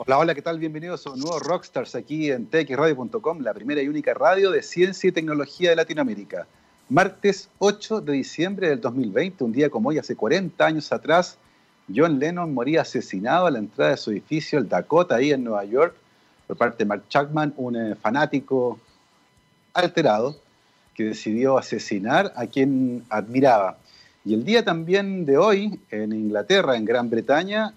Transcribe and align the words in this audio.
Hola, 0.00 0.18
hola, 0.18 0.34
¿qué 0.36 0.42
tal? 0.42 0.60
Bienvenidos 0.60 1.04
a 1.08 1.10
un 1.10 1.18
nuevo 1.18 1.40
Rockstars 1.40 1.96
aquí 1.96 2.30
en 2.30 2.48
txradio.com, 2.48 3.40
la 3.40 3.52
primera 3.52 3.82
y 3.82 3.88
única 3.88 4.14
radio 4.14 4.52
de 4.52 4.62
ciencia 4.62 5.08
y 5.08 5.12
tecnología 5.12 5.70
de 5.70 5.76
Latinoamérica. 5.76 6.46
Martes 6.88 7.48
8 7.58 8.02
de 8.02 8.12
diciembre 8.12 8.68
del 8.68 8.80
2020, 8.80 9.42
un 9.42 9.50
día 9.50 9.68
como 9.68 9.88
hoy, 9.88 9.98
hace 9.98 10.14
40 10.14 10.64
años 10.64 10.92
atrás, 10.92 11.36
John 11.92 12.20
Lennon 12.20 12.54
moría 12.54 12.82
asesinado 12.82 13.46
a 13.46 13.50
la 13.50 13.58
entrada 13.58 13.90
de 13.90 13.96
su 13.96 14.12
edificio, 14.12 14.60
el 14.60 14.68
Dakota, 14.68 15.16
ahí 15.16 15.32
en 15.32 15.42
Nueva 15.42 15.64
York, 15.64 15.96
por 16.46 16.56
parte 16.56 16.84
de 16.84 16.84
Mark 16.84 17.02
Chapman, 17.08 17.52
un 17.56 17.74
eh, 17.74 17.96
fanático 17.96 18.78
alterado 19.74 20.36
que 20.94 21.06
decidió 21.06 21.58
asesinar 21.58 22.32
a 22.36 22.46
quien 22.46 23.04
admiraba. 23.10 23.78
Y 24.24 24.34
el 24.34 24.44
día 24.44 24.64
también 24.64 25.26
de 25.26 25.38
hoy, 25.38 25.80
en 25.90 26.12
Inglaterra, 26.12 26.76
en 26.76 26.84
Gran 26.84 27.10
Bretaña, 27.10 27.74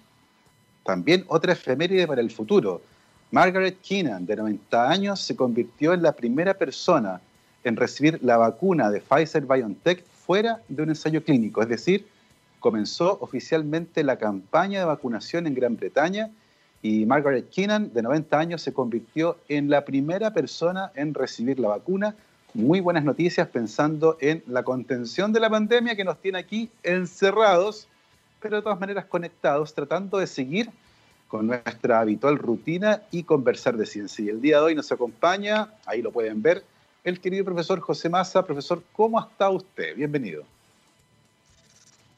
también 0.84 1.24
otra 1.28 1.52
efeméride 1.52 2.06
para 2.06 2.20
el 2.20 2.30
futuro. 2.30 2.82
Margaret 3.30 3.78
Keenan, 3.82 4.26
de 4.26 4.36
90 4.36 4.90
años, 4.90 5.20
se 5.20 5.36
convirtió 5.36 5.94
en 5.94 6.02
la 6.02 6.12
primera 6.12 6.54
persona 6.54 7.20
en 7.64 7.76
recibir 7.76 8.18
la 8.22 8.36
vacuna 8.36 8.90
de 8.90 9.00
Pfizer 9.00 9.46
BioNTech 9.46 10.04
fuera 10.04 10.60
de 10.68 10.82
un 10.82 10.90
ensayo 10.90 11.24
clínico, 11.24 11.62
es 11.62 11.68
decir, 11.68 12.06
comenzó 12.60 13.18
oficialmente 13.20 14.04
la 14.04 14.16
campaña 14.16 14.80
de 14.80 14.84
vacunación 14.84 15.46
en 15.46 15.54
Gran 15.54 15.76
Bretaña 15.76 16.30
y 16.82 17.06
Margaret 17.06 17.48
Keenan, 17.50 17.92
de 17.92 18.02
90 18.02 18.38
años, 18.38 18.62
se 18.62 18.72
convirtió 18.72 19.38
en 19.48 19.70
la 19.70 19.84
primera 19.84 20.32
persona 20.32 20.90
en 20.94 21.14
recibir 21.14 21.58
la 21.60 21.68
vacuna. 21.68 22.16
Muy 22.54 22.80
buenas 22.80 23.04
noticias 23.04 23.48
pensando 23.48 24.16
en 24.20 24.42
la 24.46 24.62
contención 24.62 25.32
de 25.32 25.40
la 25.40 25.48
pandemia 25.48 25.96
que 25.96 26.04
nos 26.04 26.20
tiene 26.20 26.38
aquí 26.38 26.70
encerrados 26.82 27.88
pero 28.42 28.56
de 28.56 28.62
todas 28.62 28.80
maneras 28.80 29.06
conectados, 29.06 29.72
tratando 29.72 30.18
de 30.18 30.26
seguir 30.26 30.68
con 31.28 31.46
nuestra 31.46 32.00
habitual 32.00 32.36
rutina 32.36 33.02
y 33.10 33.22
conversar 33.22 33.76
de 33.76 33.86
ciencia. 33.86 34.24
Y 34.24 34.28
el 34.28 34.42
día 34.42 34.58
de 34.58 34.64
hoy 34.64 34.74
nos 34.74 34.90
acompaña, 34.90 35.72
ahí 35.86 36.02
lo 36.02 36.12
pueden 36.12 36.42
ver, 36.42 36.64
el 37.04 37.20
querido 37.20 37.44
profesor 37.44 37.80
José 37.80 38.08
Massa. 38.08 38.44
Profesor, 38.44 38.82
¿cómo 38.92 39.20
está 39.20 39.48
usted? 39.48 39.96
Bienvenido. 39.96 40.44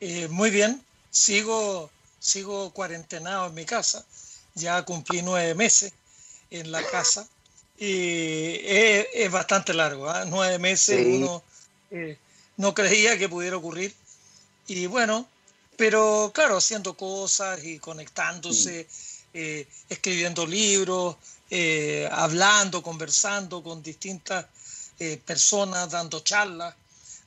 Eh, 0.01 0.29
muy 0.29 0.51
bien, 0.51 0.83
sigo, 1.11 1.91
sigo 2.19 2.71
cuarentenado 2.71 3.47
en 3.47 3.55
mi 3.55 3.65
casa, 3.65 4.05
ya 4.55 4.83
cumplí 4.83 5.23
nueve 5.23 5.55
meses 5.55 5.93
en 6.51 6.73
la 6.73 6.83
casa 6.83 7.27
y 7.79 8.61
es, 8.65 9.31
bastante 9.31 9.75
largo, 9.75 10.09
¿ah? 10.09 10.25
nueve 10.29 10.59
meses 10.59 11.07
uno 11.07 11.43
eh, 11.91 12.19
no 12.57 12.75
creía 12.75 13.19
que 13.19 13.29
pudiera 13.29 13.57
ocurrir 13.57 13.95
y 14.67 14.87
bueno, 14.87 15.27
pero 15.77 16.31
claro, 16.35 16.57
haciendo 16.57 16.97
cosas 16.97 17.63
y 17.65 17.79
conectándose, 17.79 18.87
eh, 19.33 19.67
escribiendo 19.89 20.47
libros, 20.47 21.17
eh, 21.51 22.09
hablando, 22.11 22.83
conversando 22.83 23.63
con 23.63 23.83
distintas 23.83 24.47
eh, 24.99 25.21
personas, 25.25 25.91
dando 25.91 26.21
charlas. 26.21 26.75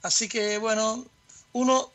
Así 0.02 0.28
que 0.28 0.58
bueno, 0.58 1.06
uno 1.54 1.92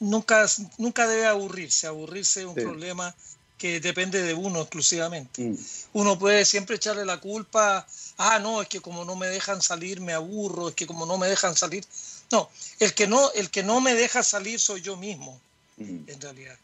nunca, 0.00 0.46
nunca 0.78 1.06
debe 1.08 1.26
aburrirse. 1.26 1.86
Aburrirse 1.86 2.40
es 2.40 2.46
un 2.46 2.54
problema 2.54 3.14
que 3.56 3.80
depende 3.80 4.22
de 4.22 4.34
uno 4.34 4.60
exclusivamente. 4.60 5.42
Mm. 5.42 5.56
Uno 5.94 6.18
puede 6.18 6.44
siempre 6.44 6.76
echarle 6.76 7.04
la 7.04 7.20
culpa, 7.20 7.86
ah, 8.18 8.38
no, 8.38 8.60
es 8.60 8.68
que 8.68 8.80
como 8.80 9.04
no 9.04 9.16
me 9.16 9.28
dejan 9.28 9.62
salir 9.62 10.00
me 10.00 10.12
aburro, 10.12 10.68
es 10.68 10.74
que 10.74 10.86
como 10.86 11.06
no 11.06 11.16
me 11.16 11.28
dejan 11.28 11.56
salir. 11.56 11.84
No, 12.30 12.50
el 12.80 12.92
que 12.94 13.06
no, 13.06 13.32
el 13.32 13.50
que 13.50 13.62
no 13.62 13.80
me 13.80 13.94
deja 13.94 14.22
salir 14.22 14.60
soy 14.60 14.82
yo 14.82 14.96
mismo 14.96 15.40
en 15.78 16.20
realidad. 16.20 16.56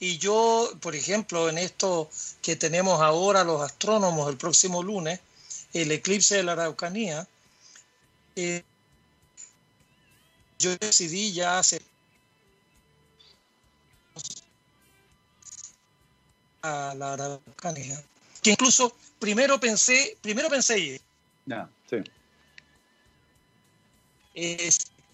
Y 0.00 0.18
yo, 0.18 0.70
por 0.80 0.94
ejemplo, 0.94 1.48
en 1.48 1.58
esto 1.58 2.08
que 2.40 2.56
tenemos 2.56 3.00
ahora 3.00 3.44
los 3.44 3.60
astrónomos 3.62 4.28
el 4.28 4.36
próximo 4.36 4.82
lunes, 4.82 5.20
el 5.72 5.90
eclipse 5.90 6.36
de 6.36 6.42
la 6.44 6.52
Araucanía, 6.52 7.26
eh, 8.36 8.62
yo 10.58 10.76
decidí 10.76 11.32
ya 11.32 11.58
hace 11.58 11.82
a 16.62 16.94
la 16.96 17.14
Araucanía, 17.14 18.02
que 18.42 18.50
incluso 18.50 18.94
primero 19.18 19.58
pensé, 19.58 20.16
primero 20.20 20.48
pensé 20.48 21.00
no, 21.46 21.68
sí 21.88 21.96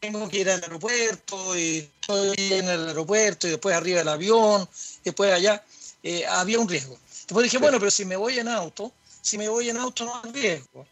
tengo 0.05 0.29
que 0.29 0.41
ir 0.41 0.51
al 0.51 0.63
aeropuerto 0.63 1.57
y 1.57 1.91
estoy 2.01 2.35
en 2.39 2.69
el 2.69 2.89
aeropuerto 2.89 3.47
y 3.47 3.51
después 3.51 3.75
arriba 3.75 4.01
del 4.01 4.09
avión, 4.09 4.69
después 5.03 5.33
allá, 5.33 5.65
eh, 6.03 6.27
había 6.27 6.59
un 6.59 6.69
riesgo. 6.69 6.99
Después 7.27 7.45
dije, 7.45 7.57
bueno, 7.59 7.79
pero 7.79 7.91
si 7.91 8.05
me 8.05 8.17
voy 8.17 8.39
en 8.39 8.49
auto, 8.49 8.93
si 9.23 9.39
me 9.39 9.49
voy 9.49 9.71
en 9.71 9.79
auto 9.79 10.05
no 10.05 10.21
hay 10.23 10.33
riesgo. 10.33 10.87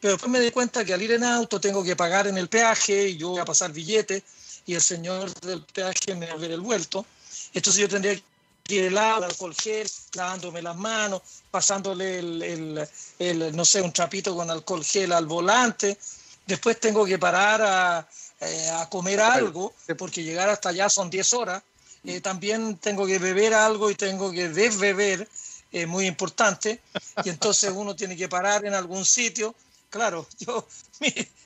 Pero 0.00 0.14
después 0.14 0.32
me 0.32 0.40
di 0.40 0.50
cuenta 0.50 0.84
que 0.84 0.94
al 0.94 1.02
ir 1.02 1.12
en 1.12 1.24
auto 1.24 1.60
tengo 1.60 1.84
que 1.84 1.96
pagar 1.96 2.26
en 2.26 2.38
el 2.38 2.48
peaje 2.48 3.10
y 3.10 3.18
yo 3.18 3.30
voy 3.30 3.40
a 3.40 3.44
pasar 3.44 3.72
billete 3.72 4.22
y 4.64 4.74
el 4.74 4.80
señor 4.80 5.32
del 5.40 5.62
peaje 5.64 6.14
me 6.14 6.26
va 6.26 6.32
a 6.32 6.36
ver 6.36 6.52
el 6.52 6.60
vuelto. 6.60 7.04
Entonces 7.52 7.82
yo 7.82 7.88
tendría 7.88 8.18
que 8.64 8.74
ir 8.74 8.84
el 8.84 8.96
agua, 8.96 9.26
alcohol 9.26 9.54
gel, 9.54 9.86
lavándome 10.14 10.62
las 10.62 10.76
manos, 10.76 11.20
pasándole 11.50 12.20
el, 12.20 12.88
el, 13.18 13.54
no 13.54 13.64
sé, 13.66 13.82
un 13.82 13.92
trapito 13.92 14.34
con 14.34 14.50
alcohol 14.50 14.82
gel 14.82 15.12
al 15.12 15.26
volante. 15.26 15.98
Después 16.46 16.80
tengo 16.80 17.04
que 17.04 17.18
parar 17.18 17.60
a, 17.62 18.08
eh, 18.40 18.70
a 18.70 18.88
comer 18.90 19.20
algo, 19.20 19.74
porque 19.96 20.22
llegar 20.22 20.48
hasta 20.48 20.68
allá 20.68 20.90
son 20.90 21.08
10 21.08 21.32
horas. 21.32 21.62
Eh, 22.04 22.20
también 22.20 22.76
tengo 22.76 23.06
que 23.06 23.18
beber 23.18 23.54
algo 23.54 23.90
y 23.90 23.94
tengo 23.94 24.30
que 24.30 24.48
desbeber, 24.48 25.26
es 25.72 25.88
muy 25.88 26.06
importante. 26.06 26.80
Y 27.24 27.30
entonces 27.30 27.72
uno 27.74 27.96
tiene 27.96 28.16
que 28.16 28.28
parar 28.28 28.64
en 28.64 28.74
algún 28.74 29.04
sitio. 29.04 29.54
Claro, 29.90 30.26
yo, 30.38 30.66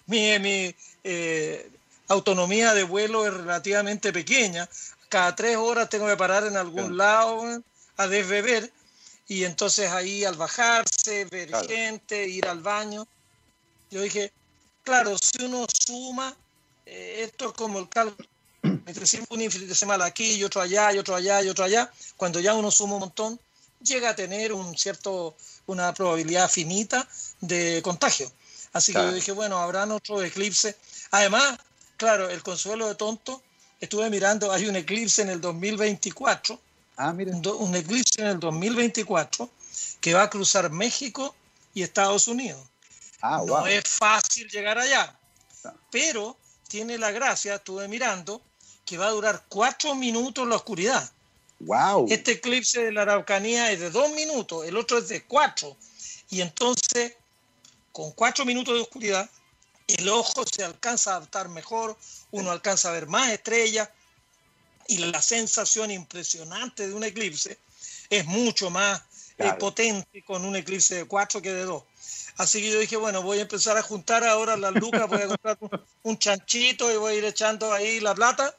mi, 0.07 0.39
mi, 0.39 0.75
eh, 1.05 1.71
autonomía 2.09 2.75
de 2.75 2.83
vuelo 2.83 3.25
es 3.27 3.35
relativamente 3.35 4.13
pequeña. 4.13 4.69
Cada 5.09 5.35
tres 5.37 5.57
horas 5.57 5.89
tengo 5.89 6.09
que 6.09 6.17
parar 6.17 6.45
en 6.45 6.57
algún 6.57 6.97
lado 6.97 7.63
a 7.97 8.07
desbeber. 8.09 8.71
Y 9.29 9.45
entonces 9.45 9.91
ahí 9.93 10.25
al 10.25 10.35
bajarse, 10.35 11.25
ver 11.27 11.51
gente, 11.69 12.27
ir 12.27 12.47
al 12.49 12.61
baño. 12.61 13.07
Yo 13.91 14.03
dije, 14.03 14.33
claro, 14.83 15.17
si 15.17 15.45
uno 15.45 15.67
suma 15.73 16.29
eh, 16.31 16.50
esto 16.91 17.49
es 17.49 17.53
como 17.53 17.79
el 17.79 17.89
cálculo 17.89 18.29
entre 18.63 19.07
siempre 19.07 19.37
un 19.37 19.75
semana 19.75 20.05
aquí 20.05 20.35
y 20.35 20.45
otro 20.45 20.61
allá 20.61 20.93
y 20.93 20.99
otro 20.99 21.15
allá 21.15 21.43
y 21.43 21.49
otro 21.49 21.65
allá, 21.65 21.91
cuando 22.17 22.41
ya 22.41 22.55
uno 22.55 22.71
suma 22.71 22.95
un 22.95 23.01
montón, 23.01 23.41
llega 23.83 24.11
a 24.11 24.17
tener 24.17 24.53
un 24.53 24.77
cierto, 24.77 25.37
una 25.67 25.95
probabilidad 25.95 26.51
finita 26.51 27.07
de 27.41 27.81
contagio. 27.83 28.31
Así 28.73 28.93
que 28.93 28.99
yo 28.99 29.13
dije, 29.13 29.33
bueno, 29.33 29.59
habrá 29.59 29.85
otro 29.87 30.23
eclipse. 30.23 30.77
Además, 31.11 31.59
claro, 31.97 32.29
el 32.29 32.43
consuelo 32.43 32.87
de 32.87 32.95
tonto, 32.95 33.43
estuve 33.81 34.09
mirando, 34.11 34.53
hay 34.53 34.67
un 34.67 34.77
eclipse 34.77 35.23
en 35.23 35.31
el 35.31 35.41
2024. 35.41 36.61
Ah, 36.97 37.13
miren. 37.13 37.43
Un, 37.47 37.75
eclipse 37.75 38.21
en 38.21 38.29
el 38.29 38.41
2024 38.41 39.51
que 40.01 40.15
va 40.15 40.25
a 40.25 40.31
cruzar 40.31 40.71
México 40.71 41.35
y 41.75 41.83
Estados 41.83 42.29
Unidos. 42.29 42.61
Ah, 43.23 43.43
no 43.45 43.67
es 43.67 43.85
fácil 43.85 44.49
llegar 44.49 44.79
allá, 44.79 45.15
pero 45.91 46.37
tiene 46.71 46.97
la 46.97 47.11
gracia, 47.11 47.57
estuve 47.57 47.89
mirando, 47.89 48.41
que 48.87 48.97
va 48.97 49.09
a 49.09 49.11
durar 49.11 49.45
cuatro 49.49 49.95
minutos 49.95 50.45
en 50.45 50.51
la 50.51 50.57
oscuridad. 50.57 51.13
Wow. 51.59 52.07
Este 52.09 52.33
eclipse 52.33 52.81
de 52.81 52.93
la 52.93 53.03
Araucanía 53.03 53.71
es 53.73 53.81
de 53.81 53.91
dos 53.91 54.11
minutos, 54.13 54.65
el 54.65 54.77
otro 54.77 54.99
es 54.99 55.09
de 55.09 55.25
cuatro. 55.25 55.77
Y 56.31 56.41
entonces, 56.41 57.15
con 57.93 58.13
cuatro 58.13 58.45
minutos 58.47 58.75
de 58.75 58.81
oscuridad, 58.81 59.29
el 59.89 60.09
ojo 60.09 60.45
se 60.47 60.63
alcanza 60.63 61.13
a 61.13 61.17
adaptar 61.17 61.49
mejor, 61.49 61.99
uno 62.31 62.53
alcanza 62.53 62.89
a 62.89 62.93
ver 62.93 63.09
más 63.09 63.29
estrellas 63.31 63.89
y 64.87 64.99
la 64.99 65.21
sensación 65.21 65.91
impresionante 65.91 66.87
de 66.87 66.95
un 66.95 67.03
eclipse 67.03 67.59
es 68.09 68.25
mucho 68.27 68.71
más 68.71 69.03
eh, 69.39 69.53
potente 69.59 70.23
con 70.23 70.45
un 70.45 70.55
eclipse 70.55 70.95
de 70.95 71.05
cuatro 71.05 71.43
que 71.43 71.53
de 71.53 71.65
dos. 71.65 71.83
Así 72.41 72.63
que 72.63 72.71
yo 72.71 72.81
dije, 72.81 72.97
bueno, 72.97 73.21
voy 73.23 73.39
a 73.39 73.43
empezar 73.43 73.77
a 73.77 73.83
juntar 73.83 74.25
ahora 74.25 74.57
las 74.57 74.73
lucas, 74.73 75.07
voy 75.07 75.21
a 75.21 75.29
comprar 75.29 75.59
un, 76.03 76.19
chanchito 76.19 76.91
y 76.91 76.97
voy 76.97 77.13
a 77.13 77.19
ir 77.19 77.25
echando 77.27 77.71
ahí 77.71 78.01
la 78.01 78.15
plata 78.15 78.57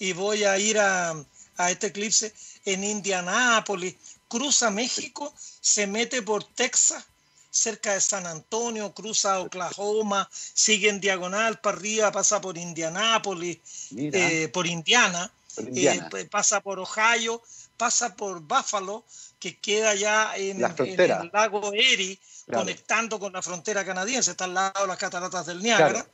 y 0.00 0.12
voy 0.12 0.42
a 0.42 0.58
ir 0.58 0.80
a, 0.80 1.24
este 1.68 1.86
eclipse 1.86 2.34
en 2.64 2.82
Indianápolis, 2.82 3.94
cruza 4.26 4.68
México, 4.72 5.32
se 5.60 5.86
mete 5.86 6.22
por 6.22 6.42
Texas, 6.42 7.04
cerca 7.52 7.94
de 7.94 8.00
San 8.00 8.26
Antonio, 8.26 8.92
cruza 8.92 9.38
Oklahoma, 9.38 10.28
sigue 10.32 10.88
en 10.88 10.98
diagonal 10.98 11.60
para 11.60 11.76
arriba, 11.76 12.10
pasa 12.10 12.40
por 12.40 12.58
Indianápolis, 12.58 13.58
eh, 13.96 14.48
por 14.52 14.66
Indiana, 14.66 15.30
eh, 15.58 16.28
pasa 16.30 16.60
por 16.60 16.78
Ohio, 16.78 17.42
pasa 17.76 18.14
por 18.14 18.40
Buffalo, 18.40 19.04
que 19.38 19.58
queda 19.58 19.94
ya 19.94 20.36
en, 20.36 20.64
en 20.64 21.00
el 21.00 21.30
lago 21.32 21.72
Erie 21.72 22.18
conectando 22.52 23.18
con 23.18 23.32
la 23.32 23.42
frontera 23.42 23.84
canadiense, 23.84 24.32
está 24.32 24.44
al 24.44 24.54
lado 24.54 24.82
de 24.82 24.86
las 24.86 24.98
cataratas 24.98 25.46
del 25.46 25.62
Niágara. 25.62 26.06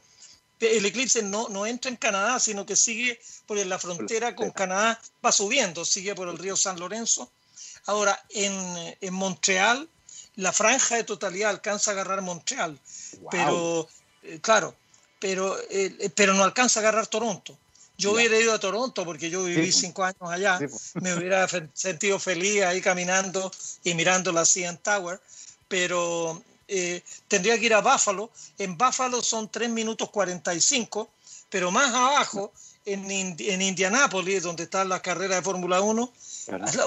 El 0.60 0.84
eclipse 0.84 1.22
no, 1.22 1.48
no 1.48 1.64
entra 1.64 1.90
en 1.90 1.96
Canadá, 1.96 2.38
sino 2.38 2.66
que 2.66 2.76
sigue 2.76 3.18
por 3.46 3.56
la 3.56 3.78
frontera 3.78 4.36
con 4.36 4.50
Canadá, 4.50 5.00
va 5.24 5.32
subiendo, 5.32 5.84
sigue 5.84 6.14
por 6.14 6.28
el 6.28 6.38
río 6.38 6.54
San 6.54 6.78
Lorenzo. 6.78 7.30
Ahora, 7.86 8.22
en, 8.28 8.96
en 9.00 9.14
Montreal, 9.14 9.88
la 10.36 10.52
franja 10.52 10.96
de 10.96 11.04
totalidad 11.04 11.50
alcanza 11.50 11.90
a 11.90 11.94
agarrar 11.94 12.20
Montreal, 12.20 12.78
pero 13.30 13.88
eh, 14.22 14.38
claro, 14.40 14.74
pero, 15.18 15.56
eh, 15.70 16.10
pero 16.14 16.34
no 16.34 16.44
alcanza 16.44 16.80
a 16.80 16.82
agarrar 16.82 17.06
Toronto. 17.06 17.56
Yo 18.00 18.12
hubiera 18.12 18.38
ido 18.38 18.52
a 18.52 18.58
Toronto 18.58 19.04
porque 19.04 19.30
yo 19.30 19.44
viví 19.44 19.70
cinco 19.70 20.04
años 20.04 20.22
allá, 20.22 20.58
me 20.94 21.14
hubiera 21.14 21.46
sentido 21.74 22.18
feliz 22.18 22.62
ahí 22.62 22.80
caminando 22.80 23.50
y 23.84 23.94
mirando 23.94 24.32
la 24.32 24.44
CN 24.44 24.78
Tower, 24.78 25.20
pero 25.68 26.42
eh, 26.66 27.02
tendría 27.28 27.58
que 27.58 27.66
ir 27.66 27.74
a 27.74 27.80
Buffalo. 27.80 28.30
En 28.58 28.78
Buffalo 28.78 29.22
son 29.22 29.50
3 29.50 29.68
minutos 29.70 30.08
45, 30.10 31.10
pero 31.50 31.70
más 31.70 31.92
abajo, 31.92 32.52
en, 32.86 33.10
en 33.10 33.62
Indianápolis, 33.62 34.42
donde 34.42 34.64
está 34.64 34.84
la 34.84 35.02
carrera 35.02 35.36
de 35.36 35.42
Fórmula 35.42 35.80
1, 35.80 36.12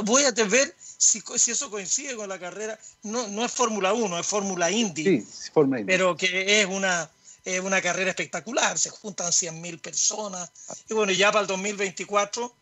voy 0.04 0.24
a 0.24 0.32
ver 0.32 0.76
si, 0.98 1.22
si, 1.36 1.52
eso 1.52 1.70
coincide 1.70 2.16
con 2.16 2.28
la 2.28 2.40
carrera. 2.40 2.80
No, 3.04 3.28
no 3.28 3.46
es 3.46 3.52
Fórmula 3.52 3.94
1, 3.94 4.20
es 4.20 4.26
Fórmula 4.26 4.72
Indy, 4.72 5.04
sí, 5.04 5.52
Fórmula 5.54 5.82
Indy, 5.82 5.92
pero 5.92 6.18
que 6.18 6.62
es 6.62 6.68
una 6.68 7.10
es 7.46 7.60
una 7.60 7.82
carrera 7.82 8.10
espectacular, 8.10 8.78
se 8.78 8.90
juntan 8.90 9.32
100.000 9.32 9.82
personas. 9.82 10.52
Y 10.90 10.94
bueno, 10.94 11.12
ya 11.12 11.32
para 11.32 11.42
el 11.42 11.48
2024, 11.48 12.54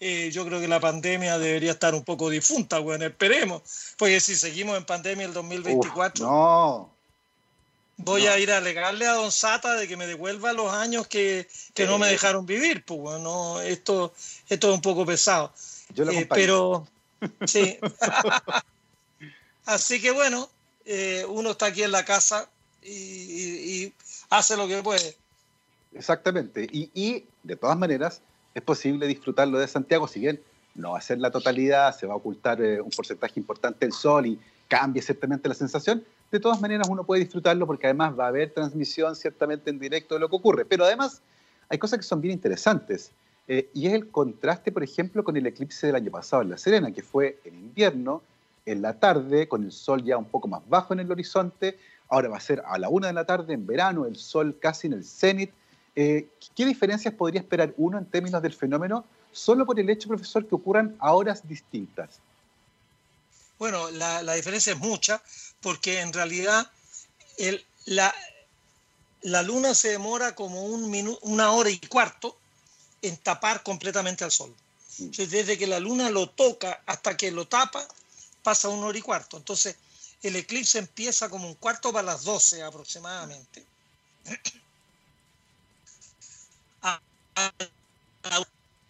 eh, 0.00 0.30
yo 0.32 0.44
creo 0.46 0.60
que 0.60 0.68
la 0.68 0.80
pandemia 0.80 1.38
debería 1.38 1.72
estar 1.72 1.94
un 1.94 2.02
poco 2.02 2.30
difunta, 2.30 2.78
bueno, 2.78 3.04
esperemos, 3.04 3.62
porque 3.96 4.20
si 4.20 4.34
seguimos 4.34 4.76
en 4.76 4.84
pandemia 4.84 5.26
el 5.26 5.32
2024, 5.32 6.26
no. 6.26 6.90
voy 7.98 8.26
a 8.26 8.38
ir 8.38 8.50
a 8.50 8.56
alegarle 8.56 9.06
a 9.06 9.12
Don 9.12 9.30
Sata 9.30 9.74
de 9.76 9.86
que 9.86 9.96
me 9.96 10.06
devuelva 10.06 10.52
los 10.52 10.72
años 10.72 11.06
que, 11.06 11.46
que 11.74 11.86
no 11.86 11.98
me 11.98 12.08
dejaron 12.08 12.46
vivir, 12.46 12.84
pues 12.84 12.98
bueno, 12.98 13.60
esto, 13.60 14.12
esto 14.48 14.70
es 14.70 14.74
un 14.74 14.82
poco 14.82 15.06
pesado. 15.06 15.52
Yo 15.94 16.04
eh, 16.10 16.26
pero, 16.28 16.88
sí. 17.46 17.78
Así 19.66 20.00
que 20.00 20.10
bueno, 20.10 20.50
eh, 20.84 21.24
uno 21.28 21.52
está 21.52 21.66
aquí 21.66 21.84
en 21.84 21.92
la 21.92 22.04
casa 22.04 22.48
y, 22.82 23.92
hace 24.32 24.56
lo 24.56 24.66
que 24.66 24.82
puede. 24.82 25.14
Exactamente. 25.94 26.66
Y, 26.72 27.24
de 27.42 27.56
todas 27.56 27.78
maneras, 27.78 28.22
es 28.54 28.62
posible 28.62 29.06
disfrutarlo 29.06 29.58
de 29.58 29.68
Santiago, 29.68 30.08
si 30.08 30.20
bien 30.20 30.40
no 30.74 30.92
va 30.92 30.98
a 30.98 31.02
ser 31.02 31.18
la 31.18 31.30
totalidad, 31.30 31.96
se 31.96 32.06
va 32.06 32.14
a 32.14 32.16
ocultar 32.16 32.60
eh, 32.62 32.80
un 32.80 32.90
porcentaje 32.90 33.38
importante 33.38 33.84
del 33.84 33.92
sol 33.92 34.26
y 34.26 34.38
cambia 34.68 35.02
ciertamente 35.02 35.48
la 35.48 35.54
sensación. 35.54 36.02
De 36.30 36.40
todas 36.40 36.60
maneras, 36.62 36.88
uno 36.88 37.04
puede 37.04 37.22
disfrutarlo 37.24 37.66
porque 37.66 37.88
además 37.88 38.18
va 38.18 38.24
a 38.24 38.28
haber 38.28 38.54
transmisión 38.54 39.14
ciertamente 39.14 39.68
en 39.68 39.78
directo 39.78 40.14
de 40.14 40.20
lo 40.20 40.30
que 40.30 40.36
ocurre. 40.36 40.64
Pero 40.64 40.84
además, 40.84 41.20
hay 41.68 41.76
cosas 41.76 41.98
que 41.98 42.04
son 42.04 42.22
bien 42.22 42.32
interesantes. 42.32 43.10
Eh, 43.48 43.68
y 43.74 43.86
es 43.86 43.92
el 43.92 44.08
contraste, 44.08 44.72
por 44.72 44.82
ejemplo, 44.82 45.24
con 45.24 45.36
el 45.36 45.46
eclipse 45.46 45.88
del 45.88 45.96
año 45.96 46.10
pasado 46.10 46.40
en 46.40 46.50
La 46.50 46.56
Serena, 46.56 46.90
que 46.90 47.02
fue 47.02 47.38
en 47.44 47.54
invierno, 47.54 48.22
en 48.64 48.80
la 48.80 48.98
tarde, 48.98 49.46
con 49.46 49.64
el 49.64 49.72
sol 49.72 50.02
ya 50.02 50.16
un 50.16 50.24
poco 50.24 50.48
más 50.48 50.62
bajo 50.68 50.94
en 50.94 51.00
el 51.00 51.10
horizonte, 51.10 51.76
ahora 52.12 52.28
va 52.28 52.36
a 52.36 52.40
ser 52.40 52.62
a 52.66 52.78
la 52.78 52.90
una 52.90 53.06
de 53.06 53.14
la 53.14 53.24
tarde 53.24 53.54
en 53.54 53.66
verano, 53.66 54.04
el 54.04 54.16
sol 54.16 54.58
casi 54.60 54.86
en 54.86 54.92
el 54.92 55.04
cenit. 55.04 55.50
Eh, 55.96 56.28
¿Qué 56.54 56.66
diferencias 56.66 57.14
podría 57.14 57.40
esperar 57.40 57.72
uno 57.78 57.96
en 57.96 58.04
términos 58.04 58.42
del 58.42 58.52
fenómeno 58.52 59.06
solo 59.32 59.64
por 59.64 59.80
el 59.80 59.88
hecho, 59.88 60.08
profesor, 60.08 60.46
que 60.46 60.54
ocurran 60.54 60.94
a 60.98 61.14
horas 61.14 61.48
distintas? 61.48 62.20
Bueno, 63.58 63.90
la, 63.92 64.34
diferencia 64.34 64.74
es 64.74 64.78
mucha 64.78 65.22
porque 65.62 66.00
en 66.00 66.12
realidad 66.12 66.70
el, 67.38 67.64
la, 67.86 68.14
la, 69.22 69.42
luna 69.42 69.72
se 69.72 69.88
demora 69.88 70.34
como 70.34 70.66
un 70.66 71.16
una 71.22 71.52
hora 71.52 71.70
y 71.70 71.78
cuarto 71.78 72.36
en 73.00 73.16
tapar 73.16 73.62
completamente 73.62 74.22
al 74.22 74.30
sol. 74.30 74.54
Mm. 74.98 75.08
desde 75.16 75.56
que 75.56 75.66
la 75.66 75.80
luna 75.80 76.10
lo 76.10 76.28
toca 76.28 76.82
hasta 76.84 77.16
que 77.16 77.30
lo 77.30 77.48
tapa, 77.48 77.82
pasa 78.42 78.68
una 78.68 78.88
hora 78.88 78.98
y 78.98 79.02
cuarto. 79.02 79.38
Entonces, 79.38 79.76
el 80.22 80.36
eclipse 80.36 80.78
empieza 80.78 81.28
como 81.28 81.48
un 81.48 81.54
cuarto 81.54 81.92
para 81.92 82.04
las 82.04 82.24
12 82.24 82.62
aproximadamente. 82.62 83.64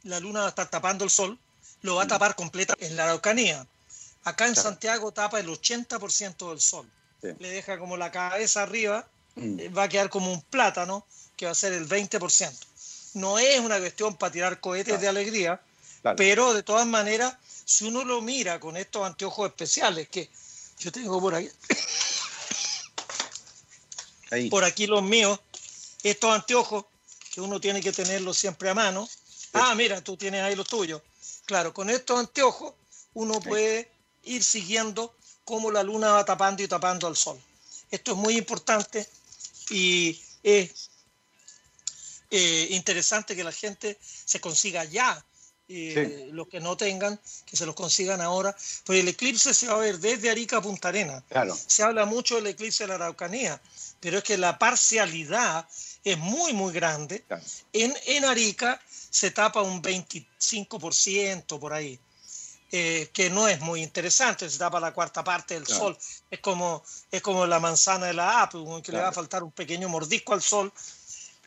La 0.05 0.19
luna 0.19 0.41
va 0.41 0.47
a 0.47 0.49
estar 0.49 0.69
tapando 0.69 1.05
el 1.05 1.11
sol, 1.11 1.39
lo 1.83 1.95
va 1.97 2.03
a 2.03 2.07
tapar 2.09 2.35
completa 2.35 2.75
en 2.81 2.97
la 2.97 3.05
Araucanía. 3.05 3.65
Acá 4.25 4.49
en 4.49 4.57
Santiago 4.57 5.13
tapa 5.13 5.39
el 5.39 5.47
80% 5.47 6.51
del 6.51 6.61
sol. 6.61 6.91
Le 7.23 7.51
deja 7.51 7.79
como 7.79 7.97
la 7.97 8.11
cabeza 8.11 8.63
arriba, 8.63 9.07
mm. 9.37 9.61
eh, 9.61 9.69
va 9.69 9.85
a 9.85 9.89
quedar 9.89 10.11
como 10.11 10.33
un 10.33 10.43
plátano, 10.43 11.07
que 11.37 11.47
va 11.47 11.53
a 11.53 11.55
ser 11.55 11.73
el 11.73 11.89
20%. 11.89 12.53
No 13.15 13.39
es 13.39 13.61
una 13.61 13.79
cuestión 13.79 14.17
para 14.17 14.33
tirar 14.33 14.59
cohetes 14.61 15.01
de 15.01 15.07
alegría, 15.09 15.61
pero 16.17 16.53
de 16.53 16.65
todas 16.65 16.87
maneras, 16.87 17.37
si 17.65 17.85
uno 17.87 18.05
lo 18.05 18.21
mira 18.21 18.59
con 18.59 18.77
estos 18.77 19.07
anteojos 19.07 19.49
especiales, 19.49 20.09
que 20.09 20.29
yo 20.83 20.93
tengo 20.93 21.21
por 21.21 21.35
ahí. 21.35 21.51
Por 24.51 24.65
aquí 24.65 24.87
los 24.87 25.03
míos. 25.03 25.39
Estos 26.03 26.35
anteojos, 26.35 26.85
que 27.33 27.41
uno 27.41 27.61
tiene 27.61 27.81
que 27.81 27.93
tenerlos 27.93 28.37
siempre 28.37 28.71
a 28.71 28.75
mano. 28.75 29.09
Ah, 29.53 29.75
mira, 29.75 30.03
tú 30.03 30.17
tienes 30.17 30.43
ahí 30.43 30.57
los 30.57 30.67
tuyos. 30.67 31.01
Claro, 31.45 31.73
con 31.73 31.91
estos 31.91 32.19
anteojos 32.19 32.75
uno 33.15 33.41
puede 33.41 33.91
ir 34.25 34.43
siguiendo 34.43 35.15
cómo 35.45 35.71
la 35.71 35.83
luna 35.83 36.13
va 36.13 36.25
tapando 36.25 36.63
y 36.63 36.69
tapando 36.69 37.07
al 37.07 37.17
sol. 37.17 37.39
Esto 37.91 38.13
es 38.13 38.17
muy 38.17 38.37
importante 38.37 39.07
y 39.71 40.21
es 40.43 40.91
eh, 42.31 42.69
interesante 42.71 43.37
que 43.37 43.45
la 43.45 43.53
gente 43.53 43.99
se 44.01 44.41
consiga 44.41 44.85
ya 44.85 45.25
eh, 45.75 46.29
los 46.33 46.49
que 46.49 46.61
no 46.61 46.77
tengan, 46.77 47.19
que 47.47 47.57
se 47.57 47.67
los 47.67 47.75
consigan 47.75 48.21
ahora. 48.21 48.55
Pues 48.85 49.01
el 49.01 49.09
eclipse 49.09 49.55
se 49.55 49.67
va 49.69 49.75
a 49.75 49.79
ver 49.79 49.99
desde 49.99 50.31
Arica 50.31 50.59
a 50.59 50.63
Punta 50.63 50.89
Arena. 50.89 51.23
Se 51.67 51.83
habla 51.83 52.05
mucho 52.05 52.37
del 52.37 52.49
eclipse 52.49 52.85
de 52.85 52.89
la 52.89 52.95
Araucanía, 52.97 53.61
pero 54.01 54.19
es 54.19 54.25
que 54.25 54.37
la 54.37 54.59
parcialidad 54.59 55.67
es 56.05 56.19
muy, 56.19 56.53
muy 56.53 56.73
grande. 56.73 57.25
En, 57.73 57.95
en 58.07 58.25
Arica 58.25 58.81
se 59.11 59.31
tapa 59.31 59.63
un 59.63 59.83
25% 59.83 61.59
por 61.59 61.73
ahí. 61.73 61.99
Eh, 62.75 63.11
que 63.13 63.29
no 63.29 63.49
es 63.49 63.61
muy 63.61 63.83
interesante, 63.83 64.49
se 64.49 64.59
tapa 64.59 64.81
la 64.81 64.95
cuarta 64.95 65.23
parte 65.23 65.53
del 65.53 65.67
sol, 65.67 65.95
es 66.31 66.41
como, 66.41 66.83
es 67.11 67.21
como 67.21 67.45
la 67.45 67.61
manzana 67.61 68.07
de 68.07 68.15
la 68.15 68.41
Apple, 68.45 68.65
que 68.83 68.93
le 68.93 68.99
va 68.99 69.09
a 69.09 69.13
faltar 69.13 69.43
un 69.43 69.53
pequeño 69.53 69.91
mordisco 69.91 70.33
al 70.33 70.41
sol, 70.41 70.73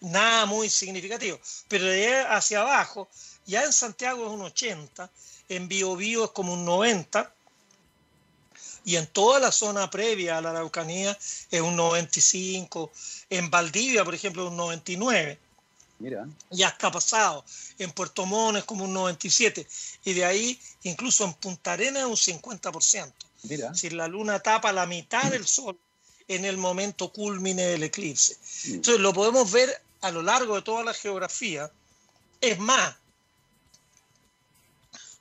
nada 0.02 0.46
muy 0.46 0.70
significativo, 0.70 1.40
pero 1.68 1.86
de 1.86 2.20
hacia 2.20 2.62
abajo 2.62 3.10
ya 3.46 3.64
en 3.64 3.74
Santiago 3.74 4.26
es 4.26 4.32
un 4.32 4.42
80, 4.42 5.10
en 5.50 5.68
Biobío 5.68 6.26
es 6.26 6.32
como 6.32 6.54
un 6.54 6.66
90, 6.66 7.32
y 8.86 8.98
en 8.98 9.08
toda 9.08 9.40
la 9.40 9.52
zona 9.52 9.90
previa 9.90 10.38
a 10.38 10.42
la 10.42 10.52
Araucanía 10.52 11.18
es 11.50 11.62
un 11.62 11.76
95, 11.76 12.92
en 13.30 13.50
Valdivia, 13.50 14.06
por 14.06 14.14
ejemplo, 14.14 14.46
es 14.46 14.52
un 14.52 14.58
99. 14.58 15.40
Mira. 15.98 16.28
Ya 16.52 16.68
está 16.68 16.92
pasado. 16.92 17.44
En 17.80 17.92
Puerto 17.92 18.26
Montt 18.26 18.60
es 18.60 18.64
como 18.66 18.84
un 18.84 18.94
97. 18.94 19.66
Y 20.04 20.14
de 20.14 20.26
ahí, 20.26 20.60
incluso 20.84 21.24
en 21.26 21.34
Punta 21.34 21.74
Arena 21.74 22.02
es 22.02 22.06
un 22.06 22.16
50%. 22.16 23.12
Mira. 23.44 23.74
Si 23.74 23.90
la 23.90 24.08
luna 24.08 24.40
tapa 24.40 24.72
la 24.72 24.86
mitad 24.86 25.32
del 25.32 25.48
sol 25.48 25.78
en 26.28 26.46
el 26.46 26.58
momento 26.58 27.12
culmine 27.12 27.64
del 27.64 27.84
eclipse. 27.84 28.38
Mm. 28.66 28.74
Entonces 28.76 29.02
lo 29.02 29.14
podemos 29.14 29.52
ver 29.52 29.82
a 30.02 30.12
lo 30.12 30.22
largo 30.22 30.56
de 30.56 30.62
toda 30.62 30.84
la 30.84 30.94
geografía. 30.94 31.72
Es 32.42 32.60
más, 32.60 32.96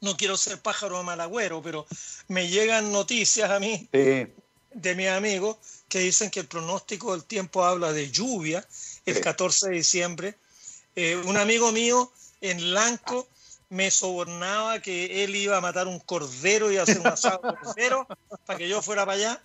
no 0.05 0.17
quiero 0.17 0.37
ser 0.37 0.61
pájaro 0.61 0.99
de 0.99 1.05
malagüero, 1.05 1.63
pero 1.63 1.87
me 2.29 2.49
llegan 2.49 2.93
noticias 2.93 3.51
a 3.51 3.59
mí 3.59 3.89
de 3.91 4.95
mis 4.95 5.09
amigos 5.09 5.57
que 5.89 6.01
dicen 6.01 6.31
que 6.31 6.41
el 6.41 6.47
pronóstico 6.47 7.13
del 7.13 7.25
tiempo 7.25 7.65
habla 7.65 7.93
de 7.93 8.11
lluvia 8.11 8.67
el 9.07 9.21
14 9.21 9.71
de 9.71 9.77
diciembre. 9.77 10.35
Eh, 10.97 11.17
un 11.25 11.37
amigo 11.37 11.73
mío 11.73 12.13
en 12.41 12.75
Lanco 12.75 13.29
me 13.71 13.91
sobornaba 13.91 14.81
que 14.81 15.25
él 15.25 15.35
iba 15.35 15.57
a 15.57 15.61
matar 15.61 15.89
un 15.89 15.99
cordero 16.01 16.71
y 16.71 16.77
hacer 16.77 17.01
un 17.01 17.07
asado 17.07 17.41
cordero 17.41 18.07
para 18.47 18.59
que 18.59 18.69
yo 18.69 18.83
fuera 18.83 19.07
para 19.07 19.17
allá. 19.17 19.43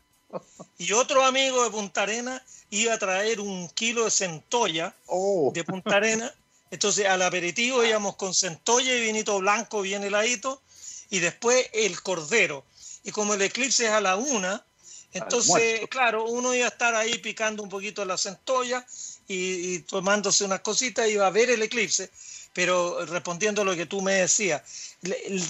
Y 0.77 0.91
otro 0.91 1.23
amigo 1.23 1.63
de 1.63 1.71
Punta 1.71 2.03
Arena 2.03 2.43
iba 2.69 2.93
a 2.93 2.99
traer 2.99 3.39
un 3.39 3.67
kilo 3.69 4.05
de 4.05 4.11
centolla 4.11 4.93
oh. 5.07 5.51
de 5.53 5.63
Punta 5.63 5.95
Arena 5.95 6.33
entonces 6.71 7.05
al 7.05 7.21
aperitivo 7.21 7.83
íbamos 7.83 8.15
con 8.15 8.33
centolla 8.33 8.93
y 8.93 9.01
vinito 9.01 9.39
blanco 9.39 9.81
bien 9.81 10.03
heladito 10.03 10.61
y 11.09 11.19
después 11.19 11.67
el 11.73 12.01
cordero. 12.01 12.63
Y 13.03 13.11
como 13.11 13.33
el 13.33 13.41
eclipse 13.41 13.85
es 13.85 13.91
a 13.91 14.01
la 14.01 14.15
una, 14.15 14.63
entonces, 15.11 15.87
claro, 15.89 16.25
uno 16.25 16.53
iba 16.53 16.65
a 16.65 16.69
estar 16.69 16.93
ahí 16.95 17.17
picando 17.17 17.63
un 17.63 17.69
poquito 17.69 18.05
la 18.05 18.17
centolla 18.17 18.85
y, 19.27 19.79
tomándose 19.79 20.43
unas 20.43 20.61
cositas 20.61 21.07
y 21.07 21.13
iba 21.13 21.25
a 21.25 21.31
ver 21.31 21.49
el 21.49 21.61
eclipse. 21.63 22.11
Pero 22.53 23.05
respondiendo 23.05 23.61
a 23.61 23.65
lo 23.65 23.75
que 23.75 23.85
tú 23.85 24.01
me 24.01 24.13
decías, 24.13 24.61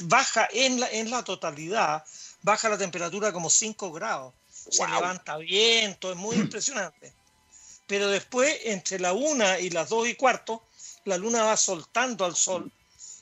baja 0.03 0.47
en 0.51 0.79
la, 0.79 0.89
en 0.91 1.09
la 1.09 1.23
totalidad, 1.23 2.03
baja 2.41 2.69
la 2.69 2.77
temperatura 2.77 3.31
como 3.33 3.49
5 3.49 3.91
grados. 3.91 4.33
Se 4.49 4.88
levanta 4.88 5.38
viento, 5.38 6.11
es 6.11 6.17
muy 6.17 6.35
impresionante. 6.38 7.13
Pero 7.88 8.07
después, 8.07 8.55
entre 8.65 8.99
la 8.99 9.13
una 9.13 9.59
y 9.59 9.71
las 9.71 9.89
dos 9.89 10.07
y 10.07 10.15
cuarto, 10.15 10.63
la 11.06 11.18
luna 11.18 11.44
va 11.44 11.58
soltando 11.58 12.25
al 12.25 12.36
sol, 12.36 12.72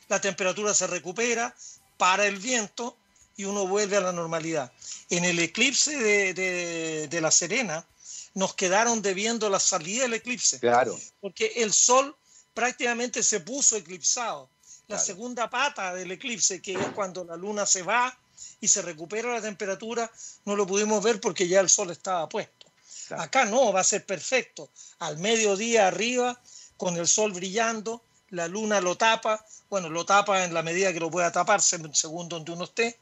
la 0.08 0.22
temperatura 0.22 0.74
se 0.74 0.88
recupera, 0.88 1.56
para 1.98 2.26
el 2.26 2.38
viento 2.38 2.96
y 3.36 3.46
uno 3.46 3.68
vuelve 3.68 3.98
a 3.98 4.02
la 4.02 4.12
normalidad. 4.12 4.72
En 5.10 5.26
el 5.26 5.40
eclipse 5.40 5.98
de, 6.34 7.22
La 7.22 7.32
Serena 7.32 7.86
nos 8.34 8.54
quedaron 8.56 9.02
debiendo 9.02 9.50
la 9.50 9.60
salida 9.60 10.04
del 10.04 10.14
eclipse. 10.14 10.60
Claro. 10.60 11.00
Porque 11.20 11.54
el 11.58 11.74
sol 11.74 12.16
prácticamente 12.54 13.24
se 13.24 13.40
puso 13.40 13.76
eclipsado. 13.76 14.50
La 14.88 14.98
segunda 14.98 15.50
pata 15.50 15.94
del 15.94 16.12
eclipse, 16.12 16.62
que 16.62 16.74
es 16.74 16.88
cuando 16.96 17.26
la 17.26 17.36
luna 17.36 17.66
se 17.66 17.82
va 17.82 18.18
y 18.62 18.68
se 18.68 18.82
recupera 18.82 19.34
la 19.34 19.42
temperatura, 19.42 20.10
no 20.46 20.56
lo 20.56 20.66
pudimos 20.66 21.04
ver 21.04 21.20
porque 21.20 21.48
ya 21.48 21.60
el 21.60 21.70
sol 21.70 21.92
estaba 21.92 22.30
puesto. 22.30 22.68
Acá 23.10 23.46
no, 23.46 23.74
va 23.74 23.82
a 23.82 23.84
ser 23.84 24.06
perfecto. 24.06 24.70
Al 25.00 25.18
mediodía 25.18 25.88
arriba, 25.88 26.40
con 26.78 26.96
el 26.98 27.08
sol 27.08 27.34
brillando, 27.34 28.02
la 28.30 28.48
luna 28.48 28.82
lo 28.82 28.96
tapa, 28.96 29.46
bueno, 29.70 29.90
lo 29.90 30.06
tapa 30.06 30.44
en 30.44 30.54
la 30.54 30.64
medida 30.64 30.94
que 30.94 31.00
lo 31.00 31.12
pueda 31.12 31.32
taparse, 31.32 31.80
segundo 31.94 32.38
donde 32.38 32.52
uno 32.52 32.66
esté, 32.66 32.98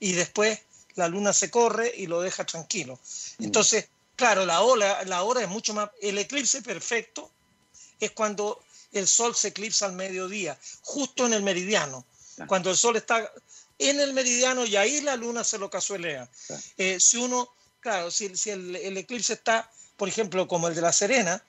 y 0.00 0.12
después 0.12 0.58
la 0.94 1.08
luna 1.08 1.32
se 1.32 1.50
corre 1.50 1.92
y 1.96 2.06
lo 2.06 2.20
deja 2.20 2.44
tranquilo. 2.44 2.98
Mm. 3.38 3.44
Entonces, 3.44 3.88
claro, 4.16 4.44
la 4.44 4.60
hora, 4.62 5.04
la 5.04 5.22
hora 5.22 5.42
es 5.42 5.48
mucho 5.48 5.74
más... 5.74 5.90
El 6.00 6.18
eclipse 6.18 6.62
perfecto 6.62 7.30
es 8.00 8.10
cuando 8.12 8.60
el 8.92 9.06
sol 9.06 9.34
se 9.34 9.48
eclipsa 9.48 9.86
al 9.86 9.92
mediodía, 9.92 10.58
justo 10.82 11.26
en 11.26 11.32
el 11.32 11.42
meridiano, 11.42 12.04
cuando 12.46 12.70
el 12.70 12.76
sol 12.76 12.96
está 12.96 13.30
en 13.78 14.00
el 14.00 14.12
meridiano 14.12 14.64
y 14.64 14.76
ahí 14.76 15.00
la 15.00 15.16
luna 15.16 15.44
se 15.44 15.58
lo 15.58 15.70
casuelea. 15.70 16.28
Eh, 16.76 16.98
si 17.00 17.16
uno, 17.16 17.48
claro, 17.80 18.10
si, 18.10 18.26
el, 18.26 18.76
el, 18.76 18.96
eclipse 18.96 19.34
está, 19.34 19.70
por 19.96 20.08
ejemplo, 20.08 20.46
como 20.46 20.68
el 20.68 20.74
de 20.74 20.82
La 20.82 20.92
Serena, 20.92 21.42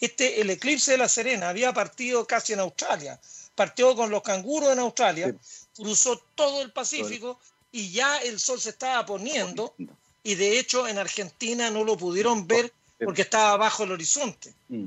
este, 0.00 0.40
el 0.40 0.50
eclipse 0.50 0.92
de 0.92 0.98
La 0.98 1.08
Serena 1.08 1.48
había 1.48 1.72
partido 1.72 2.26
casi 2.26 2.52
en 2.52 2.60
Australia, 2.60 3.18
partió 3.54 3.96
con 3.96 4.10
los 4.10 4.22
canguros 4.22 4.72
en 4.72 4.78
Australia, 4.78 5.34
cruzó 5.74 6.22
todo 6.34 6.62
el 6.62 6.72
Pacífico 6.72 7.38
y 7.72 7.90
ya 7.90 8.18
el 8.18 8.38
sol 8.38 8.60
se 8.60 8.70
estaba 8.70 9.04
poniendo 9.04 9.74
y 10.22 10.34
de 10.34 10.58
hecho 10.58 10.86
en 10.86 10.98
Argentina 10.98 11.70
no 11.70 11.84
lo 11.84 11.96
pudieron 11.96 12.46
ver 12.46 12.72
porque 13.04 13.22
estaba 13.22 13.56
bajo 13.56 13.84
el 13.84 13.92
horizonte. 13.92 14.52
Mm. 14.68 14.86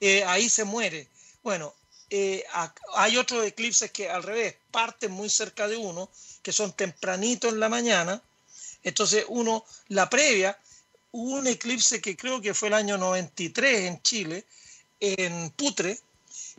Eh, 0.00 0.24
ahí 0.24 0.48
se 0.48 0.64
muere. 0.64 1.08
Bueno, 1.42 1.74
eh, 2.10 2.44
hay 2.94 3.16
otros 3.16 3.44
eclipses 3.44 3.90
que 3.90 4.08
al 4.08 4.22
revés 4.22 4.54
parten 4.70 5.12
muy 5.12 5.28
cerca 5.28 5.68
de 5.68 5.76
uno, 5.76 6.08
que 6.42 6.52
son 6.52 6.72
tempranito 6.72 7.48
en 7.48 7.60
la 7.60 7.68
mañana. 7.68 8.22
Entonces 8.82 9.24
uno, 9.28 9.64
la 9.88 10.08
previa, 10.08 10.58
hubo 11.12 11.36
un 11.36 11.46
eclipse 11.46 12.00
que 12.00 12.16
creo 12.16 12.40
que 12.40 12.54
fue 12.54 12.68
el 12.68 12.74
año 12.74 12.98
93 12.98 13.80
en 13.86 14.02
Chile, 14.02 14.44
en 15.00 15.50
Putre, 15.50 15.98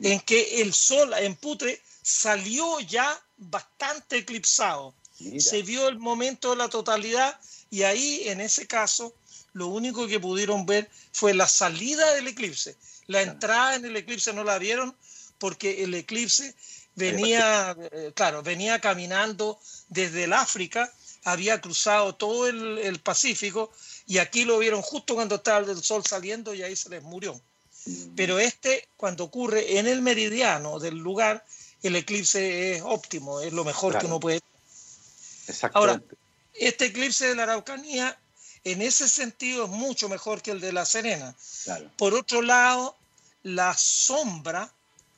en 0.02 0.20
que 0.22 0.62
el 0.62 0.74
sol 0.74 1.14
en 1.18 1.36
Putre 1.36 1.82
salió 2.02 2.80
ya 2.80 3.22
bastante 3.38 4.18
eclipsado. 4.18 4.94
Se 5.38 5.62
vio 5.64 5.90
el 5.90 6.00
momento 6.00 6.52
de 6.52 6.56
la 6.56 6.70
totalidad 6.70 7.38
y 7.70 7.84
ahí, 7.84 8.24
en 8.28 8.40
ese 8.40 8.68
caso, 8.68 9.14
lo 9.52 9.68
único 9.68 10.08
que 10.08 10.20
pudieron 10.20 10.66
ver 10.66 10.90
fue 11.12 11.34
la 11.34 11.48
salida 11.48 12.14
del 12.14 12.28
eclipse. 12.28 12.78
La 13.08 13.22
entrada 13.22 13.76
en 13.76 13.86
el 13.86 13.98
eclipse 13.98 14.32
no 14.32 14.44
la 14.44 14.58
vieron 14.58 14.96
porque 15.38 15.84
el 15.84 15.94
eclipse 15.94 16.56
venía, 16.96 17.76
eh, 17.92 18.14
claro, 18.16 18.44
venía 18.44 18.80
caminando 18.80 19.60
desde 19.90 20.24
el 20.24 20.34
África, 20.34 20.92
había 21.26 21.60
cruzado 21.60 22.16
todo 22.16 22.48
el 22.48 23.00
Pacífico 23.02 23.72
y 24.10 24.18
aquí 24.18 24.44
lo 24.44 24.58
vieron 24.58 24.82
justo 24.82 25.14
cuando 25.14 25.36
estaba 25.36 25.60
el 25.60 25.84
sol 25.84 26.04
saliendo 26.04 26.56
y 26.56 26.64
ahí 26.64 26.76
se 26.76 26.90
les 26.90 27.04
murió. 27.04 27.40
Mm. 27.86 28.16
Pero 28.16 28.40
este, 28.40 28.88
cuando 28.98 29.24
ocurre 29.24 29.78
en 29.78 29.88
el 29.88 30.02
meridiano 30.02 30.80
del 30.80 30.98
lugar, 30.98 31.46
el 31.84 31.96
eclipse 31.96 32.74
es 32.74 32.82
óptimo, 32.84 33.40
es 33.40 33.54
lo 33.54 33.64
mejor 33.64 34.00
que 34.00 34.08
uno 34.08 34.20
puede. 34.20 34.42
Ahora, 35.74 36.02
este 36.56 36.86
eclipse 36.86 37.28
de 37.28 37.36
la 37.36 37.44
Araucanía, 37.44 38.18
en 38.64 38.82
ese 38.82 39.08
sentido, 39.08 39.66
es 39.66 39.70
mucho 39.70 40.10
mejor 40.10 40.42
que 40.42 40.52
el 40.52 40.60
de 40.60 40.74
la 40.74 40.86
Serena. 40.86 41.36
Por 41.96 42.16
otro 42.16 42.42
lado, 42.42 42.96
la 43.44 43.78
sombra 43.78 44.72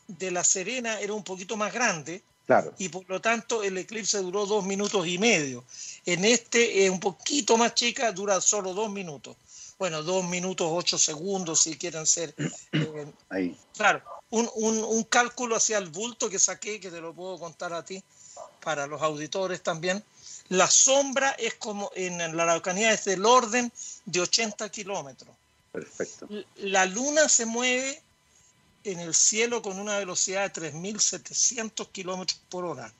de 0.07 0.31
la 0.31 0.43
Serena 0.43 0.99
era 0.99 1.13
un 1.13 1.23
poquito 1.23 1.55
más 1.55 1.73
grande 1.73 2.21
y 2.77 2.89
por 2.89 3.09
lo 3.09 3.21
tanto 3.21 3.63
el 3.63 3.77
eclipse 3.77 4.19
duró 4.19 4.45
dos 4.45 4.65
minutos 4.65 5.07
y 5.07 5.17
medio. 5.17 5.63
En 6.05 6.25
este 6.25 6.85
es 6.85 6.89
un 6.89 6.99
poquito 6.99 7.57
más 7.57 7.73
chica, 7.75 8.11
dura 8.11 8.41
solo 8.41 8.73
dos 8.73 8.91
minutos. 8.91 9.35
Bueno, 9.77 10.03
dos 10.03 10.23
minutos 10.25 10.67
ocho 10.69 10.97
segundos 10.97 11.61
si 11.61 11.77
quieren 11.77 12.05
ser. 12.05 12.35
Eh, 12.73 13.05
Ahí. 13.29 13.57
Claro, 13.75 14.01
un, 14.29 14.49
un, 14.55 15.03
cálculo 15.03 15.55
hacia 15.55 15.77
el 15.77 15.89
bulto 15.89 16.29
que 16.29 16.39
saqué, 16.39 16.79
que 16.79 16.89
te 16.89 17.01
lo 17.01 17.13
puedo 17.13 17.37
contar 17.37 17.73
a 17.73 17.83
ti, 17.83 18.03
para 18.63 18.87
los 18.87 19.01
auditores 19.01 19.61
también. 19.61 20.03
La 20.49 20.69
sombra 20.69 21.31
es 21.31 21.55
como 21.55 21.91
en 21.95 22.17
la 22.35 22.43
Araucanía 22.43 22.93
es 22.93 23.05
del 23.05 23.25
orden 23.25 23.71
de 24.05 24.21
80 24.21 24.69
kilómetros. 24.69 25.35
Perfecto. 25.71 26.27
La 26.57 26.85
luna 26.85 27.29
se 27.29 27.45
mueve 27.45 28.01
en 28.83 28.99
el 28.99 29.13
cielo 29.13 29.61
con 29.61 29.79
una 29.79 29.97
velocidad 29.97 30.51
de 30.51 30.71
3.700 30.71 31.87
kilómetros 31.91 32.39
por 32.49 32.65
hora. 32.65 32.91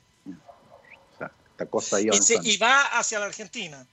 y, 2.42 2.56
va 2.56 2.82
hacia 2.98 3.18
la 3.18 3.26
Argentina. 3.26 3.86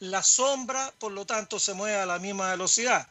La 0.00 0.22
sombra, 0.22 0.92
por 0.98 1.12
lo 1.12 1.24
tanto, 1.24 1.58
se 1.58 1.72
mueve 1.74 1.96
a 1.96 2.06
la 2.06 2.18
misma 2.18 2.50
velocidad. 2.50 3.08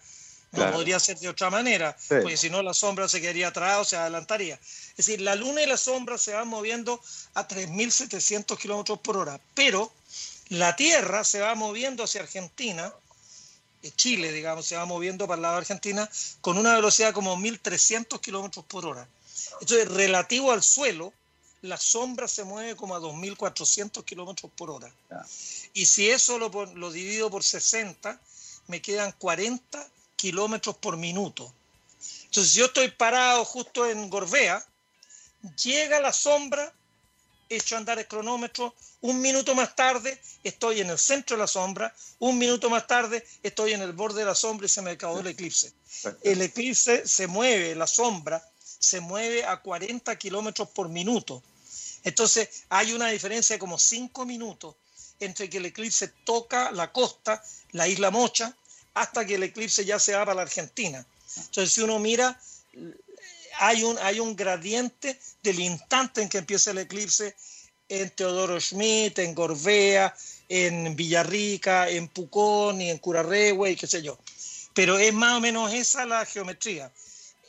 No 0.52 0.72
podría 0.72 1.00
ser 1.00 1.18
de 1.18 1.30
otra 1.30 1.50
manera, 1.50 1.98
porque 2.08 2.38
si 2.38 2.50
no 2.50 2.62
la 2.62 2.76
sombra 2.76 3.08
se 3.08 3.20
quedaría 3.20 3.48
atrás 3.48 3.80
o 3.80 3.86
se 3.86 3.98
adelantaría. 3.98 4.60
Es 4.92 4.98
decir, 4.98 5.20
la 5.20 5.34
luna 5.34 5.64
y 5.64 5.66
la 5.66 5.78
sombra 5.78 6.20
se 6.20 6.34
van 6.34 6.48
moviendo 6.48 7.02
a 7.34 7.48
3.700 7.48 8.56
kilómetros 8.60 9.00
por 9.00 9.18
hora, 9.18 9.40
pero 9.56 9.92
la 10.50 10.76
Tierra 10.76 11.24
se 11.24 11.42
va 11.42 11.56
moviendo 11.56 12.04
hacia 12.04 12.22
Argentina 12.22 12.94
Chile, 13.92 14.32
digamos, 14.32 14.66
se 14.66 14.76
va 14.76 14.86
moviendo 14.86 15.28
para 15.28 15.36
el 15.36 15.42
lado 15.42 15.56
de 15.56 15.62
Argentina 15.62 16.10
con 16.42 16.58
una 16.58 16.76
velocidad 16.76 17.14
como 17.14 17.36
1.300 17.38 18.20
kilómetros 18.20 18.66
por 18.66 18.86
hora. 18.86 19.08
Entonces, 19.60 19.88
relativo 19.90 20.52
al 20.52 20.64
suelo, 20.64 21.14
la 21.62 21.78
sombra 21.78 22.28
se 22.28 22.44
mueve 22.44 22.76
como 22.76 22.96
a 22.96 23.00
2.400 23.00 24.04
kilómetros 24.04 24.52
por 24.56 24.70
hora. 24.70 24.92
Y 25.74 25.86
si 25.86 26.10
eso 26.10 26.38
lo, 26.38 26.50
lo 26.50 26.92
divido 26.92 27.30
por 27.30 27.44
60, 27.44 28.20
me 28.68 28.82
quedan 28.82 29.14
40 29.18 29.88
kilómetros 30.16 30.78
por 30.78 30.98
minuto. 30.98 31.54
Entonces, 32.26 32.54
si 32.54 32.60
yo 32.60 32.66
estoy 32.66 32.90
parado 32.92 33.46
justo 33.46 33.86
en 33.90 34.10
Gorbea, 34.10 34.66
llega 35.64 36.00
la 36.00 36.14
sombra 36.14 36.74
hecho 37.56 37.78
andar 37.78 38.00
el 38.00 38.08
cronómetro, 38.08 38.76
un 39.02 39.22
minuto 39.22 39.56
más 39.56 39.76
tarde 39.76 40.20
estoy 40.44 40.82
en 40.82 40.90
el 40.90 40.98
centro 40.98 41.36
de 41.36 41.42
la 41.42 41.48
sombra, 41.48 41.94
un 42.20 42.38
minuto 42.38 42.70
más 42.70 42.88
tarde 42.88 43.26
estoy 43.42 43.74
en 43.74 43.82
el 43.82 43.94
borde 43.94 44.20
de 44.22 44.26
la 44.26 44.36
sombra 44.36 44.66
y 44.66 44.70
se 44.70 44.82
me 44.82 44.92
acabó 44.92 45.20
el 45.20 45.28
eclipse. 45.28 45.74
El 46.24 46.42
eclipse 46.42 47.08
se 47.08 47.28
mueve, 47.28 47.76
la 47.76 47.88
sombra 47.88 48.44
se 48.80 49.00
mueve 49.00 49.46
a 49.46 49.58
40 49.58 50.16
kilómetros 50.18 50.70
por 50.70 50.90
minuto. 50.90 51.44
Entonces 52.04 52.64
hay 52.70 52.94
una 52.94 53.08
diferencia 53.08 53.56
de 53.56 53.60
como 53.60 53.80
5 53.80 54.26
minutos 54.26 54.76
entre 55.20 55.50
que 55.50 55.58
el 55.58 55.68
eclipse 55.68 56.10
toca 56.26 56.72
la 56.72 56.92
costa, 56.92 57.44
la 57.72 57.88
isla 57.88 58.12
Mocha, 58.12 58.56
hasta 58.94 59.26
que 59.26 59.36
el 59.36 59.44
eclipse 59.44 59.86
ya 59.86 60.00
se 60.00 60.14
va 60.14 60.26
para 60.26 60.36
la 60.36 60.42
Argentina. 60.44 61.06
Entonces 61.38 61.74
si 61.74 61.82
uno 61.82 62.00
mira 62.00 62.40
hay 63.66 63.84
un, 63.84 63.98
hay 64.00 64.20
un 64.20 64.36
gradiente 64.36 65.18
del 65.42 65.60
instante 65.60 66.22
en 66.22 66.28
que 66.28 66.40
empieza 66.40 66.72
el 66.72 66.80
eclipse 66.80 67.36
en 67.88 68.10
Teodoro 68.10 68.60
Schmidt, 68.60 69.20
en 69.20 69.34
Gorbea, 69.34 70.14
en 70.50 70.96
Villarrica, 70.96 71.88
en 71.90 72.10
Pucón 72.10 72.82
y 72.82 72.90
en 72.90 72.98
Curarrehue 72.98 73.72
y 73.72 73.76
qué 73.78 73.88
sé 73.88 74.02
yo. 74.02 74.20
Pero 74.74 74.98
es 74.98 75.14
más 75.14 75.38
o 75.38 75.40
menos 75.40 75.72
esa 75.74 76.06
la 76.06 76.26
geometría. 76.26 76.92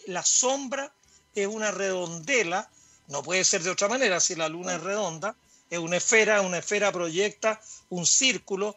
La 0.06 0.22
sombra 0.22 0.92
es 1.34 1.48
una 1.48 1.72
redondela, 1.72 2.70
no 3.08 3.22
puede 3.22 3.44
ser 3.44 3.62
de 3.62 3.70
otra 3.70 3.88
manera 3.88 4.20
si 4.20 4.36
la 4.36 4.48
luna 4.48 4.76
es 4.76 4.82
redonda, 4.82 5.34
es 5.68 5.78
una 5.78 5.96
esfera, 5.96 6.42
una 6.42 6.58
esfera 6.58 6.92
proyecta 6.92 7.60
un 7.88 8.06
círculo 8.06 8.76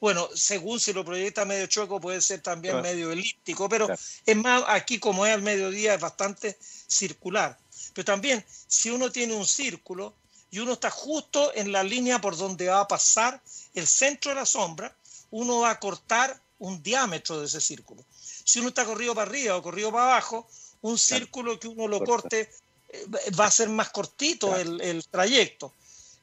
bueno, 0.00 0.28
según 0.34 0.78
si 0.78 0.92
lo 0.92 1.04
proyecta 1.04 1.44
medio 1.44 1.66
chueco 1.66 2.00
puede 2.00 2.20
ser 2.20 2.40
también 2.40 2.80
medio 2.82 3.10
elíptico, 3.10 3.68
pero 3.68 3.88
es 4.24 4.36
más, 4.36 4.62
aquí 4.68 4.98
como 5.00 5.26
es 5.26 5.34
al 5.34 5.42
mediodía 5.42 5.94
es 5.94 6.00
bastante 6.00 6.56
circular. 6.86 7.58
Pero 7.94 8.04
también, 8.04 8.44
si 8.68 8.90
uno 8.90 9.10
tiene 9.10 9.34
un 9.34 9.46
círculo 9.46 10.14
y 10.50 10.60
uno 10.60 10.74
está 10.74 10.90
justo 10.90 11.52
en 11.54 11.72
la 11.72 11.82
línea 11.82 12.20
por 12.20 12.36
donde 12.36 12.68
va 12.68 12.80
a 12.80 12.88
pasar 12.88 13.42
el 13.74 13.86
centro 13.86 14.30
de 14.30 14.36
la 14.36 14.46
sombra, 14.46 14.94
uno 15.30 15.60
va 15.60 15.70
a 15.70 15.80
cortar 15.80 16.40
un 16.60 16.82
diámetro 16.82 17.40
de 17.40 17.46
ese 17.46 17.60
círculo. 17.60 18.04
Si 18.44 18.60
uno 18.60 18.68
está 18.68 18.84
corrido 18.84 19.14
para 19.14 19.28
arriba 19.28 19.56
o 19.56 19.62
corrido 19.62 19.90
para 19.90 20.04
abajo, 20.04 20.48
un 20.82 20.96
círculo 20.96 21.58
que 21.58 21.68
uno 21.68 21.88
lo 21.88 22.04
corte 22.04 22.50
eh, 22.88 23.06
va 23.38 23.46
a 23.46 23.50
ser 23.50 23.68
más 23.68 23.90
cortito 23.90 24.56
el, 24.56 24.80
el 24.80 25.04
trayecto. 25.06 25.72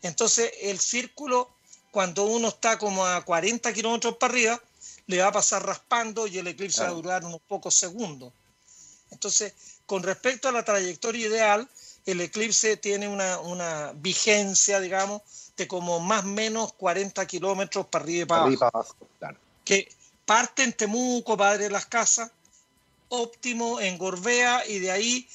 Entonces, 0.02 0.52
el 0.62 0.80
círculo 0.80 1.50
cuando 1.96 2.26
uno 2.26 2.50
está 2.50 2.78
como 2.78 3.06
a 3.06 3.24
40 3.24 3.72
kilómetros 3.72 4.18
para 4.18 4.34
arriba, 4.34 4.62
le 5.08 5.22
va 5.22 5.28
a 5.28 5.32
pasar 5.32 5.66
raspando 5.66 6.28
y 6.28 6.38
el 6.38 6.48
eclipse 6.48 6.82
va 6.82 6.90
a 6.90 6.92
durar 6.92 7.24
unos 7.24 7.40
pocos 7.48 7.74
segundos. 7.74 8.34
Entonces, 9.12 9.54
con 9.86 10.04
respecto 10.04 10.50
a 10.50 10.52
la 10.52 10.66
trayectoria 10.66 11.28
ideal, 11.28 11.70
el 12.06 12.20
eclipse 12.20 12.76
tiene 12.76 13.08
una, 13.08 13.94
vigencia, 13.96 14.82
digamos, 14.82 15.22
de 15.56 15.70
como 15.70 16.02
más 16.02 16.26
o 16.26 16.28
menos 16.28 16.74
40 16.74 17.26
kilómetros 17.28 17.88
para 17.88 18.04
arriba 18.04 18.24
y 18.52 18.58
para 18.58 18.72
abajo. 18.74 18.96
Que 19.64 19.90
parte 20.26 20.64
en 20.64 20.74
Temuco, 20.74 21.38
Padre 21.38 21.64
de 21.64 21.70
las 21.70 21.86
Casas, 21.86 22.30
óptimo 23.08 23.80
en 23.80 23.98
Gorbea 23.98 24.68
y 24.68 24.80
de 24.80 24.92
ahí 24.92 25.30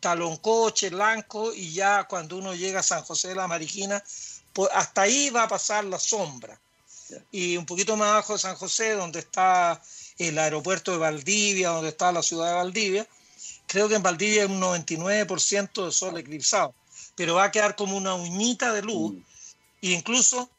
Taloncoche, 0.00 0.90
Lanco 0.90 1.52
y 1.52 1.74
ya 1.74 2.04
cuando 2.04 2.38
uno 2.38 2.54
llega 2.54 2.80
a 2.80 2.82
San 2.82 3.02
José 3.02 3.28
de 3.28 3.34
la 3.34 3.46
Mariquina, 3.46 4.02
hasta 4.72 5.02
ahí 5.02 5.30
va 5.30 5.44
a 5.44 5.48
pasar 5.48 5.84
la 5.84 5.98
sombra. 5.98 6.60
Y 7.30 7.56
un 7.56 7.64
poquito 7.64 7.96
más 7.96 8.08
abajo 8.08 8.34
de 8.34 8.38
San 8.38 8.56
José, 8.56 8.92
donde 8.92 9.20
está 9.20 9.80
el 10.18 10.38
aeropuerto 10.38 10.92
de 10.92 10.98
Valdivia, 10.98 11.70
donde 11.70 11.90
está 11.90 12.12
la 12.12 12.22
ciudad 12.22 12.48
de 12.48 12.54
Valdivia, 12.54 13.06
creo 13.66 13.88
que 13.88 13.94
en 13.94 14.02
Valdivia 14.02 14.42
hay 14.42 14.48
un 14.48 14.60
99% 14.60 15.86
de 15.86 15.92
sol 15.92 16.18
eclipsado, 16.18 16.74
pero 17.14 17.36
va 17.36 17.44
a 17.44 17.50
quedar 17.50 17.76
como 17.76 17.96
una 17.96 18.14
uñita 18.14 18.72
de 18.72 18.82
luz, 18.82 19.12
mm. 19.12 19.22
e 19.82 19.90
incluso 19.90 20.50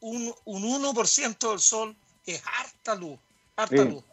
un, 0.00 0.34
un 0.44 0.62
1% 0.62 1.50
del 1.50 1.60
sol 1.60 1.96
es 2.26 2.42
harta 2.44 2.94
luz, 2.94 3.18
harta 3.56 3.84
luz. 3.84 4.04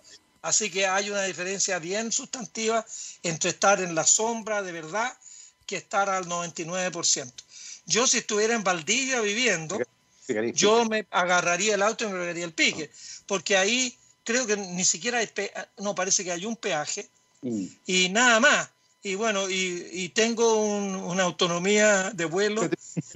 Así 0.42 0.72
que 0.72 0.88
hay 0.88 1.10
una 1.10 1.24
diferencia 1.24 1.80
bien 1.80 2.12
sustantiva 2.12 2.86
entre 3.24 3.50
estar 3.50 3.82
en 3.82 3.94
la 3.94 4.06
sombra 4.06 4.62
de 4.62 4.72
verdad 4.72 5.12
que 5.66 5.76
estar 5.76 6.10
al 6.10 6.28
99%. 6.28 7.32
Yo 7.90 8.08
si 8.08 8.20
estuviera 8.20 8.54
en 8.54 8.64
Valdivia 8.64 9.20
viviendo, 9.20 9.80
yo 10.54 10.86
me 10.86 11.08
agarraría 11.10 11.74
el 11.76 11.82
auto 11.82 12.06
y 12.06 12.08
me 12.08 12.14
agarraría 12.16 12.46
el 12.46 12.54
pique, 12.54 12.92
porque 13.26 13.58
ahí 13.58 13.98
creo 14.24 14.46
que 14.46 14.56
ni 14.56 14.86
siquiera 14.86 15.18
hay, 15.18 15.30
no 15.78 15.96
parece 15.96 16.24
que 16.24 16.32
hay 16.32 16.46
un 16.46 16.56
peaje 16.56 17.10
y 17.86 18.10
nada 18.10 18.40
más. 18.40 18.70
Y 19.02 19.16
bueno, 19.16 19.50
y, 19.50 20.10
tengo 20.10 20.56
una 20.56 21.24
autonomía 21.24 22.12
de 22.12 22.26
vuelo. 22.26 22.70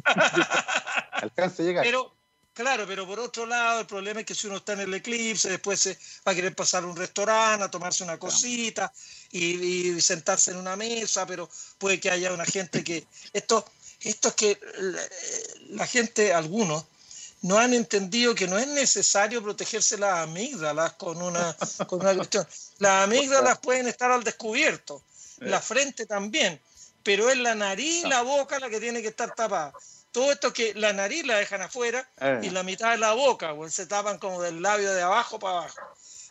Alcance 1.12 1.62
a 1.62 1.66
llegar. 1.66 1.84
Pero, 1.84 2.14
Claro, 2.54 2.86
pero 2.86 3.08
por 3.08 3.20
otro 3.20 3.48
lado, 3.48 3.80
el 3.80 3.88
problema 3.88 4.20
es 4.20 4.28
que 4.28 4.36
si 4.36 4.46
uno 4.46 4.58
está 4.58 4.74
en 4.74 4.82
el 4.82 4.94
eclipse, 4.94 5.50
después 5.50 5.80
se 5.80 5.98
va 6.28 6.34
a 6.34 6.36
querer 6.36 6.54
pasar 6.56 6.84
a 6.84 6.88
un 6.88 6.96
restaurante, 6.96 7.64
a 7.64 7.72
tomarse 7.72 8.04
una 8.04 8.20
cosita 8.20 8.94
y, 9.32 10.00
sentarse 10.00 10.52
en 10.52 10.58
una 10.58 10.76
mesa, 10.76 11.26
pero 11.26 11.50
puede 11.80 12.00
que 12.00 12.12
haya 12.12 12.32
una 12.32 12.46
gente 12.46 12.84
que. 12.84 13.08
Esto, 13.34 13.66
esto 14.04 14.30
es 14.30 14.34
que 14.36 14.60
la, 15.70 15.88
gente, 15.88 16.34
algunos, 16.34 16.86
no 17.42 17.58
han 17.58 17.74
entendido 17.74 18.36
que 18.36 18.48
no 18.48 18.58
es 18.58 18.68
necesario 18.68 19.44
protegerse 19.44 19.98
las 19.98 20.20
amígdalas 20.20 20.94
con 20.94 21.22
una, 21.22 21.56
con 21.88 22.02
una 22.02 22.16
cuestión. 22.16 22.48
Las 22.80 23.04
amígdalas 23.04 23.60
pueden 23.60 23.88
estar 23.88 24.12
al 24.12 24.24
descubierto, 24.24 25.02
la 25.40 25.60
frente 25.60 26.06
también, 26.06 26.60
pero 27.04 27.30
es 27.30 27.38
la 27.38 27.56
nariz 27.56 28.06
y 28.06 28.08
la 28.08 28.22
boca 28.22 28.60
la 28.60 28.70
que 28.70 28.80
tiene 28.80 29.02
que 29.02 29.10
estar 29.10 29.34
tapada 29.36 29.74
todo 30.14 30.32
esto 30.32 30.54
que 30.54 30.74
la 30.76 30.94
nariz 30.94 31.26
la 31.26 31.38
dejan 31.38 31.64
afuera 31.64 32.08
y 32.42 32.48
eh. 32.48 32.52
la 32.52 32.64
mitad 32.64 32.92
de 32.92 33.00
la 33.00 33.14
boca, 33.14 33.54
se 33.70 33.88
tapan 33.88 34.20
como 34.20 34.42
del 34.42 34.62
labio 34.62 34.94
de 34.94 35.02
abajo 35.02 35.40
para 35.40 35.58
abajo. 35.58 35.80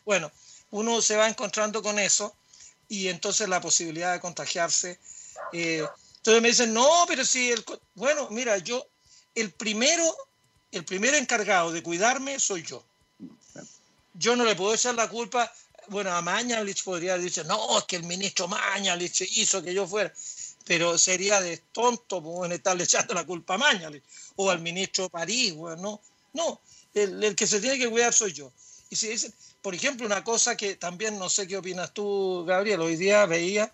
Bueno, 0.06 0.30
uno 0.70 1.02
se 1.02 1.16
va 1.16 1.28
encontrando 1.28 1.82
con 1.82 1.98
eso 1.98 2.34
y 2.88 3.08
entonces 3.08 3.48
la 3.48 3.60
posibilidad 3.60 4.12
de 4.12 4.20
contagiarse. 4.20 5.00
Eh, 5.52 5.84
entonces 6.22 6.42
me 6.42 6.48
dicen, 6.48 6.72
no, 6.72 7.04
pero 7.08 7.24
si 7.24 7.50
el... 7.50 7.64
Bueno, 7.94 8.28
mira, 8.30 8.58
yo, 8.58 8.86
el 9.34 9.50
primero, 9.52 10.04
el 10.70 10.84
primero 10.84 11.16
encargado 11.16 11.72
de 11.72 11.82
cuidarme 11.82 12.38
soy 12.38 12.62
yo. 12.62 12.84
Yo 14.14 14.36
no 14.36 14.44
le 14.44 14.54
puedo 14.54 14.74
echar 14.74 14.94
la 14.94 15.08
culpa, 15.08 15.52
bueno, 15.88 16.12
a 16.12 16.22
Mañalich 16.22 16.84
podría 16.84 17.18
decir, 17.18 17.44
no, 17.46 17.78
es 17.78 17.84
que 17.84 17.96
el 17.96 18.04
ministro 18.04 18.46
Mañalich 18.46 19.22
hizo 19.36 19.62
que 19.62 19.74
yo 19.74 19.86
fuera 19.86 20.12
pero 20.64 20.96
sería 20.98 21.40
de 21.40 21.58
tonto 21.72 22.22
pues, 22.22 22.50
estarle 22.52 22.84
echando 22.84 23.14
la 23.14 23.24
culpa 23.24 23.54
a 23.54 23.58
Mañale 23.58 24.02
o 24.36 24.50
al 24.50 24.60
ministro 24.60 25.08
París, 25.08 25.54
bueno, 25.54 26.00
no, 26.32 26.60
el, 26.94 27.34
que 27.34 27.46
se 27.46 27.60
tiene 27.60 27.78
que 27.78 27.90
cuidar 27.90 28.12
soy 28.12 28.32
yo. 28.32 28.52
Y 28.90 28.96
si 28.96 29.08
dicen, 29.08 29.32
por 29.60 29.74
ejemplo, 29.74 30.06
una 30.06 30.22
cosa 30.22 30.56
que 30.56 30.76
también 30.76 31.18
no 31.18 31.28
sé 31.28 31.46
qué 31.46 31.56
opinas 31.56 31.92
tú, 31.92 32.44
Gabriel, 32.46 32.80
hoy 32.80 32.96
día 32.96 33.26
veía 33.26 33.72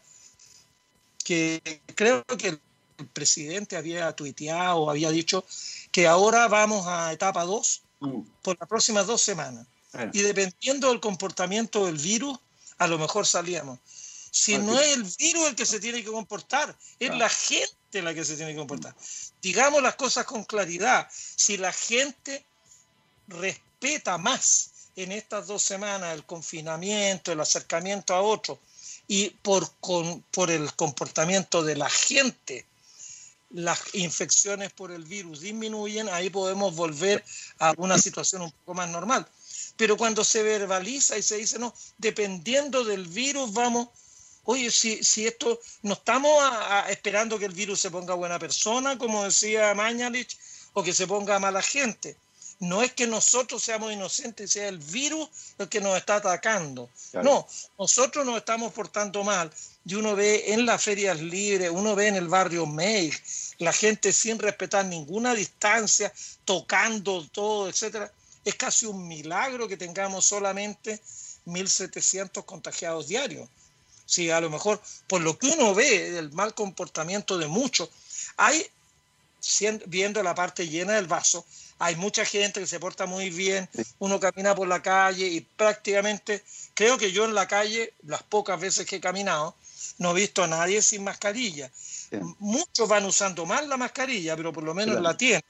que 1.29 1.83
creo 1.95 2.25
que 2.25 2.49
el 2.49 3.07
presidente 3.13 3.77
había 3.77 4.11
tuiteado 4.17 4.89
había 4.89 5.11
dicho 5.11 5.45
que 5.93 6.07
ahora 6.07 6.49
vamos 6.49 6.87
a 6.87 7.13
etapa 7.13 7.45
2 7.45 7.83
mm. 8.01 8.21
por 8.41 8.57
las 8.59 8.67
próximas 8.67 9.07
dos 9.07 9.21
semanas. 9.21 9.67
Y 10.15 10.23
dependiendo 10.23 10.89
del 10.89 11.01
comportamiento 11.01 11.85
del 11.85 11.99
virus, 11.99 12.39
a 12.79 12.87
lo 12.87 12.99
mejor 12.99 13.27
salíamos. 13.27 13.79
Si 14.31 14.57
no 14.57 14.81
es 14.81 14.97
el 14.97 15.03
virus 15.03 15.49
el 15.49 15.55
que 15.55 15.67
se 15.67 15.81
tiene 15.81 16.03
que 16.03 16.11
comportar, 16.11 16.75
es 16.99 17.15
la 17.15 17.29
gente 17.29 18.01
la 18.03 18.15
que 18.15 18.25
se 18.25 18.37
tiene 18.37 18.53
que 18.53 18.59
comportar. 18.59 18.95
Digamos 19.43 19.83
las 19.83 19.97
cosas 19.97 20.25
con 20.25 20.45
claridad. 20.45 21.09
Si 21.11 21.59
la 21.59 21.75
gente 21.75 22.47
respeta 23.27 24.17
más 24.17 24.71
en 24.97 25.13
estas 25.13 25.47
dos 25.47 25.63
semanas 25.63 26.15
el 26.15 26.25
confinamiento, 26.25 27.33
el 27.33 27.41
acercamiento 27.41 28.15
a 28.15 28.23
otro, 28.23 28.59
y 29.09 29.31
por, 29.31 29.69
por 30.31 30.51
el 30.51 30.73
comportamiento 30.75 31.65
de 31.65 31.77
la 31.77 31.89
gente, 31.89 32.67
las 33.51 33.95
infecciones 33.95 34.71
por 34.73 34.93
el 34.93 35.05
virus 35.05 35.41
disminuyen, 35.41 36.09
ahí 36.11 36.29
podemos 36.29 36.77
volver 36.77 37.25
a 37.59 37.73
una 37.79 37.99
situación 37.99 38.43
un 38.43 38.53
poco 38.53 38.75
más 38.75 38.91
normal. 38.91 39.27
Pero 39.77 39.97
cuando 39.97 40.23
se 40.23 40.43
verbaliza 40.43 41.17
y 41.17 41.23
se 41.23 41.39
dice, 41.39 41.59
no, 41.59 41.75
dependiendo 41.97 42.85
del 42.85 43.07
virus 43.07 43.53
vamos 43.53 43.89
oye, 44.51 44.71
si, 44.71 45.05
si 45.05 45.27
esto, 45.27 45.61
no 45.83 45.93
estamos 45.93 46.33
esperando 46.89 47.39
que 47.39 47.45
el 47.45 47.53
virus 47.53 47.81
se 47.81 47.91
ponga 47.91 48.15
buena 48.15 48.39
persona, 48.39 48.97
como 48.97 49.25
decía 49.25 49.75
Mañalich, 49.75 50.39
o 50.73 50.83
que 50.83 50.95
se 50.95 51.07
ponga 51.07 51.39
mala 51.39 51.61
gente. 51.61 52.17
No 52.61 52.83
es 52.83 52.93
que 52.93 53.07
nosotros 53.07 53.63
seamos 53.63 53.93
inocentes, 53.93 54.51
sea 54.51 54.69
el 54.69 54.79
virus 54.79 55.29
el 55.59 55.69
que 55.69 55.81
nos 55.81 55.97
está 55.97 56.17
atacando. 56.17 56.91
No, 57.13 57.47
nosotros 57.79 58.27
nos 58.27 58.39
estamos 58.39 58.73
portando 58.73 59.23
mal. 59.23 59.53
Y 59.85 59.95
uno 59.95 60.17
ve 60.17 60.53
en 60.53 60.67
las 60.67 60.83
ferias 60.83 61.21
libres, 61.21 61.71
uno 61.73 61.95
ve 61.95 62.09
en 62.09 62.17
el 62.17 62.29
barrio 62.29 62.67
May, 62.67 63.13
la 63.59 63.73
gente 63.73 64.13
sin 64.13 64.39
respetar 64.39 64.85
ninguna 64.85 65.35
distancia, 65.35 66.13
tocando 66.45 67.27
todo, 67.29 67.69
etcétera. 67.69 68.13
Es 68.45 68.55
casi 68.57 68.87
un 68.87 69.07
milagro 69.07 69.69
que 69.69 69.77
tengamos 69.77 70.25
solamente 70.25 71.01
1.700 71.47 72.45
contagiados 72.45 73.07
diarios 73.07 73.49
si 74.09 74.31
a 74.31 74.41
lo 74.41 74.49
mejor 74.49 74.81
por 75.07 75.21
lo 75.21 75.39
que 75.39 75.49
uno 75.49 75.75
ve 75.75 76.11
del 76.11 76.33
mal 76.33 76.55
comportamiento 76.55 77.37
de 77.37 77.47
muchos, 77.47 77.91
hay, 78.39 78.67
viendo 79.85 80.23
la 80.23 80.35
parte 80.35 80.67
llena 80.67 80.95
del 80.95 81.07
vaso, 81.07 81.45
hay 81.79 81.97
mucha 81.97 82.25
gente 82.25 82.61
que 82.61 82.67
se 82.67 82.81
porta 82.81 83.07
muy 83.07 83.31
bien, 83.31 83.69
uno 83.99 84.19
camina 84.19 84.55
por 84.55 84.67
la 84.67 84.83
calle 84.83 85.27
y 85.27 85.41
prácticamente, 85.41 86.43
creo 86.75 86.99
que 86.99 87.13
yo 87.13 87.25
en 87.25 87.35
la 87.35 87.47
calle, 87.47 87.95
las 88.05 88.23
pocas 88.23 88.61
veces 88.61 88.87
que 88.87 88.97
he 88.97 89.01
caminado, 89.01 89.55
no 89.99 90.11
he 90.11 90.21
visto 90.21 90.43
a 90.43 90.47
nadie 90.47 90.83
sin 90.83 91.05
mascarilla. 91.05 91.71
Muchos 92.39 92.89
van 92.89 93.05
usando 93.05 93.47
mal 93.47 93.69
la 93.69 93.77
mascarilla, 93.77 94.37
pero 94.37 94.53
por 94.53 94.65
lo 94.65 94.75
menos 94.75 95.01
la 95.01 95.17
tienen. 95.17 95.43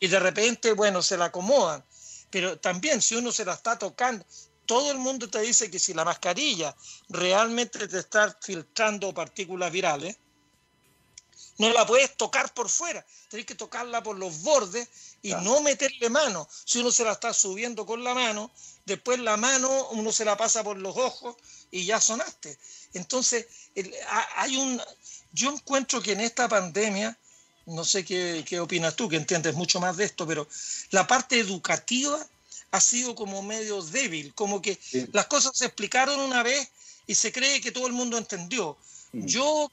Y 0.00 0.08
de 0.08 0.18
repente, 0.18 0.72
bueno, 0.72 1.02
se 1.02 1.16
la 1.16 1.26
acomodan. 1.26 1.84
Pero 2.30 2.58
también 2.58 3.00
si 3.00 3.14
uno 3.14 3.30
se 3.30 3.44
la 3.44 3.54
está 3.54 3.78
tocando, 3.78 4.24
todo 4.66 4.90
el 4.90 4.98
mundo 4.98 5.28
te 5.28 5.40
dice 5.40 5.70
que 5.70 5.78
si 5.78 5.94
la 5.94 6.04
mascarilla 6.04 6.74
realmente 7.08 7.86
te 7.86 7.98
está 7.98 8.36
filtrando 8.40 9.14
partículas 9.14 9.70
virales, 9.70 10.16
no 11.58 11.72
la 11.72 11.86
puedes 11.86 12.16
tocar 12.16 12.52
por 12.52 12.68
fuera, 12.68 13.04
tienes 13.28 13.46
que 13.46 13.54
tocarla 13.54 14.02
por 14.02 14.18
los 14.18 14.42
bordes 14.42 14.88
y 15.22 15.32
no 15.34 15.60
meterle 15.60 16.10
mano. 16.10 16.48
Si 16.64 16.80
uno 16.80 16.90
se 16.90 17.04
la 17.04 17.12
está 17.12 17.32
subiendo 17.32 17.86
con 17.86 18.02
la 18.04 18.14
mano, 18.14 18.50
después 18.84 19.18
la 19.18 19.36
mano 19.36 19.88
uno 19.90 20.12
se 20.12 20.24
la 20.24 20.36
pasa 20.36 20.62
por 20.62 20.76
los 20.76 20.96
ojos 20.96 21.36
y 21.70 21.84
ya 21.84 22.00
sonaste. 22.00 22.58
Entonces, 22.92 23.46
hay 24.36 24.56
un, 24.56 24.80
yo 25.32 25.50
encuentro 25.50 26.02
que 26.02 26.12
en 26.12 26.20
esta 26.20 26.48
pandemia, 26.48 27.16
no 27.66 27.84
sé 27.84 28.04
qué, 28.04 28.44
qué 28.46 28.60
opinas 28.60 28.94
tú, 28.96 29.08
que 29.08 29.16
entiendes 29.16 29.54
mucho 29.54 29.80
más 29.80 29.96
de 29.96 30.04
esto, 30.04 30.26
pero 30.26 30.46
la 30.90 31.06
parte 31.06 31.38
educativa 31.38 32.18
ha 32.70 32.80
sido 32.80 33.14
como 33.14 33.40
medio 33.42 33.82
débil, 33.82 34.34
como 34.34 34.60
que 34.60 34.78
las 35.12 35.26
cosas 35.26 35.56
se 35.56 35.66
explicaron 35.66 36.18
una 36.18 36.42
vez 36.42 36.68
y 37.06 37.14
se 37.14 37.32
cree 37.32 37.60
que 37.60 37.70
todo 37.70 37.86
el 37.86 37.92
mundo 37.92 38.18
entendió. 38.18 38.76
Mm. 39.12 39.26
Yo, 39.26 39.70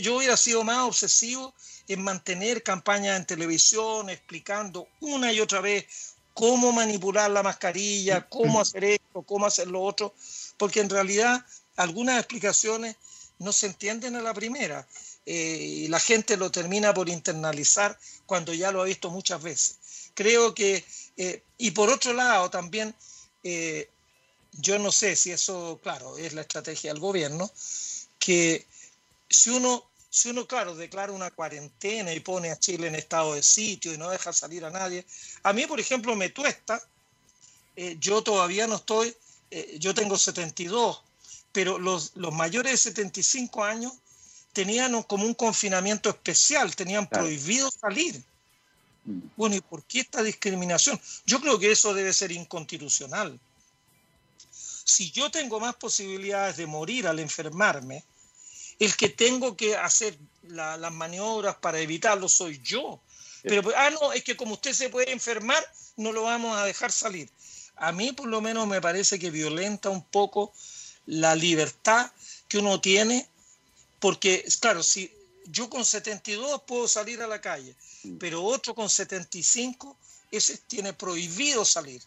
yo 0.00 0.16
hubiera 0.16 0.36
sido 0.36 0.64
más 0.64 0.78
obsesivo 0.86 1.54
en 1.88 2.02
mantener 2.02 2.62
campañas 2.62 3.18
en 3.18 3.26
televisión 3.26 4.10
explicando 4.10 4.88
una 5.00 5.32
y 5.32 5.40
otra 5.40 5.60
vez 5.60 5.86
cómo 6.34 6.72
manipular 6.72 7.30
la 7.30 7.42
mascarilla, 7.42 8.28
cómo 8.28 8.60
hacer 8.60 8.84
esto, 8.84 9.22
cómo 9.22 9.46
hacer 9.46 9.68
lo 9.68 9.82
otro, 9.82 10.14
porque 10.58 10.80
en 10.80 10.90
realidad 10.90 11.44
algunas 11.76 12.18
explicaciones 12.18 12.96
no 13.38 13.52
se 13.52 13.66
entienden 13.66 14.16
a 14.16 14.22
la 14.22 14.34
primera 14.34 14.86
eh, 15.24 15.58
y 15.84 15.88
la 15.88 16.00
gente 16.00 16.36
lo 16.36 16.50
termina 16.50 16.92
por 16.92 17.08
internalizar 17.08 17.98
cuando 18.26 18.52
ya 18.52 18.72
lo 18.72 18.82
ha 18.82 18.86
visto 18.86 19.10
muchas 19.10 19.42
veces. 19.42 19.78
Creo 20.14 20.54
que 20.54 20.84
eh, 21.16 21.42
y 21.58 21.70
por 21.70 21.90
otro 21.90 22.12
lado, 22.12 22.50
también, 22.50 22.94
eh, 23.42 23.88
yo 24.52 24.78
no 24.78 24.92
sé 24.92 25.16
si 25.16 25.32
eso, 25.32 25.80
claro, 25.82 26.18
es 26.18 26.34
la 26.34 26.42
estrategia 26.42 26.92
del 26.92 27.00
gobierno, 27.00 27.50
que 28.18 28.66
si 29.28 29.50
uno, 29.50 29.84
si 30.10 30.30
uno, 30.30 30.46
claro, 30.46 30.74
declara 30.74 31.12
una 31.12 31.30
cuarentena 31.30 32.12
y 32.12 32.20
pone 32.20 32.50
a 32.50 32.58
Chile 32.58 32.88
en 32.88 32.94
estado 32.94 33.34
de 33.34 33.42
sitio 33.42 33.92
y 33.92 33.98
no 33.98 34.10
deja 34.10 34.32
salir 34.32 34.64
a 34.64 34.70
nadie, 34.70 35.04
a 35.42 35.52
mí, 35.52 35.66
por 35.66 35.80
ejemplo, 35.80 36.14
me 36.16 36.30
tuesta, 36.30 36.80
eh, 37.76 37.96
yo 38.00 38.22
todavía 38.22 38.66
no 38.66 38.76
estoy, 38.76 39.14
eh, 39.50 39.76
yo 39.78 39.94
tengo 39.94 40.16
72, 40.16 41.02
pero 41.52 41.78
los, 41.78 42.12
los 42.16 42.32
mayores 42.32 42.72
de 42.72 42.78
75 42.78 43.64
años 43.64 43.92
tenían 44.52 45.02
como 45.02 45.26
un 45.26 45.34
confinamiento 45.34 46.08
especial, 46.08 46.74
tenían 46.74 47.06
prohibido 47.06 47.70
salir. 47.70 48.22
Mm. 49.04 49.20
Bueno, 49.36 49.56
¿y 49.56 49.60
por 49.60 49.84
qué 49.84 50.00
esta 50.00 50.22
discriminación? 50.22 50.98
Yo 51.26 51.40
creo 51.40 51.58
que 51.58 51.72
eso 51.72 51.92
debe 51.92 52.12
ser 52.14 52.32
inconstitucional. 52.32 53.38
Si 54.50 55.10
yo 55.10 55.30
tengo 55.30 55.60
más 55.60 55.74
posibilidades 55.74 56.56
de 56.56 56.66
morir 56.66 57.06
al 57.06 57.18
enfermarme, 57.18 58.02
el 58.78 58.96
que 58.96 59.08
tengo 59.08 59.56
que 59.56 59.76
hacer 59.76 60.18
las 60.48 60.92
maniobras 60.92 61.56
para 61.56 61.80
evitarlo 61.80 62.28
soy 62.28 62.60
yo. 62.62 63.00
Pero, 63.42 63.70
ah, 63.76 63.90
no, 63.90 64.12
es 64.12 64.24
que 64.24 64.36
como 64.36 64.54
usted 64.54 64.72
se 64.72 64.88
puede 64.88 65.12
enfermar, 65.12 65.64
no 65.96 66.12
lo 66.12 66.22
vamos 66.22 66.56
a 66.56 66.64
dejar 66.64 66.92
salir. 66.92 67.30
A 67.76 67.92
mí 67.92 68.12
por 68.12 68.26
lo 68.26 68.40
menos 68.40 68.66
me 68.66 68.80
parece 68.80 69.18
que 69.18 69.30
violenta 69.30 69.90
un 69.90 70.02
poco 70.02 70.52
la 71.06 71.34
libertad 71.34 72.10
que 72.48 72.58
uno 72.58 72.80
tiene, 72.80 73.28
porque, 74.00 74.44
claro, 74.60 74.82
si 74.82 75.12
yo 75.46 75.70
con 75.70 75.84
72 75.84 76.62
puedo 76.66 76.88
salir 76.88 77.22
a 77.22 77.26
la 77.26 77.40
calle, 77.40 77.74
mm. 78.02 78.16
pero 78.16 78.42
otro 78.42 78.74
con 78.74 78.90
75, 78.90 79.96
ese 80.30 80.58
tiene 80.66 80.92
prohibido 80.92 81.64
salir. 81.64 82.02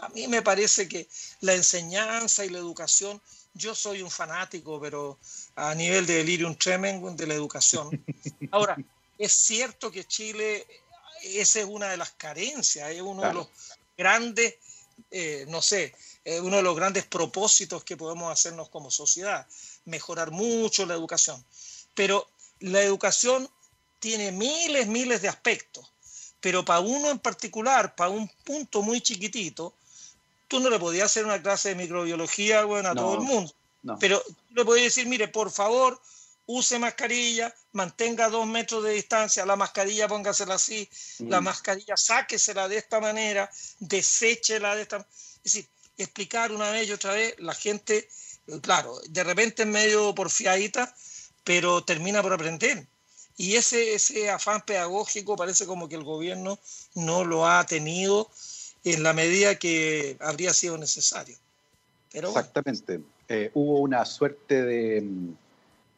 A 0.00 0.08
mí 0.10 0.26
me 0.28 0.42
parece 0.42 0.88
que 0.88 1.08
la 1.40 1.54
enseñanza 1.54 2.44
y 2.44 2.50
la 2.50 2.58
educación, 2.58 3.20
yo 3.56 3.74
soy 3.74 4.02
un 4.02 4.10
fanático, 4.10 4.80
pero 4.80 5.18
a 5.56 5.74
nivel 5.74 6.06
de 6.06 6.16
delirium 6.16 6.54
tremendum 6.54 7.16
de 7.16 7.26
la 7.26 7.34
educación. 7.34 7.90
Ahora, 8.50 8.76
es 9.18 9.32
cierto 9.32 9.90
que 9.90 10.04
Chile, 10.04 10.66
esa 11.22 11.60
es 11.60 11.66
una 11.66 11.88
de 11.88 11.96
las 11.96 12.10
carencias, 12.12 12.90
es 12.90 13.00
uno 13.00 13.22
de 13.22 13.32
los 13.32 13.48
grandes, 13.96 14.56
eh, 15.10 15.46
no 15.48 15.62
sé, 15.62 15.94
uno 16.42 16.56
de 16.56 16.62
los 16.62 16.76
grandes 16.76 17.06
propósitos 17.06 17.84
que 17.84 17.96
podemos 17.96 18.32
hacernos 18.32 18.68
como 18.68 18.90
sociedad, 18.90 19.46
mejorar 19.84 20.30
mucho 20.30 20.84
la 20.84 20.94
educación. 20.94 21.42
Pero 21.94 22.28
la 22.60 22.82
educación 22.82 23.48
tiene 23.98 24.32
miles, 24.32 24.86
miles 24.86 25.22
de 25.22 25.28
aspectos, 25.28 25.90
pero 26.40 26.64
para 26.64 26.80
uno 26.80 27.10
en 27.10 27.18
particular, 27.18 27.94
para 27.94 28.10
un 28.10 28.28
punto 28.44 28.82
muy 28.82 29.00
chiquitito, 29.00 29.74
tú 30.48 30.60
no 30.60 30.70
le 30.70 30.78
podías 30.78 31.06
hacer 31.06 31.24
una 31.24 31.42
clase 31.42 31.70
de 31.70 31.74
microbiología 31.74 32.64
bueno, 32.64 32.88
a 32.90 32.94
todo 32.94 33.14
el 33.14 33.20
mundo. 33.20 33.52
Pero 34.00 34.22
le 34.50 34.64
podías 34.64 34.86
decir, 34.86 35.06
mire, 35.06 35.28
por 35.28 35.50
favor, 35.50 36.00
use 36.46 36.78
mascarilla, 36.78 37.54
mantenga 37.72 38.28
dos 38.28 38.46
metros 38.46 38.82
de 38.84 38.92
distancia, 38.92 39.46
la 39.46 39.56
mascarilla 39.56 40.08
póngasela 40.08 40.54
así, 40.54 40.88
la 41.20 41.40
mm. 41.40 41.44
mascarilla 41.44 41.96
sáquesela 41.96 42.68
de 42.68 42.78
esta 42.78 43.00
manera, 43.00 43.50
deséchela 43.78 44.74
de 44.74 44.82
esta 44.82 44.98
manera. 44.98 45.14
Es 45.44 45.52
decir, 45.52 45.68
explicar 45.98 46.52
una 46.52 46.70
vez 46.70 46.88
y 46.88 46.92
otra 46.92 47.12
vez, 47.12 47.34
la 47.38 47.54
gente, 47.54 48.08
claro, 48.62 48.98
de 49.08 49.24
repente 49.24 49.62
es 49.62 49.68
medio 49.68 50.14
porfiadita, 50.14 50.94
pero 51.44 51.84
termina 51.84 52.22
por 52.22 52.32
aprender. 52.32 52.86
Y 53.36 53.56
ese, 53.56 53.94
ese 53.94 54.30
afán 54.30 54.62
pedagógico 54.62 55.36
parece 55.36 55.66
como 55.66 55.88
que 55.88 55.96
el 55.96 56.04
gobierno 56.04 56.58
no 56.94 57.24
lo 57.24 57.46
ha 57.46 57.64
tenido 57.66 58.30
en 58.92 59.02
la 59.02 59.12
medida 59.12 59.56
que 59.56 60.16
habría 60.20 60.52
sido 60.52 60.78
necesario. 60.78 61.36
Exactamente. 62.12 63.00
Eh, 63.28 63.50
hubo 63.54 63.80
una 63.80 64.04
suerte 64.04 64.62
de, 64.62 65.08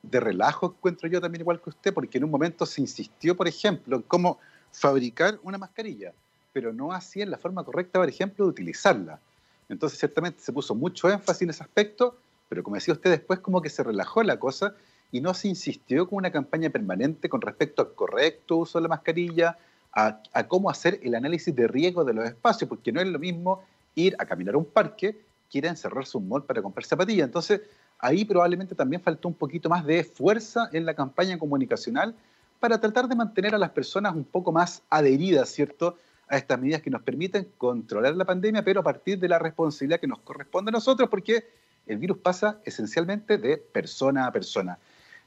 de 0.03 0.21
relajo, 0.21 0.75
encuentro 0.77 1.09
yo 1.09 1.21
también 1.21 1.43
igual 1.43 1.61
que 1.61 1.71
usted, 1.71 1.93
porque 1.93 2.19
en 2.19 2.25
un 2.25 2.31
momento 2.31 2.67
se 2.67 2.81
insistió, 2.81 3.37
por 3.37 3.47
ejemplo, 3.47 3.97
en 3.97 4.03
cómo 4.03 4.39
fabricar 4.73 5.39
una 5.43 5.59
mascarilla, 5.59 6.13
pero 6.53 6.73
no 6.73 6.93
así 6.93 7.21
en 7.21 7.31
la 7.31 7.39
forma 7.39 7.65
correcta, 7.65 7.99
por 7.99 8.09
ejemplo, 8.09 8.45
de 8.45 8.51
utilizarla. 8.51 9.21
Entonces, 9.69 9.99
ciertamente 9.99 10.41
se 10.41 10.53
puso 10.53 10.75
mucho 10.75 11.11
énfasis 11.11 11.43
en 11.43 11.51
ese 11.51 11.63
aspecto, 11.63 12.17
pero 12.49 12.63
como 12.63 12.77
decía 12.77 12.95
usted, 12.95 13.11
después 13.11 13.41
como 13.41 13.61
que 13.61 13.69
se 13.69 13.83
relajó 13.83 14.23
la 14.23 14.39
cosa 14.39 14.75
y 15.13 15.21
no 15.21 15.35
se 15.35 15.49
insistió 15.49 16.09
con 16.09 16.19
una 16.19 16.33
campaña 16.33 16.71
permanente 16.71 17.29
con 17.29 17.41
respecto 17.41 17.83
al 17.83 17.95
correcto 17.95 18.57
uso 18.57 18.79
de 18.79 18.83
la 18.83 18.89
mascarilla, 18.89 19.59
a, 19.99 20.47
cómo 20.47 20.71
hacer 20.71 21.01
el 21.03 21.15
análisis 21.15 21.55
de 21.55 21.67
riesgo 21.67 22.05
de 22.05 22.15
los 22.15 22.25
espacios, 22.25 22.69
porque 22.69 22.93
no 22.93 23.01
es 23.01 23.09
lo 23.09 23.19
mismo 23.19 23.63
ir 23.97 24.15
a 24.19 24.27
caminar 24.27 24.55
a 24.55 24.59
un 24.59 24.65
parque 24.65 25.21
que 25.51 25.59
ir 25.59 25.67
a 25.67 25.71
encerrarse 25.71 26.17
un 26.17 26.29
mall 26.29 26.45
para 26.45 26.63
comprar 26.63 26.85
zapatillas. 26.85 27.27
Entonces, 27.27 27.63
ahí 27.99 28.25
probablemente 28.25 28.75
también 28.75 29.03
faltó 29.03 29.27
un 29.27 29.35
poquito 29.35 29.69
más 29.69 29.85
de 29.85 30.05
fuerza 30.05 30.69
en 30.73 30.87
la 30.87 30.95
campaña 30.95 31.37
comunicacional 31.37 32.15
para 32.61 32.81
tratar 32.81 33.09
de 33.09 33.17
mantener 33.17 33.55
a 33.55 33.59
las 33.59 33.71
personas 33.71 34.15
un 34.15 34.25
poco 34.25 34.53
más 34.53 34.83
adheridas, 34.89 35.49
¿cierto?, 35.49 35.97
a 36.31 36.37
estas 36.37 36.61
medidas 36.61 36.83
que 36.83 36.91
nos 36.91 37.03
permiten 37.03 37.49
controlar 37.57 38.15
la 38.15 38.27
pandemia, 38.27 38.63
pero 38.63 38.81
a 38.81 38.83
partir 38.83 39.19
de 39.19 39.29
la 39.29 39.39
responsabilidad 39.39 39.99
que 39.99 40.07
nos 40.07 40.19
corresponde 40.21 40.69
a 40.69 40.73
nosotros, 40.73 41.09
porque 41.09 41.49
el 41.87 41.97
virus 41.97 42.19
pasa 42.19 42.59
esencialmente 42.67 43.39
de 43.39 43.57
persona 43.57 44.27
a 44.27 44.33
persona. 44.33 44.79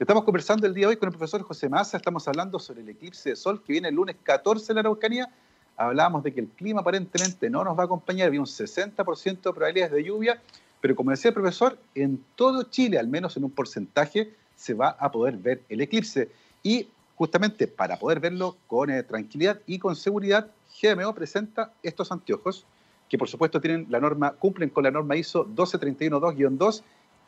Estamos 0.02 0.24
conversando 0.24 0.66
el 0.66 0.74
día 0.74 0.88
de 0.88 0.94
hoy 0.94 0.98
con 0.98 1.10
el 1.10 1.16
profesor 1.16 1.44
José 1.44 1.70
Massa, 1.70 1.96
estamos 1.96 2.28
hablando 2.28 2.58
sobre 2.58 2.82
el 2.82 2.90
eclipse 2.90 3.30
de 3.30 3.36
sol 3.36 3.62
que 3.62 3.74
viene 3.74 3.90
el 3.90 3.94
lunes 3.94 4.16
14 4.24 4.72
en 4.72 4.76
la 4.78 4.80
Araucanía. 4.80 5.30
Hablábamos 5.78 6.24
de 6.24 6.34
que 6.34 6.40
el 6.40 6.48
clima 6.48 6.82
aparentemente 6.82 7.52
no 7.52 7.64
nos 7.64 7.78
va 7.78 7.84
a 7.84 7.86
acompañar, 7.86 8.26
había 8.26 8.40
un 8.40 8.48
60% 8.48 9.42
de 9.44 9.54
probabilidades 9.54 9.92
de 9.94 10.04
lluvia, 10.04 10.42
pero 10.82 10.96
como 10.96 11.12
decía 11.12 11.30
el 11.30 11.36
profesor, 11.36 11.78
en 11.94 12.20
todo 12.34 12.64
Chile, 12.64 12.98
al 12.98 13.10
menos 13.10 13.38
en 13.38 13.44
un 13.44 13.52
porcentaje, 13.52 14.34
se 14.56 14.74
va 14.74 14.90
a 15.00 15.12
poder 15.12 15.38
ver 15.38 15.62
el 15.70 15.82
eclipse. 15.82 16.32
Y 16.64 16.88
justamente 17.16 17.68
para 17.68 18.00
poder 18.00 18.20
verlo 18.20 18.58
con 18.66 18.90
eh, 18.90 19.04
tranquilidad 19.04 19.62
y 19.68 19.78
con 19.78 19.96
seguridad, 19.96 20.48
GMO 20.82 21.14
presenta 21.14 21.74
estos 21.84 22.12
anteojos 22.12 22.66
que 23.08 23.20
por 23.20 23.30
supuesto 23.30 23.62
tienen 23.62 23.86
la 23.90 24.00
norma, 24.00 24.32
cumplen 24.32 24.70
con 24.70 24.84
la 24.84 24.90
norma 24.90 25.16
ISO 25.16 25.46
12312-2, 25.46 26.82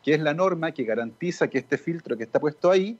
que 0.03 0.13
es 0.13 0.21
la 0.21 0.33
norma 0.33 0.71
que 0.71 0.83
garantiza 0.83 1.47
que 1.47 1.59
este 1.59 1.77
filtro 1.77 2.17
que 2.17 2.23
está 2.23 2.39
puesto 2.39 2.69
ahí 2.69 2.97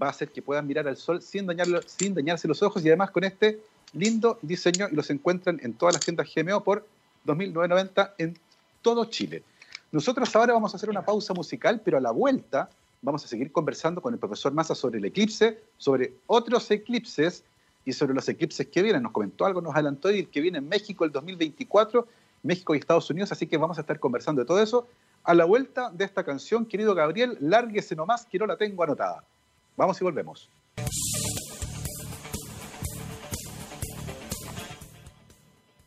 va 0.00 0.08
a 0.08 0.10
hacer 0.10 0.30
que 0.30 0.42
puedan 0.42 0.66
mirar 0.66 0.86
al 0.86 0.96
sol 0.96 1.22
sin, 1.22 1.48
sin 1.86 2.14
dañarse 2.14 2.46
los 2.46 2.62
ojos 2.62 2.84
y 2.84 2.88
además 2.88 3.10
con 3.10 3.24
este 3.24 3.60
lindo 3.94 4.38
diseño 4.42 4.88
y 4.90 4.94
los 4.94 5.10
encuentran 5.10 5.58
en 5.62 5.74
todas 5.74 5.94
las 5.94 6.04
tiendas 6.04 6.28
GMO 6.34 6.62
por 6.62 6.86
2.990 7.26 8.12
en 8.18 8.38
todo 8.82 9.06
Chile. 9.06 9.42
Nosotros 9.90 10.34
ahora 10.36 10.52
vamos 10.52 10.74
a 10.74 10.76
hacer 10.76 10.90
una 10.90 11.04
pausa 11.04 11.32
musical, 11.32 11.80
pero 11.82 11.96
a 11.96 12.00
la 12.00 12.10
vuelta 12.10 12.68
vamos 13.00 13.24
a 13.24 13.28
seguir 13.28 13.50
conversando 13.50 14.02
con 14.02 14.12
el 14.12 14.20
profesor 14.20 14.52
Massa 14.52 14.74
sobre 14.74 14.98
el 14.98 15.04
eclipse, 15.06 15.58
sobre 15.78 16.12
otros 16.26 16.70
eclipses 16.70 17.44
y 17.84 17.92
sobre 17.92 18.14
los 18.14 18.28
eclipses 18.28 18.66
que 18.66 18.82
vienen. 18.82 19.02
Nos 19.02 19.12
comentó 19.12 19.46
algo, 19.46 19.62
nos 19.62 19.74
adelantó 19.74 20.10
el 20.10 20.28
que 20.28 20.42
viene 20.42 20.58
en 20.58 20.68
México 20.68 21.04
el 21.06 21.12
2024, 21.12 22.06
México 22.42 22.74
y 22.74 22.78
Estados 22.78 23.08
Unidos, 23.08 23.32
así 23.32 23.46
que 23.46 23.56
vamos 23.56 23.78
a 23.78 23.80
estar 23.80 23.98
conversando 23.98 24.42
de 24.42 24.46
todo 24.46 24.62
eso. 24.62 24.86
A 25.28 25.34
la 25.34 25.44
vuelta 25.44 25.90
de 25.90 26.06
esta 26.06 26.24
canción, 26.24 26.64
querido 26.64 26.94
Gabriel, 26.94 27.36
lárguese 27.42 27.94
nomás 27.94 28.24
que 28.24 28.38
no 28.38 28.46
la 28.46 28.56
tengo 28.56 28.82
anotada. 28.82 29.22
Vamos 29.76 30.00
y 30.00 30.04
volvemos. 30.04 30.48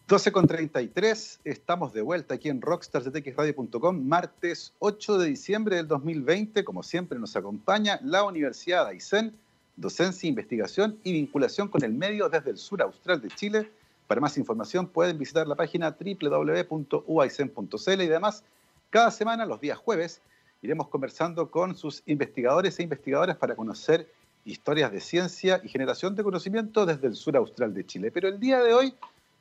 12 0.08 0.32
con 0.32 0.46
33, 0.46 1.40
estamos 1.44 1.92
de 1.92 2.04
vuelta 2.04 2.36
aquí 2.36 2.50
en 2.50 2.62
rockstarsdetxradio.com, 2.62 4.08
martes 4.08 4.74
8 4.78 5.18
de 5.18 5.30
diciembre 5.30 5.78
del 5.78 5.88
2020. 5.88 6.64
Como 6.64 6.84
siempre, 6.84 7.18
nos 7.18 7.36
acompaña 7.36 8.00
la 8.04 8.24
Universidad 8.24 8.92
de 8.92 9.32
docencia, 9.76 10.30
investigación 10.30 11.00
y 11.04 11.14
vinculación 11.14 11.68
con 11.68 11.84
el 11.84 11.94
medio 11.94 12.30
desde 12.30 12.52
el 12.52 12.58
sur 12.58 12.80
austral 12.84 13.20
de 13.20 13.30
Chile. 13.30 13.72
Para 14.06 14.22
más 14.22 14.38
información 14.38 14.86
pueden 14.86 15.18
visitar 15.18 15.48
la 15.48 15.56
página 15.56 15.98
www.uaicen.cl 16.00 18.02
y 18.04 18.08
además 18.08 18.44
cada 18.92 19.10
semana, 19.10 19.46
los 19.46 19.62
días 19.62 19.78
jueves, 19.78 20.22
iremos 20.62 20.90
conversando 20.90 21.50
con 21.50 21.76
sus 21.76 22.04
investigadores 22.08 22.78
e 22.78 22.84
investigadoras 22.84 23.38
para 23.38 23.56
conocer 23.56 24.12
historias 24.44 24.92
de 24.92 25.00
ciencia 25.00 25.62
y 25.64 25.70
generación 25.70 26.14
de 26.14 26.24
conocimiento 26.24 26.86
desde 26.86 27.08
el 27.08 27.16
sur 27.16 27.38
austral 27.38 27.74
de 27.74 27.86
Chile. 27.86 28.12
Pero 28.12 28.28
el 28.28 28.38
día 28.38 28.62
de 28.62 28.74
hoy 28.74 28.94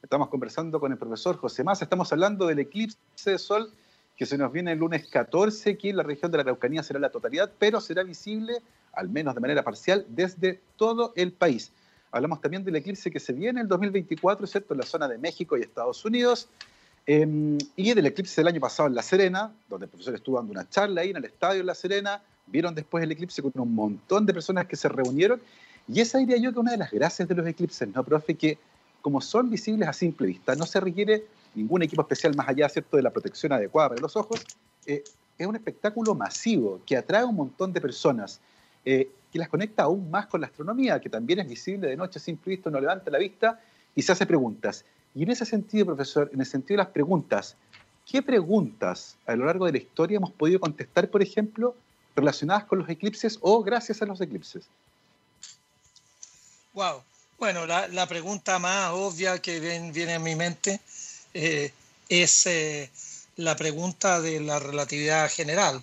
estamos 0.04 0.28
conversando 0.28 0.78
con 0.78 0.92
el 0.92 0.98
profesor 0.98 1.36
José 1.36 1.64
Massa, 1.64 1.84
estamos 1.84 2.12
hablando 2.12 2.46
del 2.46 2.60
eclipse 2.60 2.96
de 3.24 3.38
sol 3.38 3.72
que 4.16 4.24
se 4.24 4.38
nos 4.38 4.52
viene 4.52 4.70
el 4.72 4.78
lunes 4.78 5.08
14, 5.08 5.70
aquí 5.70 5.88
en 5.88 5.96
la 5.96 6.04
región 6.04 6.30
de 6.30 6.38
la 6.38 6.42
Araucanía 6.42 6.84
será 6.84 7.00
la 7.00 7.10
totalidad, 7.10 7.50
pero 7.58 7.80
será 7.80 8.04
visible, 8.04 8.62
al 8.92 9.08
menos 9.08 9.34
de 9.34 9.40
manera 9.40 9.64
parcial, 9.64 10.06
desde 10.10 10.60
todo 10.76 11.12
el 11.16 11.32
país. 11.32 11.72
Hablamos 12.12 12.40
también 12.40 12.62
del 12.62 12.76
eclipse 12.76 13.10
que 13.10 13.18
se 13.18 13.32
viene 13.32 13.62
el 13.62 13.68
2024, 13.68 14.46
¿cierto?, 14.46 14.74
en 14.74 14.80
la 14.80 14.86
zona 14.86 15.08
de 15.08 15.18
México 15.18 15.56
y 15.56 15.62
Estados 15.62 16.04
Unidos, 16.04 16.48
em, 17.06 17.58
y 17.76 17.94
del 17.94 18.06
eclipse 18.06 18.40
del 18.40 18.48
año 18.48 18.60
pasado 18.60 18.88
en 18.88 18.94
La 18.94 19.02
Serena, 19.02 19.52
donde 19.68 19.86
el 19.86 19.90
profesor 19.90 20.14
estuvo 20.14 20.36
dando 20.36 20.52
una 20.52 20.68
charla 20.68 21.00
ahí 21.00 21.10
en 21.10 21.16
el 21.16 21.24
estadio 21.24 21.60
en 21.60 21.66
La 21.66 21.74
Serena, 21.74 22.22
vieron 22.46 22.74
después 22.74 23.02
el 23.04 23.12
eclipse 23.12 23.42
con 23.42 23.52
un 23.54 23.74
montón 23.74 24.26
de 24.26 24.34
personas 24.34 24.66
que 24.66 24.76
se 24.76 24.88
reunieron, 24.88 25.40
y 25.88 26.00
esa 26.00 26.18
diría 26.18 26.36
yo 26.36 26.52
que 26.52 26.58
una 26.58 26.72
de 26.72 26.78
las 26.78 26.90
gracias 26.90 27.28
de 27.28 27.34
los 27.34 27.46
eclipses, 27.46 27.88
¿no, 27.88 28.04
profe? 28.04 28.34
Que 28.34 28.58
como 29.02 29.20
son 29.20 29.50
visibles 29.50 29.88
a 29.88 29.92
simple 29.92 30.26
vista, 30.26 30.54
no 30.54 30.66
se 30.66 30.78
requiere 30.78 31.24
ningún 31.54 31.82
equipo 31.82 32.02
especial 32.02 32.34
más 32.36 32.48
allá 32.48 32.68
¿cierto? 32.68 32.96
de 32.96 33.02
la 33.02 33.10
protección 33.10 33.52
adecuada 33.52 33.90
para 33.90 34.00
los 34.00 34.14
ojos, 34.14 34.44
eh, 34.86 35.02
es 35.38 35.46
un 35.46 35.56
espectáculo 35.56 36.14
masivo 36.14 36.80
que 36.84 36.96
atrae 36.96 37.22
a 37.22 37.26
un 37.26 37.36
montón 37.36 37.72
de 37.72 37.80
personas. 37.80 38.40
eh, 38.84 39.10
que 39.30 39.38
las 39.38 39.48
conecta 39.48 39.84
aún 39.84 40.10
más 40.10 40.26
con 40.26 40.40
la 40.40 40.48
astronomía, 40.48 41.00
que 41.00 41.08
también 41.08 41.38
es 41.38 41.48
visible 41.48 41.88
de 41.88 41.96
noche 41.96 42.18
sin 42.18 42.38
visto, 42.44 42.70
no 42.70 42.80
levanta 42.80 43.10
la 43.10 43.18
vista 43.18 43.60
y 43.94 44.02
se 44.02 44.12
hace 44.12 44.26
preguntas. 44.26 44.84
Y 45.14 45.22
en 45.24 45.30
ese 45.30 45.44
sentido, 45.44 45.86
profesor, 45.86 46.30
en 46.32 46.40
el 46.40 46.46
sentido 46.46 46.78
de 46.78 46.84
las 46.84 46.92
preguntas, 46.92 47.56
¿qué 48.06 48.22
preguntas 48.22 49.16
a 49.26 49.34
lo 49.34 49.46
largo 49.46 49.66
de 49.66 49.72
la 49.72 49.78
historia 49.78 50.16
hemos 50.16 50.32
podido 50.32 50.60
contestar, 50.60 51.08
por 51.08 51.22
ejemplo, 51.22 51.74
relacionadas 52.14 52.64
con 52.64 52.78
los 52.78 52.88
eclipses 52.88 53.38
o 53.40 53.62
gracias 53.62 54.02
a 54.02 54.06
los 54.06 54.20
eclipses? 54.20 54.64
Wow. 56.74 57.02
Bueno, 57.38 57.66
la, 57.66 58.06
pregunta 58.06 58.58
más 58.58 58.90
obvia 58.92 59.40
que 59.40 59.60
viene 59.60 60.14
a 60.14 60.18
mi 60.18 60.36
mente 60.36 60.78
eh, 61.32 61.72
es 62.08 62.46
eh, 62.46 62.90
la 63.36 63.56
pregunta 63.56 64.20
de 64.20 64.40
la 64.40 64.58
relatividad 64.58 65.30
general. 65.30 65.82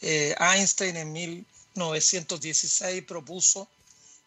Eh, 0.00 0.34
Einstein 0.38 0.96
en 0.96 1.12
1916 1.12 3.02
propuso 3.04 3.68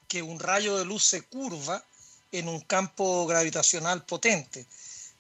que 0.08 0.22
un 0.22 0.40
rayo 0.40 0.78
de 0.78 0.86
luz 0.86 1.04
se 1.04 1.24
curva 1.24 1.84
en 2.32 2.48
un 2.48 2.62
campo 2.62 3.26
gravitacional 3.28 4.06
potente. 4.06 4.66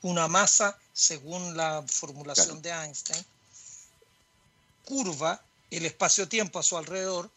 Una 0.02 0.28
masa, 0.28 0.78
según 0.94 1.58
la 1.58 1.84
formulación 1.88 2.62
de 2.62 2.70
Einstein, 2.70 3.26
curva 4.86 5.42
el 5.72 5.86
espacio-tiempo 5.86 6.60
a 6.60 6.64
su 6.64 6.78
alrededor 6.78 7.30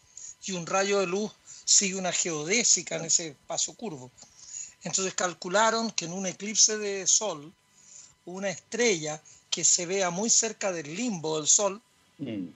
y 0.45 0.53
un 0.53 0.65
rayo 0.65 0.99
de 0.99 1.07
luz 1.07 1.31
sigue 1.65 1.95
una 1.95 2.11
geodésica 2.11 2.95
en 2.95 3.05
ese 3.05 3.29
espacio 3.29 3.73
curvo. 3.73 4.11
Entonces 4.83 5.13
calcularon 5.13 5.91
que 5.91 6.05
en 6.05 6.13
un 6.13 6.25
eclipse 6.25 6.77
de 6.77 7.07
sol, 7.07 7.53
una 8.25 8.49
estrella 8.49 9.21
que 9.49 9.63
se 9.63 9.85
vea 9.85 10.09
muy 10.09 10.29
cerca 10.29 10.71
del 10.71 10.95
limbo 10.95 11.37
del 11.37 11.47
sol 11.47 11.81
mm. 12.17 12.47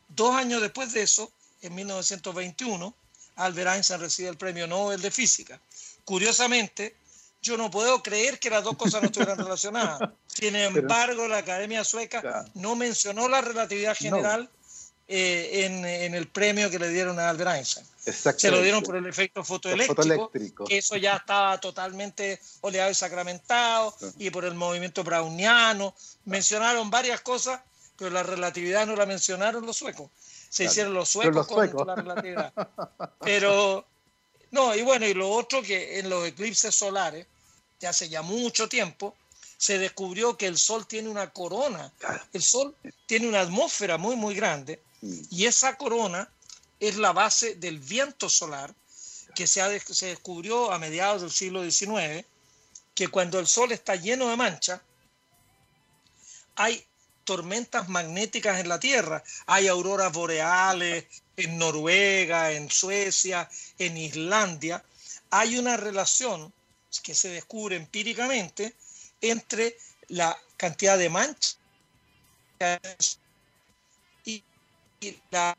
Dos 0.08 0.34
años 0.34 0.60
después 0.60 0.92
de 0.92 1.02
eso, 1.02 1.30
en 1.62 1.74
1921, 1.74 2.94
Albert 3.36 3.70
Einstein 3.74 4.00
recibe 4.00 4.28
el 4.28 4.36
premio 4.36 4.66
Nobel 4.66 5.00
de 5.00 5.10
Física. 5.10 5.60
Curiosamente, 6.04 6.96
yo 7.42 7.56
no 7.56 7.70
puedo 7.70 8.02
creer 8.02 8.38
que 8.38 8.50
las 8.50 8.64
dos 8.64 8.76
cosas 8.76 9.02
no 9.02 9.06
estuvieran 9.06 9.38
relacionadas. 9.44 10.10
Sin 10.26 10.56
embargo, 10.56 11.28
la 11.28 11.38
Academia 11.38 11.84
Sueca 11.84 12.46
no 12.54 12.74
mencionó 12.74 13.28
la 13.28 13.40
relatividad 13.40 13.94
general 13.96 14.50
eh, 15.06 15.66
en, 15.66 16.14
el 16.14 16.28
premio 16.28 16.70
que 16.70 16.78
le 16.78 16.88
dieron 16.88 17.18
a 17.18 17.28
Albert 17.28 17.50
Einstein. 17.50 17.86
Se 17.98 18.50
lo 18.50 18.62
dieron 18.62 18.82
por 18.82 18.96
el 18.96 19.06
efecto 19.06 19.44
fotoeléctrico, 19.44 20.64
eso 20.68 20.96
ya 20.96 21.16
estaba 21.16 21.60
totalmente 21.60 22.40
oleado 22.62 22.90
y 22.90 22.94
sacramentado, 22.94 23.94
y 24.18 24.30
por 24.30 24.46
el 24.46 24.54
movimiento 24.54 25.04
browniano. 25.04 25.94
Mencionaron 26.24 26.90
varias 26.90 27.20
cosas, 27.20 27.60
pero 27.98 28.10
la 28.10 28.22
relatividad 28.22 28.86
no 28.86 28.96
la 28.96 29.04
mencionaron 29.04 29.66
los 29.66 29.76
suecos. 29.76 30.10
Se 30.48 30.64
hicieron 30.64 30.94
los 30.94 31.08
suecos, 31.08 31.46
con 31.46 31.86
la 31.86 31.96
relatividad. 31.96 32.52
Pero, 33.20 33.84
no, 34.54 34.72
y 34.72 34.82
bueno, 34.82 35.04
y 35.04 35.14
lo 35.14 35.28
otro 35.28 35.62
que 35.62 35.98
en 35.98 36.08
los 36.08 36.24
eclipses 36.28 36.72
solares, 36.72 37.26
hace 37.84 38.08
ya 38.08 38.22
mucho 38.22 38.68
tiempo, 38.68 39.16
se 39.58 39.78
descubrió 39.78 40.36
que 40.36 40.46
el 40.46 40.56
Sol 40.56 40.86
tiene 40.86 41.08
una 41.08 41.30
corona. 41.30 41.92
El 42.32 42.40
Sol 42.40 42.76
tiene 43.06 43.26
una 43.26 43.40
atmósfera 43.40 43.98
muy, 43.98 44.14
muy 44.14 44.36
grande 44.36 44.80
y 45.02 45.46
esa 45.46 45.76
corona 45.76 46.30
es 46.78 46.96
la 46.96 47.12
base 47.12 47.56
del 47.56 47.80
viento 47.80 48.28
solar 48.28 48.72
que 49.34 49.48
se, 49.48 49.80
se 49.80 50.06
descubrió 50.06 50.70
a 50.72 50.78
mediados 50.78 51.22
del 51.22 51.32
siglo 51.32 51.68
XIX, 51.68 52.24
que 52.94 53.08
cuando 53.08 53.40
el 53.40 53.48
Sol 53.48 53.72
está 53.72 53.96
lleno 53.96 54.28
de 54.28 54.36
mancha, 54.36 54.80
hay 56.54 56.86
tormentas 57.24 57.88
magnéticas 57.88 58.60
en 58.60 58.68
la 58.68 58.78
Tierra. 58.78 59.24
Hay 59.46 59.66
auroras 59.66 60.12
boreales 60.12 61.06
en 61.36 61.58
Noruega, 61.58 62.52
en 62.52 62.70
Suecia, 62.70 63.48
en 63.78 63.96
Islandia. 63.96 64.84
Hay 65.30 65.58
una 65.58 65.76
relación 65.76 66.52
que 67.02 67.14
se 67.14 67.28
descubre 67.28 67.76
empíricamente 67.76 68.76
entre 69.20 69.76
la 70.08 70.38
cantidad 70.56 70.96
de 70.96 71.10
manchas 71.10 71.58
y, 74.24 74.42
la 75.30 75.56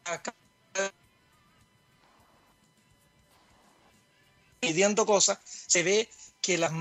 midiendo 4.61 5.05
cosas, 5.05 5.39
se 5.45 5.83
ve 5.83 6.09
que 6.41 6.57
las 6.57 6.71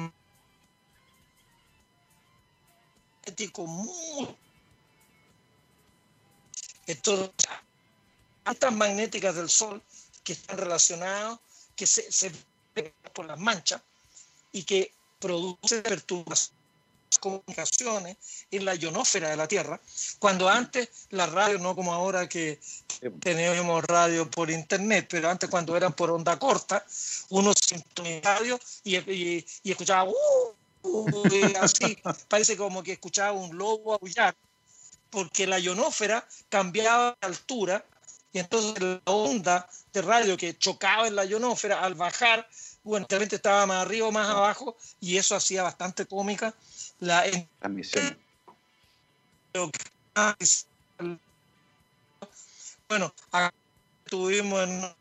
entonces, 6.87 7.31
estas 8.53 8.73
magnéticas 8.73 9.35
del 9.35 9.49
Sol 9.49 9.83
que 10.23 10.33
están 10.33 10.59
relacionadas, 10.59 11.39
que 11.77 11.87
se, 11.87 12.11
se 12.11 12.33
por 13.13 13.27
las 13.27 13.39
manchas, 13.39 13.81
y 14.53 14.65
que 14.65 14.93
produce 15.19 15.83
perturbaciones 15.83 16.65
comunicaciones 17.19 18.17
en 18.51 18.65
la 18.65 18.75
ionósfera 18.75 19.31
de 19.31 19.37
la 19.37 19.49
Tierra, 19.49 19.81
cuando 20.19 20.49
antes 20.49 20.89
la 21.11 21.27
radio, 21.27 21.59
no 21.59 21.75
como 21.75 21.95
ahora 21.95 22.29
que 22.29 22.61
teníamos 23.21 23.85
radio 23.85 24.31
por 24.31 24.51
internet, 24.51 25.07
pero 25.09 25.31
antes 25.31 25.49
cuando 25.49 25.77
eran 25.77 25.93
por 25.93 26.11
onda 26.11 26.39
corta, 26.39 26.85
uno 27.31 27.53
sintonizaba 27.55 28.37
radio 28.37 28.61
y, 28.83 28.97
y, 28.97 29.47
escuchaba 29.65 30.11
uh, 30.11 31.23
así, 31.61 31.97
parece 32.29 32.57
como 32.57 32.83
que 32.83 32.93
escuchaba 32.93 33.33
un 33.33 33.57
lobo 33.57 33.95
aullar, 33.95 34.35
porque 35.11 35.47
la 35.47 35.59
ionósfera 35.59 36.27
cambiaba 36.49 37.17
de 37.21 37.27
altura 37.27 37.85
y 38.35 38.41
entonces 38.41 38.83
la 38.83 39.01
onda 39.05 39.67
de 39.95 40.03
radio 40.03 40.37
que 40.37 40.59
chocaba 40.59 41.09
en 41.09 41.17
la 41.17 41.25
ionósfera 41.25 41.81
al 41.81 41.95
bajar 41.95 42.47
bueno, 42.85 43.07
realmente 43.09 43.37
estaba 43.37 43.65
más 43.65 43.87
arriba 43.87 44.09
o 44.09 44.13
más 44.13 44.29
abajo, 44.29 44.77
y 45.01 45.17
eso 45.17 45.35
hacía 45.35 45.63
bastante 45.63 46.05
cómica 46.05 46.55
la 47.01 47.25
transmisión. 47.59 48.19
Bueno, 52.87 53.15
estuvimos 54.05 54.69
en 54.69 54.95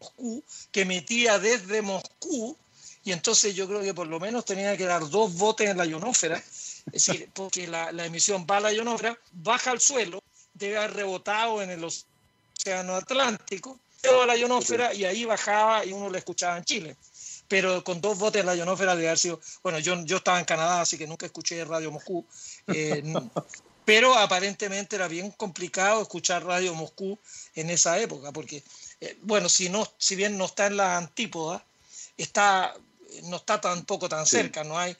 Moscú, 0.00 0.44
que 0.70 0.82
emitía 0.82 1.40
desde 1.40 1.82
Moscú, 1.82 2.56
y 3.02 3.10
entonces 3.10 3.52
yo 3.54 3.66
creo 3.66 3.82
que 3.82 3.94
por 3.94 4.06
lo 4.06 4.20
menos 4.20 4.44
tenía 4.44 4.76
que 4.76 4.84
dar 4.84 5.08
dos 5.08 5.34
botes 5.34 5.68
en 5.68 5.76
la 5.76 5.86
ionósfera, 5.86 6.40
es 6.92 7.06
decir, 7.06 7.28
porque 7.34 7.66
la, 7.66 7.92
la 7.92 8.06
emisión 8.06 8.46
va 8.48 8.58
a 8.58 8.60
la 8.60 8.72
ionósfera, 8.72 9.18
baja 9.32 9.70
al 9.70 9.80
suelo, 9.80 10.22
debe 10.54 10.78
haber 10.78 10.94
rebotado 10.94 11.62
en 11.62 11.70
el 11.70 11.84
océano 11.84 12.94
Atlántico, 12.94 13.78
a 14.22 14.26
la 14.26 14.36
ionósfera 14.36 14.94
y 14.94 15.04
ahí 15.04 15.24
bajaba 15.24 15.84
y 15.84 15.92
uno 15.92 16.08
lo 16.08 16.18
escuchaba 16.18 16.56
en 16.56 16.64
Chile. 16.64 16.96
Pero 17.48 17.84
con 17.84 18.00
dos 18.00 18.18
botes 18.18 18.44
la 18.44 18.54
ionósfera 18.54 18.96
de 18.96 19.06
haber 19.06 19.18
sido, 19.18 19.40
bueno, 19.62 19.78
yo, 19.78 20.04
yo 20.04 20.18
estaba 20.18 20.38
en 20.38 20.44
Canadá, 20.44 20.80
así 20.80 20.98
que 20.98 21.06
nunca 21.06 21.26
escuché 21.26 21.64
Radio 21.64 21.92
Moscú, 21.92 22.24
eh, 22.68 23.02
pero 23.84 24.16
aparentemente 24.16 24.96
era 24.96 25.06
bien 25.06 25.30
complicado 25.30 26.02
escuchar 26.02 26.44
Radio 26.44 26.74
Moscú 26.74 27.18
en 27.54 27.70
esa 27.70 27.98
época, 28.00 28.32
porque, 28.32 28.64
eh, 29.00 29.16
bueno, 29.22 29.48
si, 29.48 29.68
no, 29.68 29.86
si 29.96 30.16
bien 30.16 30.36
no 30.36 30.46
está 30.46 30.66
en 30.66 30.76
la 30.76 30.96
antípoda, 30.96 31.64
está, 32.16 32.74
no 33.24 33.36
está 33.36 33.60
tampoco 33.60 34.08
tan 34.08 34.26
cerca, 34.26 34.64
no 34.64 34.78
hay... 34.78 34.96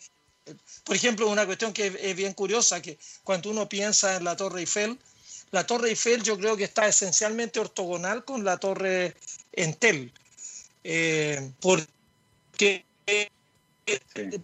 Por 0.87 0.95
ejemplo, 0.95 1.29
una 1.29 1.45
cuestión 1.45 1.73
que 1.73 1.99
es 2.01 2.15
bien 2.15 2.33
curiosa, 2.33 2.81
que 2.81 2.97
cuando 3.25 3.51
uno 3.51 3.69
piensa 3.69 4.17
en 4.17 4.23
la 4.23 4.37
Torre 4.37 4.61
Eiffel, 4.61 4.97
la 5.51 5.67
Torre 5.67 5.89
Eiffel 5.89 6.23
yo 6.23 6.39
creo 6.39 6.57
que 6.57 6.63
está 6.63 6.87
esencialmente 6.87 7.59
ortogonal 7.59 8.25
con 8.25 8.45
la 8.45 8.57
Torre 8.59 9.17
Entel, 9.53 10.13
eh, 10.85 11.51
porque, 11.61 12.85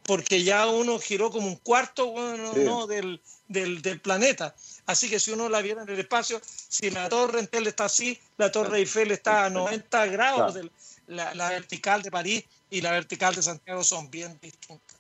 porque 0.05 0.43
ya 0.43 0.67
uno 0.67 0.99
giró 0.99 1.31
como 1.31 1.47
un 1.47 1.55
cuarto 1.55 2.09
bueno, 2.09 2.89
del, 2.89 3.21
del, 3.47 4.01
planeta. 4.01 4.57
Así 4.87 5.09
que 5.09 5.21
si 5.21 5.31
uno 5.31 5.49
la 5.49 5.63
viera 5.63 5.83
en 5.83 5.89
el 5.91 6.01
espacio, 6.01 6.43
si 6.45 6.91
la 6.91 7.09
Torre 7.09 7.39
Entel 7.39 7.69
está 7.69 7.85
así, 7.85 8.19
la 8.37 8.51
Torre 8.51 8.79
Eiffel 8.79 9.13
está 9.13 9.45
a 9.45 9.51
90 9.51 10.07
grados, 10.07 10.55
de 10.55 10.69
la, 11.07 11.37
la, 11.37 11.51
vertical 11.51 12.03
de 12.03 12.11
París 12.11 12.45
y 12.69 12.81
la 12.81 12.91
vertical 12.91 13.33
de 13.33 13.45
Santiago 13.45 13.85
son 13.85 14.11
bien 14.11 14.37
distintas. 14.43 14.97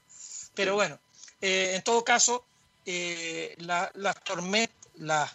Pero 0.55 0.74
bueno, 0.74 1.00
eh, 1.42 1.74
en 1.74 1.83
todo 1.83 2.05
caso, 2.05 2.44
eh, 2.87 3.57
las 3.59 4.24
tormentas, 4.24 4.76
la, 4.96 5.33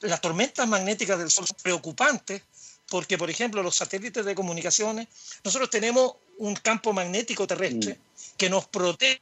las 0.00 0.20
tormentas 0.20 0.68
magnéticas 0.68 1.18
del 1.18 1.30
Sol 1.30 1.46
son 1.46 1.56
preocupantes 1.62 2.42
porque, 2.88 3.18
por 3.18 3.30
ejemplo, 3.30 3.62
los 3.62 3.76
satélites 3.76 4.24
de 4.24 4.34
comunicaciones, 4.34 5.08
nosotros 5.44 5.70
tenemos 5.70 6.14
un 6.38 6.54
campo 6.54 6.92
magnético 6.92 7.46
terrestre 7.46 7.94
mm. 7.94 8.36
que 8.36 8.48
nos 8.48 8.66
protege 8.66 9.20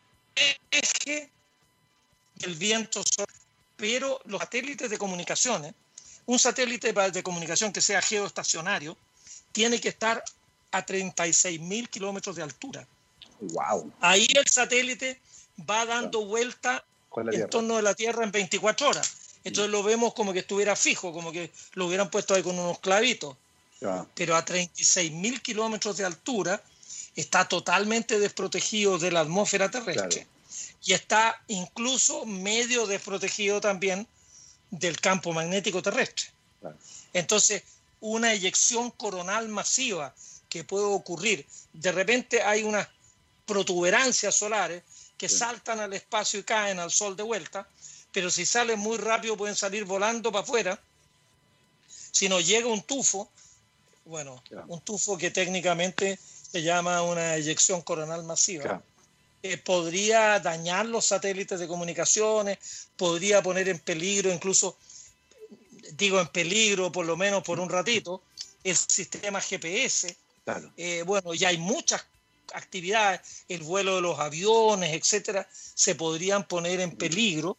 del 2.37 2.55
viento 2.57 3.03
solar, 3.03 3.35
pero 3.77 4.21
los 4.27 4.41
satélites 4.41 4.91
de 4.91 4.99
comunicaciones, 4.99 5.75
un 6.27 6.39
satélite 6.39 6.93
de 6.93 7.23
comunicación 7.23 7.73
que 7.73 7.81
sea 7.81 8.03
geoestacionario, 8.03 8.97
tiene 9.53 9.81
que 9.81 9.89
estar 9.89 10.23
a 10.73 10.85
36 10.85 11.61
mil 11.61 11.89
kilómetros 11.89 12.37
de 12.37 12.43
altura. 12.43 12.87
Wow. 13.41 13.93
Ahí 14.01 14.27
el 14.35 14.47
satélite 14.47 15.21
va 15.69 15.87
dando 15.87 16.25
vuelta 16.25 16.85
en 17.33 17.49
torno 17.49 17.77
de 17.77 17.83
la 17.83 17.95
Tierra 17.95 18.25
en 18.25 18.33
24 18.33 18.89
horas. 18.89 19.17
Entonces 19.45 19.71
lo 19.71 19.83
vemos 19.83 20.13
como 20.15 20.33
que 20.33 20.41
estuviera 20.41 20.75
fijo, 20.75 21.13
como 21.13 21.33
que 21.33 21.51
lo 21.75 21.87
hubieran 21.87 22.11
puesto 22.11 22.35
ahí 22.35 22.43
con 22.43 22.59
unos 22.59 22.79
clavitos. 22.81 23.37
Pero 24.15 24.37
a 24.37 24.45
36 24.45 25.13
mil 25.13 25.41
kilómetros 25.41 25.97
de 25.97 26.05
altura 26.05 26.63
está 27.15 27.47
totalmente 27.47 28.19
desprotegido 28.19 28.99
de 28.99 29.13
la 29.13 29.21
atmósfera 29.21 29.71
terrestre. 29.71 30.27
Y 30.85 30.93
está 30.93 31.41
incluso 31.49 32.27
medio 32.27 32.87
desprotegido 32.87 33.61
también 33.61 34.07
del 34.71 35.01
campo 35.01 35.33
magnético 35.33 35.83
terrestre. 35.83 36.27
Entonces, 37.13 37.63
una 38.01 38.33
eyección 38.33 38.91
coronal 38.91 39.49
masiva 39.49 40.15
que 40.49 40.65
puede 40.65 40.85
ocurrir, 40.85 41.47
de 41.73 41.93
repente 41.93 42.43
hay 42.43 42.63
unas 42.63 42.89
protuberancias 43.47 44.35
solares 44.35 44.83
que 45.17 45.29
saltan 45.29 45.81
al 45.81 45.93
espacio 45.93 46.41
y 46.41 46.45
caen 46.45 46.79
al 46.79 46.91
sol 46.91 47.17
de 47.17 47.23
vuelta, 47.23 47.67
pero 48.13 48.31
si 48.31 48.47
salen 48.47 48.79
muy 48.79 48.99
rápido 48.99 49.37
pueden 49.37 49.57
salir 49.57 49.85
volando 49.85 50.31
para 50.31 50.43
afuera. 50.43 50.81
Si 51.89 52.29
nos 52.29 52.47
llega 52.47 52.67
un 52.67 52.83
tufo, 52.83 53.29
bueno, 54.05 54.43
un 54.69 54.81
tufo 54.81 55.19
que 55.19 55.31
técnicamente 55.31 56.19
se 56.51 56.63
llama 56.63 57.03
una 57.03 57.37
eyección 57.37 57.83
coronal 57.83 58.25
masiva, 58.25 58.83
eh, 59.43 59.59
podría 59.59 60.41
dañar 60.41 60.87
los 60.87 61.07
satélites 61.07 61.61
de 61.61 61.69
comunicaciones, 61.69 62.59
podría 62.97 63.43
poner 63.43 63.69
en 63.69 63.79
peligro, 63.79 64.33
incluso, 64.33 64.77
digo 65.93 66.21
en 66.21 66.29
peligro 66.29 66.91
por 66.91 67.07
lo 67.07 67.17
menos 67.17 67.43
por 67.43 67.61
un 67.61 67.69
ratito, 67.69 68.23
el 68.65 68.77
sistema 68.77 69.41
GPS. 69.41 70.17
Eh, 70.77 71.03
bueno, 71.05 71.35
ya 71.35 71.49
hay 71.49 71.59
muchas 71.59 72.05
actividades, 72.55 73.45
el 73.49 73.63
vuelo 73.63 73.97
de 73.97 74.03
los 74.03 74.19
aviones, 74.19 74.93
etcétera, 74.93 75.49
se 75.53 75.95
podrían 75.95 76.47
poner 76.47 76.81
en 76.81 76.97
peligro. 76.97 77.57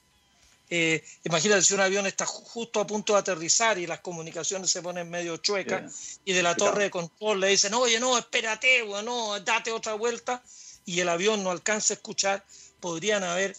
Eh, 0.70 1.02
imagínate 1.24 1.62
si 1.62 1.74
un 1.74 1.80
avión 1.80 2.06
está 2.08 2.26
justo 2.26 2.82
a 2.82 2.88
punto 2.88 3.14
de 3.14 3.20
aterrizar 3.20 3.78
y 3.78 3.88
las 3.88 4.02
comunicaciones 4.02 4.70
se 4.70 4.82
ponen 4.82 5.10
medio 5.10 5.38
chuecas 5.38 6.20
y 6.26 6.34
de 6.34 6.44
la 6.44 6.56
torre 6.56 6.84
de 6.84 6.92
control 6.92 7.40
le 7.40 7.48
dicen, 7.48 7.74
oye, 7.74 8.00
no, 8.00 8.18
espérate, 8.18 8.86
no, 9.04 9.40
date 9.40 9.72
otra 9.72 9.94
vuelta 9.94 10.44
y 10.86 11.00
el 11.00 11.10
avión 11.10 11.44
no 11.44 11.52
alcanza 11.52 11.94
a 11.94 11.96
escuchar, 11.96 12.46
podrían 12.82 13.24
haber, 13.24 13.56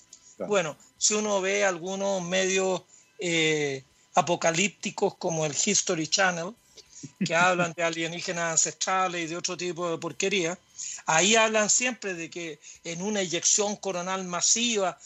bueno, 0.46 0.76
si 0.98 1.14
uno 1.14 1.40
ve 1.40 1.64
algunos 1.64 2.22
medios 2.22 2.82
eh, 3.18 3.84
apocalípticos 4.14 5.14
como 5.16 5.46
el 5.46 5.54
History 5.54 6.08
Channel, 6.08 6.54
que 7.24 7.34
hablan 7.34 7.72
de 7.72 7.82
alienígenas 7.82 8.52
ancestrales 8.52 9.22
y 9.22 9.26
de 9.26 9.36
otro 9.36 9.56
tipo 9.56 9.90
de 9.90 9.98
porquería, 9.98 10.58
ahí 11.06 11.36
hablan 11.36 11.70
siempre 11.70 12.14
de 12.14 12.30
que 12.30 12.58
en 12.84 13.02
una 13.02 13.20
eyección 13.20 13.76
coronal 13.76 14.24
masiva 14.24 14.98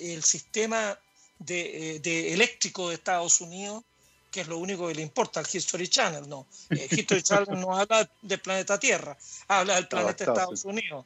el 0.00 0.22
sistema 0.22 0.98
de, 1.38 1.96
eh, 1.96 2.32
eléctrico 2.32 2.88
de 2.88 2.96
Estados 2.96 3.40
Unidos, 3.40 3.84
que 4.30 4.42
es 4.42 4.48
lo 4.48 4.58
único 4.58 4.88
que 4.88 4.94
le 4.94 5.02
importa 5.02 5.40
al 5.40 5.46
History 5.50 5.88
Channel, 5.88 6.28
no. 6.28 6.46
El 6.70 6.78
eh, 6.78 6.88
History 6.90 7.22
Channel 7.22 7.60
no 7.60 7.76
habla 7.76 8.10
del 8.22 8.40
planeta 8.40 8.78
Tierra, 8.78 9.16
habla 9.46 9.76
del 9.76 9.88
planeta 9.88 10.24
Estados 10.24 10.64
Unidos. 10.64 11.04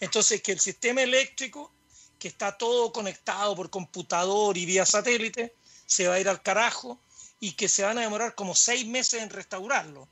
Entonces, 0.00 0.40
que 0.42 0.52
el 0.52 0.60
sistema 0.60 1.02
eléctrico, 1.02 1.72
que 2.18 2.28
está 2.28 2.56
todo 2.56 2.92
conectado 2.92 3.54
por 3.54 3.68
computador 3.68 4.56
y 4.56 4.64
vía 4.64 4.86
satélite, 4.86 5.54
se 5.86 6.06
va 6.06 6.14
a 6.14 6.20
ir 6.20 6.28
al 6.28 6.42
carajo 6.42 6.98
y 7.40 7.52
que 7.52 7.68
se 7.68 7.82
van 7.82 7.98
a 7.98 8.02
demorar 8.02 8.34
como 8.34 8.54
seis 8.54 8.86
meses 8.86 9.22
en 9.22 9.30
restaurarlo. 9.30 10.08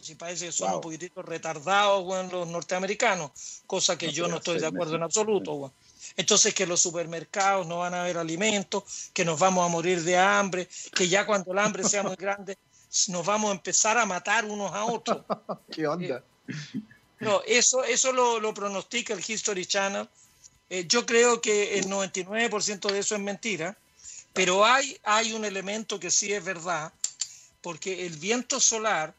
Si 0.00 0.14
parece 0.14 0.46
que 0.46 0.52
son 0.52 0.74
un 0.74 0.80
poquitito 0.80 1.22
retardados 1.22 2.30
los 2.30 2.46
norteamericanos, 2.46 3.30
cosa 3.66 3.98
que 3.98 4.12
yo 4.12 4.28
no 4.28 4.36
estoy 4.36 4.60
de 4.60 4.66
acuerdo 4.66 4.94
en 4.94 5.02
absoluto. 5.02 5.72
Entonces 6.16 6.54
que 6.54 6.66
los 6.66 6.80
supermercados 6.80 7.66
no 7.66 7.78
van 7.78 7.94
a 7.94 8.02
haber 8.02 8.18
alimentos, 8.18 9.10
que 9.12 9.24
nos 9.24 9.38
vamos 9.38 9.64
a 9.64 9.68
morir 9.68 10.02
de 10.02 10.16
hambre, 10.16 10.68
que 10.94 11.08
ya 11.08 11.26
cuando 11.26 11.52
el 11.52 11.58
hambre 11.58 11.82
sea 11.82 12.02
muy 12.02 12.14
grande 12.14 12.56
nos 13.08 13.26
vamos 13.26 13.50
a 13.50 13.54
empezar 13.54 13.98
a 13.98 14.06
matar 14.06 14.44
unos 14.44 14.72
a 14.72 14.84
otros. 14.84 15.22
¿Qué 15.72 15.86
onda? 15.86 16.22
no, 17.20 17.42
eso, 17.46 17.84
eso 17.84 18.12
lo, 18.12 18.54
pronostica 18.54 19.14
el 19.14 19.24
History 19.26 19.66
Channel. 19.66 20.08
Eh, 20.68 20.86
yo 20.86 21.06
creo 21.06 21.40
que 21.40 21.78
el 21.78 21.86
99% 21.86 22.90
de 22.90 22.98
eso 22.98 23.14
es 23.14 23.20
mentira, 23.20 23.76
pero 24.36 24.64
hay, 24.64 24.96
hay 25.02 25.32
un 25.32 25.44
elemento 25.44 25.98
que 25.98 26.12
sí 26.12 26.32
es 26.32 26.44
verdad, 26.44 26.92
porque 27.60 28.06
el 28.06 28.16
viento 28.16 28.60
solar 28.60 29.12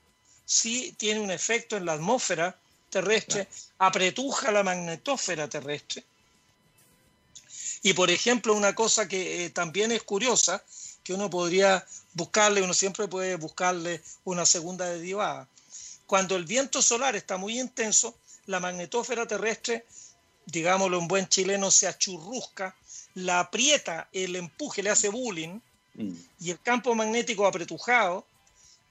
sí 0.45 0.95
tiene 0.97 1.19
un 1.19 1.32
efecto 1.32 1.75
en 1.75 1.86
la 1.86 1.93
atmósfera 1.93 2.58
terrestre, 2.89 3.49
apretuja 3.80 4.51
la 4.51 4.63
magnetósfera 4.63 5.49
terrestre 5.49 6.06
y 7.82 7.93
por 7.93 8.10
ejemplo, 8.10 8.53
una 8.53 8.75
cosa 8.75 9.08
que 9.08 9.45
eh, 9.45 9.49
también 9.49 9.91
es 9.91 10.03
curiosa, 10.03 10.63
que 11.03 11.13
uno 11.13 11.30
podría 11.30 11.86
buscarle, 12.13 12.62
uno 12.62 12.73
siempre 12.73 13.08
puede 13.08 13.36
buscarle 13.36 14.01
una 14.25 14.45
segunda 14.45 14.86
derivada. 14.86 15.47
Cuando 16.06 16.36
el 16.36 16.45
viento 16.45 16.82
solar 16.82 17.15
está 17.15 17.38
muy 17.38 17.60
intenso, 17.60 18.17
la 18.45 18.60
magnetósfera 18.60 19.27
terrestre, 19.27 19.86
digámoslo 20.45 20.99
en 20.99 21.08
buen 21.08 21.27
chileno, 21.27 21.69
se 21.71 21.88
achurrusca, 21.88 22.75
la 23.17 23.39
aprieta, 23.39 24.10
el 24.13 24.36
empuje 24.36 24.84
le 24.84 24.91
hace 24.91 25.10
bullying, 25.10 25.60
mm. 25.95 26.13
y 26.39 26.51
el 26.51 26.62
campo 26.62 26.93
magnético 26.93 27.47
apretujado 27.47 28.27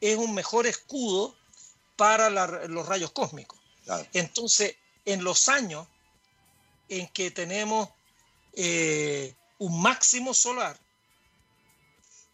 es 0.01 0.17
un 0.17 0.35
mejor 0.35 0.67
escudo 0.67 1.37
para 1.95 2.29
los 2.29 2.87
rayos 2.87 3.13
cósmicos. 3.13 3.59
Entonces, 4.13 4.75
en 5.05 5.23
los 5.23 5.49
años 5.49 5.87
en 6.89 7.07
que 7.09 7.31
tenemos 7.31 7.89
eh, 8.55 9.35
un 9.59 9.81
máximo 9.81 10.35
solar. 10.35 10.77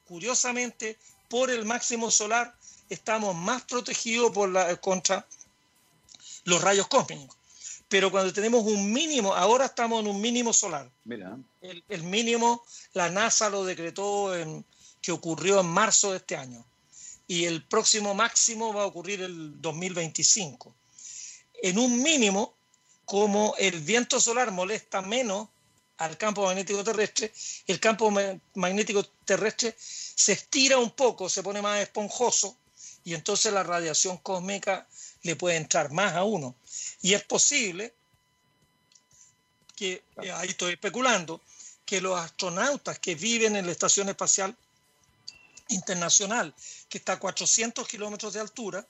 Curiosamente, 0.06 0.98
por 1.28 1.50
el 1.50 1.66
máximo 1.66 2.10
solar 2.10 2.56
estamos 2.88 3.34
más 3.34 3.62
protegidos 3.62 4.32
por 4.32 4.48
la, 4.48 4.74
contra 4.76 5.26
los 6.44 6.62
rayos 6.62 6.88
cósmicos. 6.88 7.36
Pero 7.92 8.10
cuando 8.10 8.32
tenemos 8.32 8.64
un 8.64 8.90
mínimo, 8.90 9.34
ahora 9.34 9.66
estamos 9.66 10.00
en 10.00 10.06
un 10.06 10.18
mínimo 10.18 10.54
solar. 10.54 10.90
Mira. 11.04 11.38
El, 11.60 12.02
mínimo, 12.04 12.64
la 12.94 13.10
NASA 13.10 13.50
lo 13.50 13.66
decretó 13.66 14.34
en, 14.34 14.64
que 15.02 15.12
ocurrió 15.12 15.60
en 15.60 15.66
marzo 15.66 16.12
de 16.12 16.16
este 16.16 16.34
año. 16.34 16.64
Y 17.28 17.44
el 17.44 17.62
próximo 17.64 18.14
máximo 18.14 18.72
va 18.72 18.84
a 18.84 18.86
ocurrir 18.86 19.20
el 19.20 19.60
2025. 19.60 20.74
En 21.64 21.78
un 21.78 22.02
mínimo, 22.02 22.54
como 23.04 23.54
el 23.58 23.78
viento 23.80 24.18
solar 24.20 24.52
molesta 24.52 25.02
menos 25.02 25.48
al 25.98 26.16
campo 26.16 26.46
magnético 26.46 26.82
terrestre, 26.82 27.30
el 27.66 27.78
campo 27.78 28.10
magnético 28.54 29.04
terrestre 29.26 29.76
se 29.76 30.32
estira 30.32 30.78
un 30.78 30.92
poco, 30.92 31.28
se 31.28 31.42
pone 31.42 31.60
más 31.60 31.78
esponjoso 31.80 32.56
y 33.04 33.12
entonces 33.12 33.52
la 33.52 33.62
radiación 33.62 34.16
cósmica 34.16 34.88
le 35.24 35.36
puede 35.36 35.56
entrar 35.56 35.92
más 35.92 36.14
a 36.14 36.24
uno. 36.24 36.54
Y 37.02 37.14
es 37.14 37.24
posible 37.24 37.92
que, 39.76 40.02
eh, 40.22 40.30
ahí 40.32 40.48
estoy 40.50 40.74
especulando, 40.74 41.40
que 41.84 42.00
los 42.00 42.18
astronautas 42.18 42.98
que 42.98 43.14
viven 43.14 43.56
en 43.56 43.66
la 43.66 43.72
Estación 43.72 44.08
Espacial 44.08 44.56
Internacional, 45.68 46.54
que 46.88 46.98
está 46.98 47.14
a 47.14 47.18
400 47.18 47.86
kilómetros 47.88 48.32
de 48.32 48.40
altura, 48.40 48.86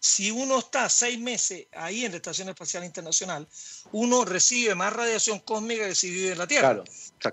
si 0.00 0.32
uno 0.32 0.58
está 0.58 0.88
seis 0.88 1.16
meses 1.20 1.68
ahí 1.70 2.04
en 2.04 2.10
la 2.10 2.16
Estación 2.16 2.48
Espacial 2.48 2.84
Internacional, 2.84 3.46
uno 3.92 4.24
recibe 4.24 4.74
más 4.74 4.92
radiación 4.92 5.38
cósmica 5.38 5.86
que 5.86 5.94
si 5.94 6.10
vive 6.10 6.32
en 6.32 6.38
la 6.38 6.48
Tierra. 6.48 6.82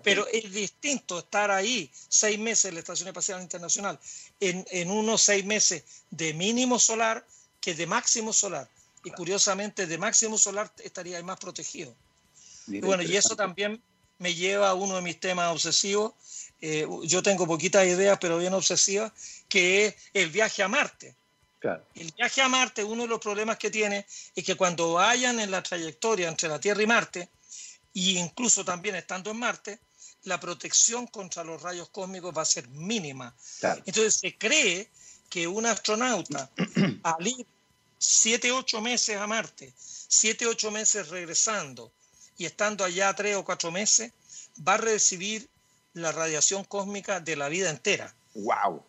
Pero 0.04 0.28
es 0.28 0.52
distinto 0.54 1.18
estar 1.18 1.50
ahí 1.50 1.90
seis 2.08 2.38
meses 2.38 2.66
en 2.66 2.76
la 2.76 2.82
Estación 2.82 3.08
Espacial 3.08 3.42
Internacional 3.42 4.00
en, 4.40 4.64
en 4.70 4.92
unos 4.92 5.24
seis 5.24 5.44
meses 5.46 5.84
de 6.12 6.32
mínimo 6.36 6.78
solar 6.78 7.26
que 7.60 7.74
de 7.74 7.88
máximo 7.88 8.34
solar. 8.34 8.70
Y 9.04 9.12
curiosamente, 9.12 9.88
de 9.88 9.98
máximo 9.98 10.38
solar 10.38 10.72
estaría 10.84 11.22
más 11.24 11.40
protegido. 11.40 11.94
Y 12.68 12.82
bueno, 12.82 13.04
y 13.04 13.16
eso 13.16 13.36
también 13.36 13.82
me 14.18 14.34
lleva 14.34 14.70
a 14.70 14.74
uno 14.74 14.96
de 14.96 15.02
mis 15.02 15.20
temas 15.20 15.52
obsesivos. 15.52 16.14
Eh, 16.62 16.86
yo 17.04 17.24
tengo 17.24 17.48
poquitas 17.48 17.86
ideas, 17.88 18.18
pero 18.20 18.38
bien 18.38 18.54
obsesivas, 18.54 19.12
que 19.48 19.88
es 19.88 19.96
el 20.14 20.30
viaje 20.30 20.62
a 20.62 20.68
Marte. 20.68 21.16
El 21.96 22.12
viaje 22.16 22.42
a 22.42 22.48
Marte, 22.48 22.84
uno 22.84 23.04
de 23.04 23.10
los 23.10 23.20
problemas 23.20 23.58
que 23.58 23.70
tiene 23.70 24.06
es 24.36 24.44
que 24.46 24.56
cuando 24.56 24.94
vayan 24.94 25.40
en 25.40 25.52
la 25.52 25.62
trayectoria 25.62 26.30
entre 26.30 26.48
la 26.48 26.60
Tierra 26.60 26.82
y 26.82 26.88
Marte, 26.88 27.30
e 27.94 28.12
incluso 28.12 28.64
también 28.64 28.96
estando 28.96 29.32
en 29.32 29.38
Marte, 29.38 29.80
la 30.24 30.40
protección 30.40 31.08
contra 31.08 31.44
los 31.44 31.62
rayos 31.62 31.90
cósmicos 31.90 32.38
va 32.38 32.44
a 32.44 32.46
ser 32.46 32.68
mínima. 32.70 33.36
Entonces 33.86 34.16
se 34.16 34.38
cree 34.38 34.90
que 35.30 35.48
un 35.48 35.66
astronauta 35.66 36.50
al 37.04 37.28
ir 37.28 37.46
siete, 38.00 38.52
ocho 38.52 38.82
meses 38.82 39.18
a 39.18 39.28
Marte, 39.28 39.72
siete, 39.78 40.48
ocho 40.48 40.72
meses 40.72 41.10
regresando 41.10 41.92
y 42.38 42.46
estando 42.46 42.84
allá 42.84 43.14
tres 43.14 43.36
o 43.36 43.44
cuatro 43.44 43.70
meses, 43.70 44.12
va 44.68 44.76
a 44.76 44.78
recibir 44.78 45.48
la 45.94 46.12
radiación 46.12 46.64
cósmica 46.64 47.20
de 47.20 47.36
la 47.36 47.50
vida 47.50 47.70
entera. 47.70 48.14
¡Wow! 48.34 48.82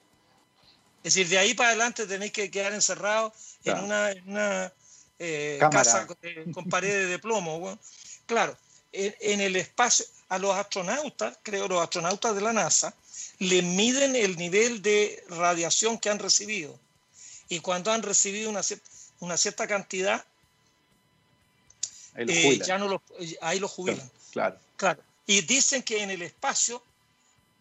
Es 1.02 1.14
decir, 1.14 1.28
de 1.28 1.38
ahí 1.38 1.54
para 1.54 1.70
adelante 1.70 2.06
tenéis 2.06 2.32
que 2.32 2.50
quedar 2.50 2.72
encerrado 2.72 3.32
en 3.64 3.78
una, 3.78 4.72
eh, 5.18 5.58
casa 5.70 6.06
con, 6.06 6.68
paredes 6.68 7.08
de 7.08 7.18
plomo. 7.18 7.78
claro, 8.26 8.56
en, 8.92 9.40
el 9.40 9.56
espacio, 9.56 10.04
a 10.28 10.38
los 10.38 10.54
astronautas, 10.54 11.38
creo, 11.42 11.68
los 11.68 11.82
astronautas 11.82 12.34
de 12.34 12.40
la 12.40 12.52
NASA, 12.52 12.94
le 13.38 13.62
miden 13.62 14.14
el 14.14 14.36
nivel 14.36 14.82
de 14.82 15.24
radiación 15.28 15.98
que 15.98 16.10
han 16.10 16.18
recibido. 16.18 16.78
Y 17.48 17.60
cuando 17.60 17.90
han 17.90 18.02
recibido 18.02 18.50
una, 18.50 18.62
una 19.20 19.36
cierta 19.36 19.66
cantidad, 19.66 20.24
ahí 22.14 22.26
los, 22.26 22.36
eh, 22.36 22.60
ya 22.66 22.78
no 22.78 22.88
los, 22.88 23.00
ahí 23.40 23.58
los 23.58 23.70
jubilan. 23.70 24.10
Claro, 24.32 24.58
claro. 24.76 25.02
Y 25.26 25.42
dicen 25.42 25.82
que 25.82 26.02
en 26.02 26.10
el 26.10 26.22
espacio, 26.22 26.82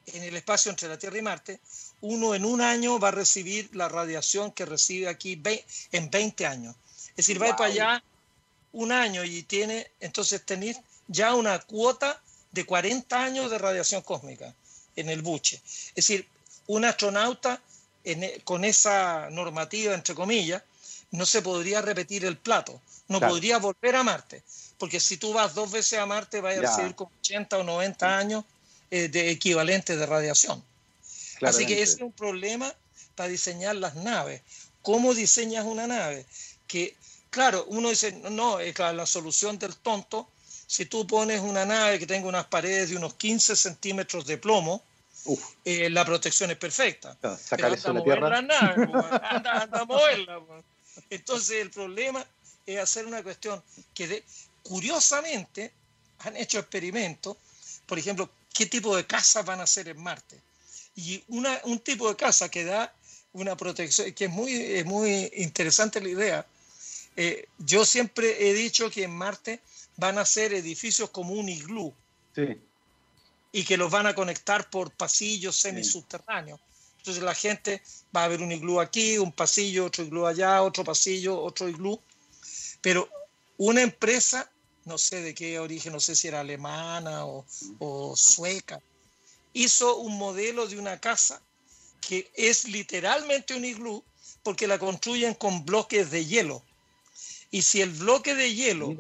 en 0.07 0.23
el 0.23 0.35
espacio 0.35 0.71
entre 0.71 0.87
la 0.87 0.97
Tierra 0.97 1.17
y 1.17 1.21
Marte, 1.21 1.59
uno 2.01 2.33
en 2.33 2.45
un 2.45 2.61
año 2.61 2.99
va 2.99 3.09
a 3.09 3.11
recibir 3.11 3.69
la 3.75 3.89
radiación 3.89 4.51
que 4.51 4.65
recibe 4.65 5.07
aquí 5.07 5.41
en 5.91 6.09
20 6.09 6.45
años. 6.45 6.75
Es 7.09 7.27
decir, 7.27 7.41
va 7.41 7.55
para 7.55 7.69
allá 7.69 8.03
un 8.71 8.91
año 8.91 9.23
y 9.23 9.43
tiene, 9.43 9.91
entonces 9.99 10.43
tener 10.45 10.75
ya 11.07 11.33
una 11.35 11.59
cuota 11.59 12.21
de 12.51 12.65
40 12.65 13.23
años 13.23 13.51
de 13.51 13.57
radiación 13.57 14.01
cósmica 14.01 14.53
en 14.95 15.09
el 15.09 15.21
buche. 15.21 15.61
Es 15.89 15.95
decir, 15.95 16.27
un 16.67 16.85
astronauta 16.85 17.61
con 18.43 18.63
esa 18.63 19.29
normativa, 19.29 19.93
entre 19.93 20.15
comillas, 20.15 20.63
no 21.11 21.25
se 21.25 21.41
podría 21.41 21.81
repetir 21.81 22.25
el 22.25 22.37
plato, 22.37 22.81
no 23.07 23.19
podría 23.19 23.57
volver 23.57 23.95
a 23.95 24.03
Marte, 24.03 24.43
porque 24.77 24.99
si 24.99 25.17
tú 25.17 25.33
vas 25.33 25.55
dos 25.55 25.71
veces 25.71 25.99
a 25.99 26.05
Marte 26.05 26.41
vas 26.41 26.57
a 26.57 26.61
recibir 26.61 26.95
con 26.95 27.07
80 27.21 27.57
o 27.57 27.63
90 27.63 28.17
años 28.17 28.45
eh, 28.91 29.07
de 29.07 29.31
equivalente 29.31 29.97
de 29.97 30.05
radiación. 30.05 30.63
Así 31.41 31.65
que 31.65 31.81
ese 31.81 31.95
es 31.95 32.01
un 32.01 32.11
problema 32.11 32.73
para 33.15 33.29
diseñar 33.29 33.75
las 33.75 33.95
naves. 33.95 34.41
¿Cómo 34.81 35.13
diseñas 35.13 35.65
una 35.65 35.87
nave? 35.87 36.25
Que, 36.67 36.95
claro, 37.29 37.65
uno 37.69 37.89
dice, 37.89 38.11
no, 38.11 38.59
es 38.59 38.77
la 38.77 39.05
solución 39.05 39.57
del 39.57 39.75
tonto. 39.75 40.29
Si 40.67 40.85
tú 40.85 41.07
pones 41.07 41.41
una 41.41 41.65
nave 41.65 41.97
que 41.97 42.05
tenga 42.05 42.27
unas 42.27 42.45
paredes 42.45 42.89
de 42.89 42.97
unos 42.97 43.15
15 43.15 43.55
centímetros 43.55 44.25
de 44.25 44.37
plomo, 44.37 44.83
eh, 45.65 45.89
la 45.89 46.05
protección 46.05 46.51
es 46.51 46.57
perfecta. 46.57 47.17
No, 47.21 47.37
Pero 47.49 47.67
anda 47.67 47.89
a 47.89 47.93
mover 47.93 48.21
la 48.21 48.41
nave, 48.41 48.83
anda, 49.23 49.61
anda, 49.61 49.81
a 49.81 49.85
moverla. 49.85 50.39
Entonces 51.09 51.61
el 51.61 51.71
problema 51.71 52.25
es 52.65 52.79
hacer 52.79 53.05
una 53.05 53.23
cuestión 53.23 53.61
que, 53.93 54.07
de, 54.07 54.23
curiosamente, 54.63 55.71
han 56.19 56.35
hecho 56.37 56.59
experimentos, 56.59 57.37
por 57.85 57.97
ejemplo, 57.97 58.29
qué 58.53 58.65
tipo 58.65 58.95
de 58.95 59.05
casas 59.05 59.45
van 59.45 59.59
a 59.59 59.63
hacer 59.63 59.87
en 59.87 60.01
Marte. 60.01 60.39
Y 60.95 61.23
una, 61.29 61.59
un 61.63 61.79
tipo 61.79 62.09
de 62.09 62.15
casa 62.15 62.49
que 62.49 62.65
da 62.65 62.93
una 63.33 63.55
protección, 63.55 64.11
que 64.13 64.25
es 64.25 64.31
muy, 64.31 64.83
muy 64.83 65.31
interesante 65.35 66.01
la 66.01 66.09
idea. 66.09 66.45
Eh, 67.15 67.47
yo 67.57 67.85
siempre 67.85 68.49
he 68.49 68.53
dicho 68.53 68.89
que 68.89 69.03
en 69.03 69.11
Marte 69.11 69.61
van 69.97 70.17
a 70.17 70.25
ser 70.25 70.53
edificios 70.53 71.09
como 71.09 71.33
un 71.33 71.49
iglú. 71.49 71.93
Y 73.51 73.63
que 73.65 73.77
los 73.77 73.91
van 73.91 74.07
a 74.07 74.15
conectar 74.15 74.69
por 74.69 74.91
pasillos 74.91 75.55
semisubterráneos. 75.57 76.59
Entonces 76.99 77.23
la 77.23 77.33
gente 77.33 77.81
va 78.15 78.25
a 78.25 78.27
ver 78.27 78.41
un 78.41 78.51
iglú 78.51 78.79
aquí, 78.79 79.17
un 79.17 79.31
pasillo, 79.31 79.85
otro 79.85 80.03
iglú 80.03 80.27
allá, 80.27 80.61
otro 80.61 80.83
pasillo, 80.83 81.41
otro 81.41 81.67
iglú. 81.67 81.99
Pero 82.81 83.09
una 83.57 83.81
empresa, 83.81 84.51
no 84.85 84.97
sé 84.97 85.21
de 85.21 85.33
qué 85.33 85.59
origen, 85.59 85.93
no 85.93 85.99
sé 85.99 86.15
si 86.15 86.27
era 86.27 86.41
alemana 86.41 87.25
o, 87.25 87.45
o 87.79 88.15
sueca, 88.15 88.81
hizo 89.53 89.97
un 89.97 90.17
modelo 90.17 90.67
de 90.67 90.77
una 90.77 90.99
casa 90.99 91.41
que 92.01 92.31
es 92.35 92.67
literalmente 92.67 93.55
un 93.55 93.65
iglú 93.65 94.03
porque 94.43 94.67
la 94.67 94.79
construyen 94.79 95.33
con 95.33 95.65
bloques 95.65 96.11
de 96.11 96.25
hielo. 96.25 96.63
Y 97.51 97.61
si 97.61 97.81
el 97.81 97.91
bloque 97.91 98.35
de 98.35 98.53
hielo, 98.53 98.95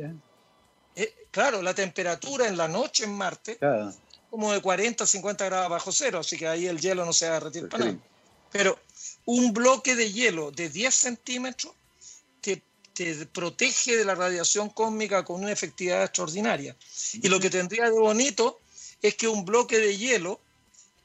eh, 0.95 1.13
claro, 1.31 1.61
la 1.61 1.73
temperatura 1.73 2.47
en 2.47 2.57
la 2.57 2.67
noche 2.67 3.03
en 3.03 3.13
Marte, 3.13 3.59
como 4.29 4.53
de 4.53 4.61
40 4.61 5.05
50 5.05 5.45
grados 5.45 5.69
bajo 5.69 5.91
cero, 5.91 6.19
así 6.19 6.37
que 6.37 6.47
ahí 6.47 6.67
el 6.67 6.79
hielo 6.79 7.05
no 7.05 7.13
se 7.13 7.29
va 7.29 7.37
a 7.37 7.39
retirar 7.39 7.69
para 7.69 7.85
nada. 7.85 7.97
Pero 8.51 8.79
un 9.25 9.53
bloque 9.53 9.95
de 9.95 10.11
hielo 10.11 10.51
de 10.51 10.69
10 10.69 10.93
centímetros 10.93 11.73
te, 12.41 12.61
te, 12.93 13.25
protege 13.27 13.97
de 13.97 14.05
la 14.05 14.15
radiación 14.15 14.69
cósmica 14.69 15.23
con 15.23 15.41
una 15.41 15.51
efectividad 15.51 16.03
extraordinaria. 16.03 16.75
Y 17.13 17.27
lo 17.27 17.39
que 17.39 17.49
tendría 17.49 17.85
de 17.85 17.99
bonito 17.99 18.59
es 19.01 19.15
que 19.15 19.27
un 19.27 19.45
bloque 19.45 19.77
de 19.77 19.97
hielo 19.97 20.39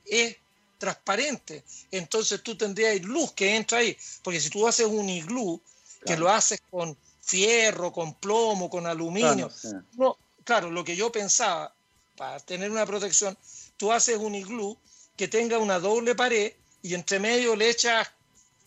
es 0.06 0.36
transparente. 0.78 1.64
Entonces 1.90 2.42
tú 2.42 2.56
tendrías 2.56 3.00
luz 3.02 3.32
que 3.32 3.56
entra 3.56 3.78
ahí. 3.78 3.96
Porque 4.22 4.40
si 4.40 4.50
tú 4.50 4.66
haces 4.66 4.86
un 4.86 5.08
iglú, 5.08 5.60
que 6.04 6.16
lo 6.16 6.28
haces 6.30 6.60
con 6.70 6.96
fierro, 7.20 7.92
con 7.92 8.14
plomo, 8.14 8.68
con 8.68 8.86
aluminio. 8.86 9.50
No, 9.96 10.16
claro, 10.44 10.70
lo 10.70 10.84
que 10.84 10.96
yo 10.96 11.10
pensaba, 11.10 11.74
para 12.16 12.38
tener 12.40 12.70
una 12.70 12.86
protección, 12.86 13.36
tú 13.76 13.92
haces 13.92 14.16
un 14.16 14.34
iglú 14.34 14.76
que 15.16 15.28
tenga 15.28 15.58
una 15.58 15.78
doble 15.78 16.14
pared 16.14 16.52
y 16.82 16.94
entre 16.94 17.18
medio 17.18 17.56
le 17.56 17.70
echas, 17.70 18.10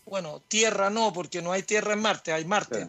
bueno, 0.06 0.42
tierra 0.48 0.90
no, 0.90 1.12
porque 1.12 1.42
no 1.42 1.52
hay 1.52 1.62
tierra 1.62 1.92
en 1.92 2.00
Marte, 2.00 2.32
hay 2.32 2.44
Marte. 2.44 2.88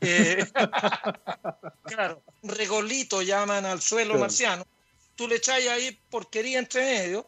Eh, 0.00 0.44
claro, 1.84 2.22
regolito 2.42 3.22
llaman 3.22 3.64
al 3.64 3.80
suelo 3.80 4.18
marciano 4.18 4.66
tú 5.20 5.28
le 5.28 5.36
echas 5.36 5.56
ahí 5.66 5.98
porquería 6.08 6.58
entre 6.58 6.80
medio, 6.80 7.26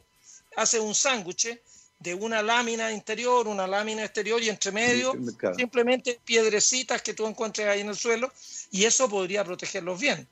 haces 0.57 0.81
un 0.81 0.95
sándwich 0.95 1.61
de 1.99 2.15
una 2.15 2.41
lámina 2.41 2.91
interior, 2.91 3.47
una 3.47 3.67
lámina 3.67 4.03
exterior 4.03 4.43
y 4.43 4.49
entre 4.49 4.73
medio 4.73 5.13
simplemente 5.55 6.19
piedrecitas 6.25 7.03
que 7.03 7.13
tú 7.13 7.27
encuentres 7.27 7.69
ahí 7.69 7.83
en 7.83 7.91
el 7.91 7.95
suelo 7.95 8.33
y 8.71 8.87
eso 8.87 9.11
podría 9.11 9.45
protegerlos 9.45 10.01
bien. 10.01 10.27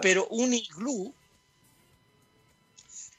Pero 0.00 0.28
un 0.28 0.54
iglú 0.54 1.12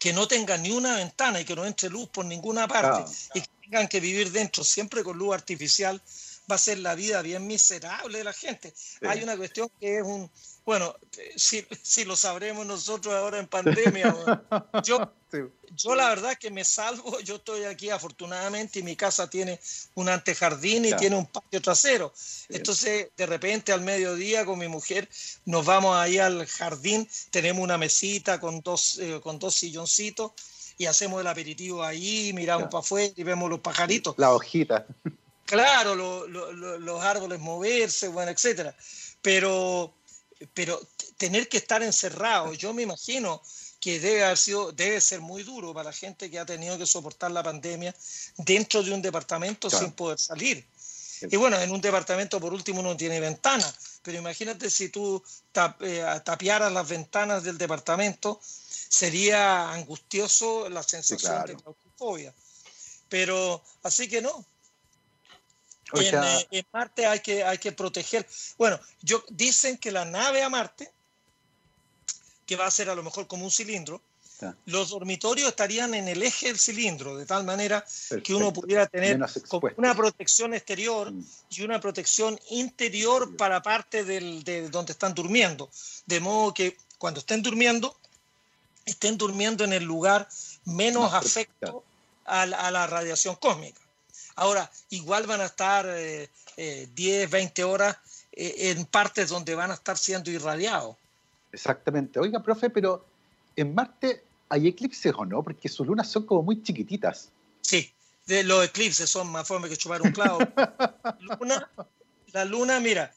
que 0.03 0.11
no 0.11 0.27
tenga 0.27 0.57
ni 0.57 0.69
una 0.69 0.97
ventana 0.97 1.39
y 1.39 1.45
que 1.45 1.55
no 1.55 1.63
entre 1.63 1.89
luz 1.89 2.09
por 2.09 2.25
ninguna 2.25 2.67
parte. 2.67 3.09
Y 3.33 3.39
que 3.39 3.47
tengan 3.61 3.87
que 3.87 4.01
vivir 4.01 4.33
dentro 4.33 4.61
siempre 4.65 5.01
con 5.01 5.17
luz 5.17 5.33
artificial, 5.33 6.01
va 6.49 6.55
a 6.55 6.59
ser 6.59 6.79
la 6.79 6.95
vida 6.95 7.21
bien 7.21 7.47
miserable 7.47 8.17
de 8.17 8.23
la 8.23 8.33
gente. 8.33 8.73
Hay 9.01 9.23
una 9.23 9.37
cuestión 9.37 9.69
que 9.79 9.99
es 9.99 10.03
un, 10.03 10.29
bueno, 10.65 10.95
si, 11.35 11.65
si, 11.81 12.05
lo 12.05 12.15
sabremos 12.15 12.65
nosotros 12.65 13.13
ahora 13.13 13.39
en 13.39 13.47
pandemia. 13.47 14.13
yo, 14.83 15.13
yo 15.75 15.95
la 15.95 16.09
verdad 16.09 16.37
que 16.37 16.51
me 16.51 16.63
salvo, 16.63 17.19
yo 17.21 17.35
estoy 17.35 17.63
aquí 17.63 17.89
afortunadamente 17.89 18.79
y 18.79 18.83
mi 18.83 18.95
casa 18.95 19.29
tiene 19.29 19.59
un 19.95 20.09
antejardín 20.09 20.85
y 20.85 20.93
tiene 20.93 21.15
un 21.15 21.25
patio 21.25 21.61
trasero. 21.61 22.13
Entonces, 22.49 23.09
de 23.15 23.25
repente 23.25 23.71
al 23.71 23.81
mediodía 23.81 24.45
con 24.45 24.59
mi 24.59 24.67
mujer 24.67 25.09
nos 25.45 25.65
vamos 25.65 25.95
ahí 25.95 26.17
al 26.17 26.45
jardín, 26.45 27.07
tenemos 27.31 27.63
una 27.63 27.77
mesita 27.77 28.39
con 28.39 28.61
dos, 28.61 28.99
eh, 28.99 29.19
con 29.21 29.39
dos 29.39 29.55
silloncitos 29.55 30.31
y 30.77 30.85
hacemos 30.85 31.21
el 31.21 31.27
aperitivo 31.27 31.83
ahí, 31.83 32.31
miramos 32.33 32.67
para 32.69 32.79
afuera 32.79 33.13
y 33.15 33.23
vemos 33.23 33.49
los 33.49 33.59
pajaritos. 33.59 34.15
La 34.17 34.33
hojita. 34.33 34.85
Claro, 35.53 35.95
los 35.95 37.03
árboles 37.03 37.39
moverse, 37.39 38.07
bueno, 38.07 38.31
etcétera. 38.31 38.75
Pero, 39.21 39.93
pero 40.53 40.81
tener 41.17 41.47
que 41.47 41.57
estar 41.57 41.81
encerrado, 41.83 42.53
yo 42.53 42.73
me 42.73 42.81
imagino 42.81 43.41
que 43.79 43.99
debe 43.99 44.23
haber 44.23 44.37
sido, 44.37 44.71
debe 44.71 44.99
ser 45.01 45.21
muy 45.21 45.43
duro 45.43 45.73
para 45.73 45.89
la 45.89 45.93
gente 45.93 46.31
que 46.31 46.39
ha 46.39 46.45
tenido 46.45 46.77
que 46.77 46.85
soportar 46.85 47.31
la 47.31 47.43
pandemia 47.43 47.93
dentro 48.37 48.81
de 48.81 48.91
un 48.91 49.01
departamento 49.01 49.69
sin 49.69 49.91
poder 49.91 50.17
salir. 50.17 50.65
Y 51.21 51.35
bueno, 51.37 51.59
en 51.59 51.71
un 51.71 51.79
departamento 51.79 52.39
por 52.39 52.53
último 52.53 52.81
no 52.81 52.97
tiene 52.97 53.19
ventana, 53.19 53.73
pero 54.01 54.17
imagínate 54.17 54.69
si 54.69 54.89
tú 54.89 55.23
eh, 55.81 56.21
tapiaras 56.23 56.71
las 56.71 56.87
ventanas 56.87 57.43
del 57.43 57.57
departamento, 57.57 58.39
sería 58.43 59.71
angustioso 59.71 60.69
la 60.69 60.83
sensación 60.83 61.45
de 61.45 61.55
claustrofobia. 61.55 62.33
Pero 63.09 63.63
así 63.83 64.07
que 64.07 64.21
no. 64.21 64.45
En, 65.93 66.23
eh, 66.23 66.47
en, 66.51 66.65
Marte 66.71 67.05
hay 67.05 67.19
que, 67.19 67.43
hay 67.43 67.57
que 67.57 67.71
proteger. 67.71 68.27
Bueno, 68.57 68.79
yo, 69.01 69.23
dicen 69.29 69.77
que 69.77 69.91
la 69.91 70.05
nave 70.05 70.43
a 70.43 70.49
Marte 70.49 70.91
que 72.45 72.55
va 72.55 72.65
a 72.65 72.71
ser 72.71 72.89
a 72.89 72.95
lo 72.95 73.03
mejor 73.03 73.27
como 73.27 73.45
un 73.45 73.51
cilindro, 73.51 74.01
los 74.65 74.89
dormitorios 74.89 75.47
estarían 75.47 75.93
en 75.93 76.07
el 76.07 76.21
eje 76.21 76.47
del 76.47 76.59
cilindro, 76.59 77.15
de 77.15 77.25
tal 77.25 77.45
manera 77.45 77.85
que 78.23 78.33
uno 78.33 78.51
pudiera 78.51 78.87
tener 78.87 79.17
una 79.77 79.95
protección 79.95 80.53
exterior 80.53 81.11
mm. 81.11 81.25
y 81.51 81.61
una 81.61 81.79
protección 81.79 82.37
interior 82.49 83.37
para 83.37 83.61
parte 83.61 84.03
del, 84.03 84.43
de 84.43 84.69
donde 84.69 84.91
están 84.91 85.13
durmiendo. 85.13 85.69
De 86.05 86.19
modo 86.19 86.53
que 86.53 86.77
cuando 86.97 87.21
estén 87.21 87.41
durmiendo, 87.41 87.95
estén 88.85 89.17
durmiendo 89.17 89.63
en 89.63 89.73
el 89.73 89.83
lugar 89.83 90.27
menos 90.65 91.13
afecto 91.13 91.83
a 92.25 92.45
la, 92.45 92.87
radiación 92.87 93.35
cósmica. 93.35 93.79
Ahora, 94.35 94.69
igual 94.89 95.27
van 95.27 95.41
a 95.41 95.45
estar 95.45 95.85
10, 95.85 96.29
eh, 96.57 97.27
20 97.29 97.61
eh, 97.61 97.65
horas 97.65 97.97
eh, 98.31 98.71
en 98.75 98.85
partes 98.85 99.29
donde 99.29 99.55
van 99.55 99.71
a 99.71 99.75
estar 99.75 99.97
siendo 99.97 100.31
irradiados. 100.31 100.95
Exactamente. 101.51 102.19
Oiga, 102.19 102.41
profe, 102.41 102.69
pero 102.69 103.05
en 103.55 103.75
Marte 103.75 104.23
hay 104.49 104.67
eclipses 104.67 105.13
o 105.15 105.25
no? 105.25 105.43
Porque 105.43 105.69
sus 105.69 105.85
lunas 105.85 106.09
son 106.09 106.25
como 106.25 106.43
muy 106.43 106.61
chiquititas. 106.63 107.29
Sí, 107.61 107.91
de 108.25 108.43
los 108.43 108.65
eclipses 108.65 109.09
son 109.09 109.29
más 109.29 109.47
fuertes 109.47 109.69
que 109.69 109.77
chupar 109.77 110.01
un 110.01 110.11
clavo. 110.11 110.39
la 112.33 112.45
luna, 112.45 112.79
mira, 112.79 113.13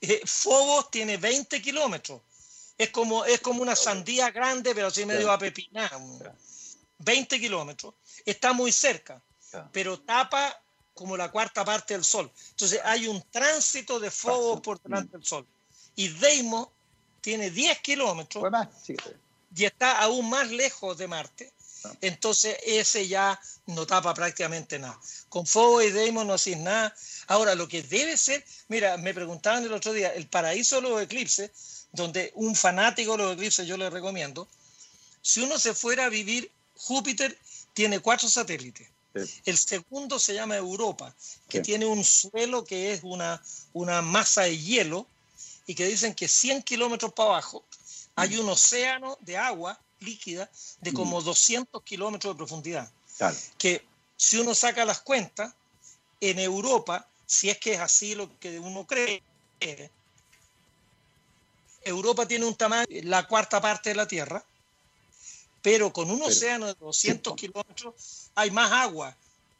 eh, 0.00 0.20
Phobos 0.24 0.90
tiene 0.90 1.16
20 1.16 1.60
kilómetros. 1.60 2.20
Es 2.78 2.90
como, 2.90 3.24
es 3.24 3.40
como 3.40 3.62
una 3.62 3.74
sandía 3.74 4.30
grande, 4.30 4.74
pero 4.74 4.88
así 4.88 5.06
medio 5.06 5.30
apepinada. 5.30 5.98
20 6.98 7.40
kilómetros. 7.40 7.94
Está 8.24 8.52
muy 8.52 8.72
cerca, 8.72 9.20
pero 9.72 10.00
tapa 10.00 10.62
como 10.94 11.16
la 11.16 11.30
cuarta 11.30 11.64
parte 11.64 11.94
del 11.94 12.04
Sol. 12.04 12.30
Entonces 12.50 12.80
hay 12.84 13.06
un 13.06 13.22
tránsito 13.30 14.00
de 14.00 14.10
Phobos 14.10 14.60
por 14.60 14.80
delante 14.80 15.16
del 15.18 15.26
Sol. 15.26 15.46
Y 15.94 16.08
Deimos 16.08 16.68
tiene 17.20 17.50
10 17.50 17.80
kilómetros 17.80 18.44
y 19.54 19.64
está 19.64 20.00
aún 20.00 20.28
más 20.30 20.50
lejos 20.50 20.96
de 20.96 21.08
Marte. 21.08 21.52
Ah. 21.84 21.92
Entonces 22.00 22.56
ese 22.64 23.08
ya 23.08 23.38
no 23.66 23.86
tapa 23.86 24.14
prácticamente 24.14 24.78
nada. 24.78 24.98
Con 25.28 25.46
Fuego 25.46 25.82
y 25.82 25.90
Deimos 25.90 26.24
no 26.26 26.34
haces 26.34 26.58
nada. 26.58 26.94
Ahora, 27.26 27.54
lo 27.54 27.68
que 27.68 27.82
debe 27.82 28.16
ser, 28.16 28.44
mira, 28.68 28.96
me 28.96 29.12
preguntaban 29.12 29.64
el 29.64 29.72
otro 29.72 29.92
día, 29.92 30.14
el 30.14 30.28
paraíso 30.28 30.76
de 30.76 30.82
los 30.82 31.02
eclipses, 31.02 31.50
donde 31.92 32.32
un 32.34 32.54
fanático 32.54 33.12
de 33.12 33.18
los 33.18 33.34
eclipses 33.34 33.66
yo 33.66 33.76
le 33.76 33.90
recomiendo, 33.90 34.48
si 35.22 35.40
uno 35.40 35.58
se 35.58 35.74
fuera 35.74 36.04
a 36.04 36.08
vivir, 36.08 36.50
Júpiter 36.74 37.36
tiene 37.74 38.00
cuatro 38.00 38.28
satélites. 38.28 38.88
El 39.44 39.56
segundo 39.56 40.18
se 40.18 40.34
llama 40.34 40.56
Europa, 40.56 41.14
que 41.48 41.60
tiene 41.60 41.86
un 41.86 42.04
suelo 42.04 42.64
que 42.64 42.92
es 42.92 43.00
una, 43.02 43.42
una 43.72 44.02
masa 44.02 44.42
de 44.42 44.58
hielo 44.58 45.06
y 45.66 45.74
que 45.74 45.86
dicen 45.86 46.14
que 46.14 46.28
100 46.28 46.62
kilómetros 46.62 47.12
para 47.12 47.30
abajo 47.30 47.64
hay 48.14 48.36
un 48.38 48.48
océano 48.48 49.18
de 49.20 49.36
agua 49.36 49.78
líquida 50.00 50.50
de 50.80 50.92
como 50.92 51.20
200 51.22 51.82
kilómetros 51.82 52.34
de 52.34 52.38
profundidad. 52.38 52.90
Que 53.58 53.84
si 54.16 54.38
uno 54.38 54.54
saca 54.54 54.84
las 54.84 55.00
cuentas, 55.00 55.52
en 56.20 56.38
Europa, 56.38 57.06
si 57.26 57.50
es 57.50 57.58
que 57.58 57.74
es 57.74 57.80
así 57.80 58.14
lo 58.14 58.38
que 58.38 58.58
uno 58.58 58.86
cree, 58.86 59.22
Europa 61.84 62.26
tiene 62.26 62.46
un 62.46 62.54
tamaño, 62.54 62.86
la 62.88 63.26
cuarta 63.26 63.60
parte 63.60 63.90
de 63.90 63.96
la 63.96 64.08
Tierra, 64.08 64.44
pero 65.66 65.92
con 65.92 66.08
un 66.08 66.22
océano 66.22 66.68
de 66.68 66.74
200 66.74 67.34
kilómetros 67.34 67.94
hay 68.36 68.52
más 68.52 68.70
agua. 68.70 69.16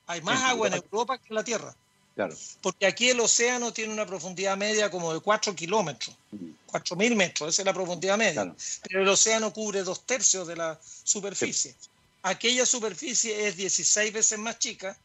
Hay 0.07 0.21
más 0.21 0.41
agua 0.45 0.69
en 0.69 0.75
Europa 0.75 1.19
que 1.19 1.27
en 1.31 1.35
la 1.35 1.43
Tierra. 1.43 1.75
Porque 2.63 2.87
aquí 2.87 3.09
el 3.09 3.19
océano 3.19 3.73
tiene 3.73 3.93
una 3.93 4.07
profundidad 4.07 4.57
media 4.57 4.89
como 4.89 5.13
de 5.13 5.19
4 5.19 5.57
kilómetros, 5.57 6.15
4.000 6.71 7.17
metros, 7.17 7.49
esa 7.49 7.63
es 7.63 7.67
la 7.67 7.75
profundidad 7.75 8.17
media. 8.17 8.55
Pero 8.83 9.03
el 9.03 9.09
océano 9.09 9.53
cubre 9.53 9.83
dos 9.83 10.07
tercios 10.07 10.47
de 10.47 10.55
la 10.55 10.79
superficie. 11.03 11.75
Aquella 12.23 12.65
superficie 12.67 13.49
es 13.49 13.57
16 13.57 14.13
veces 14.13 14.39
más 14.39 14.61
chica, 14.61 14.97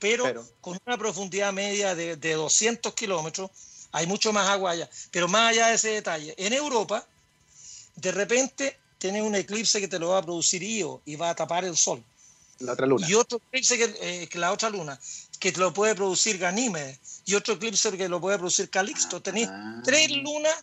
pero, 0.00 0.46
con 0.62 0.80
una 0.86 0.96
profundidad 0.96 1.52
media 1.52 1.94
de, 1.94 2.16
de 2.16 2.32
200 2.32 2.94
kilómetros, 2.94 3.50
hay 3.92 4.06
mucho 4.06 4.32
más 4.32 4.48
agua 4.48 4.70
allá. 4.70 4.88
Pero 5.10 5.28
más 5.28 5.50
allá 5.50 5.66
de 5.66 5.74
ese 5.74 5.88
detalle, 5.90 6.34
en 6.38 6.54
Europa, 6.54 7.06
de 7.96 8.12
repente 8.12 8.78
tiene 9.02 9.20
un 9.20 9.34
eclipse 9.34 9.80
que 9.80 9.88
te 9.88 9.98
lo 9.98 10.10
va 10.10 10.18
a 10.18 10.22
producir 10.22 10.62
Io 10.62 11.02
y 11.04 11.16
va 11.16 11.30
a 11.30 11.34
tapar 11.34 11.64
el 11.64 11.76
sol. 11.76 12.04
La 12.60 12.74
otra 12.74 12.86
luna. 12.86 13.04
Y 13.08 13.14
otro 13.14 13.40
eclipse 13.48 13.76
que, 13.76 13.96
eh, 14.00 14.28
la 14.34 14.52
otra 14.52 14.70
luna 14.70 14.96
que 15.40 15.50
lo 15.50 15.74
puede 15.74 15.96
producir 15.96 16.38
Ganímedes 16.38 17.00
y 17.24 17.34
otro 17.34 17.54
eclipse 17.54 17.90
que 17.98 18.08
lo 18.08 18.20
puede 18.20 18.38
producir 18.38 18.70
Calixto. 18.70 19.20
Tenéis 19.20 19.48
ah. 19.50 19.82
tres 19.84 20.08
lunas 20.12 20.54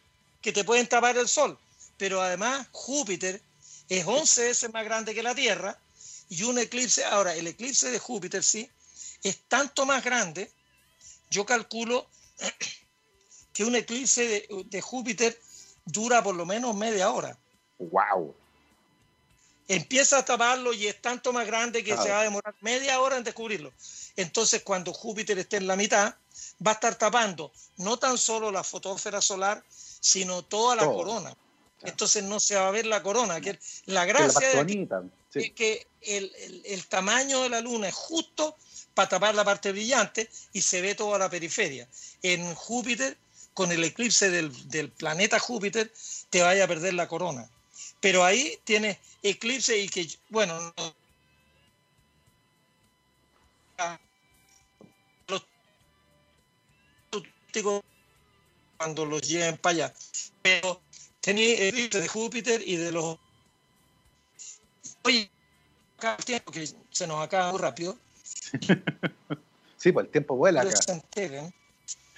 que 0.41 0.53
te 0.53 0.63
pueden 0.63 0.87
tapar 0.87 1.17
el 1.17 1.27
Sol, 1.27 1.59
pero 1.97 2.21
además 2.21 2.65
Júpiter 2.71 3.41
es 3.89 4.07
11 4.07 4.43
veces 4.45 4.71
más 4.71 4.85
grande 4.85 5.13
que 5.13 5.21
la 5.21 5.35
Tierra 5.35 5.77
y 6.29 6.43
un 6.43 6.59
eclipse, 6.59 7.03
ahora 7.03 7.35
el 7.35 7.45
eclipse 7.45 7.91
de 7.91 7.99
Júpiter 7.99 8.41
sí, 8.41 8.69
es 9.21 9.37
tanto 9.49 9.85
más 9.85 10.01
grande, 10.01 10.49
yo 11.29 11.45
calculo 11.45 12.07
que 13.53 13.65
un 13.65 13.75
eclipse 13.75 14.25
de, 14.25 14.65
de 14.69 14.79
Júpiter 14.79 15.37
dura 15.83 16.23
por 16.23 16.35
lo 16.35 16.45
menos 16.45 16.73
media 16.73 17.11
hora. 17.11 17.37
¡Wow! 17.79 18.35
empieza 19.69 20.17
a 20.17 20.25
taparlo 20.25 20.73
y 20.73 20.87
es 20.87 20.99
tanto 20.99 21.31
más 21.31 21.47
grande 21.47 21.83
que 21.83 21.95
se 21.95 22.09
va 22.09 22.21
a 22.21 22.23
demorar 22.23 22.55
media 22.59 22.99
hora 22.99 23.17
en 23.17 23.23
descubrirlo. 23.23 23.71
Entonces, 24.17 24.63
cuando 24.63 24.91
Júpiter 24.91 25.37
esté 25.37 25.57
en 25.57 25.67
la 25.67 25.75
mitad, 25.75 26.15
va 26.65 26.71
a 26.71 26.73
estar 26.73 26.95
tapando 26.95 27.51
no 27.77 27.97
tan 27.97 28.17
solo 28.17 28.51
la 28.51 28.63
fotósfera 28.63 29.21
solar, 29.21 29.63
sino 29.69 30.41
toda 30.41 30.75
la 30.75 30.85
corona. 30.85 31.33
Entonces 31.81 32.23
no 32.23 32.41
se 32.41 32.55
va 32.55 32.67
a 32.67 32.71
ver 32.71 32.87
la 32.87 33.01
corona, 33.01 33.39
que 33.39 33.57
la 33.85 34.03
gracia 34.05 34.65
es 35.33 35.51
que 35.51 35.87
el, 36.01 36.85
tamaño 36.89 37.43
de 37.43 37.49
la 37.49 37.61
luna 37.61 37.87
es 37.87 37.95
justo 37.95 38.57
para 38.93 39.07
tapar 39.07 39.35
la 39.35 39.45
parte 39.45 39.71
brillante 39.71 40.29
y 40.51 40.61
se 40.61 40.81
ve 40.81 40.95
toda 40.95 41.17
la 41.19 41.29
periferia. 41.29 41.87
En 42.21 42.53
Júpiter, 42.55 43.17
con 43.53 43.71
el 43.71 43.83
eclipse 43.83 44.29
del, 44.29 44.69
del 44.69 44.89
planeta 44.89 45.39
Júpiter, 45.39 45.93
te 46.29 46.41
vaya 46.41 46.65
a 46.65 46.67
perder 46.67 46.95
la 46.95 47.07
corona. 47.07 47.49
Pero 48.01 48.23
ahí 48.23 48.57
tienes 48.63 48.97
eclipse 49.23 49.77
y 49.77 49.89
que, 49.89 50.07
bueno, 50.29 50.73
los 55.27 55.43
cuando 58.77 59.05
los 59.05 59.21
lleven 59.21 59.57
para 59.57 59.73
allá. 59.73 59.93
Pero 60.41 60.81
tenía 61.19 61.67
eclipse 61.67 61.99
de 61.99 62.07
Júpiter 62.07 62.61
y 62.65 62.77
de 62.77 62.91
los... 62.93 63.17
Oye, 65.03 65.29
acá 65.97 66.15
el 66.17 66.25
tiempo 66.25 66.51
que 66.51 66.67
se 66.91 67.07
nos 67.07 67.21
acaba 67.21 67.51
muy 67.51 67.59
rápido. 67.59 67.97
sí, 69.77 69.91
pues 69.91 70.05
el 70.05 70.11
tiempo 70.11 70.37
vuela 70.37 70.61
acá. 70.61 70.79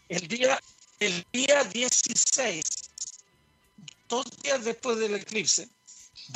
El 0.10 0.28
día, 0.28 0.60
el 1.00 1.26
día 1.32 1.64
16 1.64 2.91
dos 4.12 4.26
días 4.44 4.64
después 4.64 5.00
del 5.00 5.16
eclipse, 5.16 5.68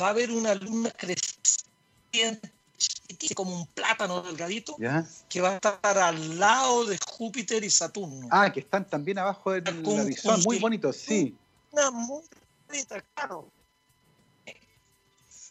va 0.00 0.08
a 0.08 0.10
haber 0.10 0.32
una 0.32 0.54
luna 0.54 0.90
creciente 0.90 2.50
como 3.34 3.54
un 3.54 3.66
plátano 3.66 4.22
delgadito 4.22 4.76
que 5.28 5.40
va 5.40 5.50
a 5.50 5.54
estar 5.56 5.98
al 5.98 6.38
lado 6.38 6.86
de 6.86 6.98
Júpiter 7.06 7.62
y 7.62 7.70
Saturno. 7.70 8.28
Ah, 8.30 8.50
que 8.52 8.60
están 8.60 8.88
también 8.88 9.18
abajo 9.18 9.52
de 9.52 9.60
la 9.60 10.04
visión, 10.04 10.40
muy 10.42 10.58
bonitos, 10.58 10.96
sí. 10.96 11.36
Una 11.70 11.90
muy 11.90 12.22
bonita, 12.66 13.00
claro. 13.14 13.48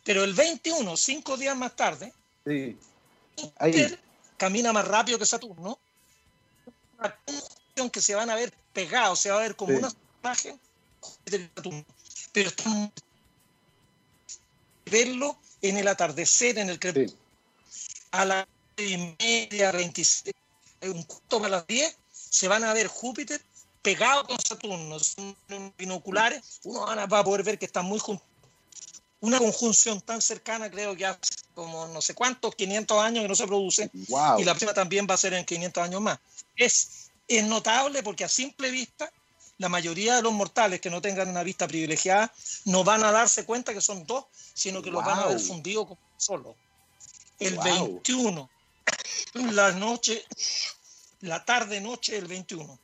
Pero 0.04 0.24
el 0.24 0.34
21, 0.34 0.98
cinco 0.98 1.38
días 1.38 1.56
más 1.56 1.76
tarde, 1.76 2.12
sí. 2.46 2.78
Júpiter 3.36 4.00
camina 4.38 4.74
más 4.74 4.88
rápido 4.88 5.20
que 5.20 5.26
Saturno. 5.26 5.78
Una 6.98 7.16
conjunción 7.26 7.90
que 7.92 8.02
se 8.02 8.16
van 8.16 8.30
a 8.30 8.36
ver 8.36 8.52
pegados, 8.74 9.20
se 9.20 9.30
va 9.30 9.38
a 9.38 9.42
ver 9.42 9.56
como 9.56 9.78
una 9.78 9.92
imagen 10.24 10.60
y 11.26 11.32
Saturno 11.32 11.86
pero 12.36 12.50
estamos 12.50 12.90
verlo 14.86 15.38
en 15.62 15.78
el 15.78 15.88
atardecer, 15.88 16.58
en 16.58 16.70
el 16.70 16.78
crepúsculo. 16.78 17.18
A 18.12 18.26
las 18.26 18.46
y 18.76 18.98
media, 19.18 19.72
26, 19.72 20.36
un 20.82 21.04
cuarto 21.04 21.38
para 21.40 21.50
las 21.50 21.68
10, 21.68 21.96
se 22.12 22.50
van 22.50 22.66
a 22.66 22.74
ver 22.74 22.88
Júpiter 22.88 23.42
pegado 23.82 24.28
con 24.28 24.38
Saturno, 24.42 25.00
son 25.00 25.34
binoculares, 25.78 26.60
uno 26.66 26.86
va 26.86 27.20
a 27.20 27.24
poder 27.24 27.44
ver 27.44 27.58
que 27.58 27.68
están 27.68 27.86
muy 27.86 28.00
juntos. 28.00 28.28
Una 29.22 29.40
conjunción 29.40 30.02
tan 30.02 30.22
cercana 30.22 30.70
creo 30.70 30.94
que 30.94 31.06
hace 31.06 31.36
como 31.54 31.88
no 31.88 32.02
sé 32.02 32.14
cuántos, 32.16 32.54
500 32.56 33.02
años 33.02 33.22
que 33.22 33.30
no 33.30 33.36
se 33.36 33.48
produce, 33.48 33.90
y 33.94 34.44
la 34.44 34.52
próxima 34.52 34.74
también 34.74 35.08
va 35.10 35.14
a 35.14 35.18
ser 35.18 35.34
en 35.36 35.46
500 35.46 35.82
años 35.82 36.02
más. 36.02 36.20
Es, 36.58 37.12
es 37.30 37.46
notable 37.46 38.04
porque 38.04 38.26
a 38.26 38.30
simple 38.30 38.72
vista 38.72 39.10
la 39.58 39.70
mayoría 39.70 40.16
de 40.16 40.22
los 40.22 40.34
mortales 40.34 40.82
que 40.82 40.90
no 40.90 41.02
tengan 41.02 41.30
una 41.30 41.44
vista 41.44 41.68
privilegiada 41.68 42.34
no 42.66 42.84
van 42.84 43.04
a 43.04 43.12
darse 43.12 43.46
cuenta 43.46 43.74
que 43.74 43.82
son 43.82 44.06
dos, 44.06 44.26
sino 44.54 44.82
que 44.82 44.92
los 44.92 45.04
van 45.04 45.20
a 45.20 45.26
ver 45.28 45.40
fundidos 45.40 45.88
como 45.88 46.02
solo. 46.18 46.56
El 47.40 47.58
21, 47.58 48.50
la 49.52 49.72
noche, 49.72 50.26
la 51.22 51.44
tarde-noche 51.44 52.14
del 52.14 52.28
21. 52.28 52.80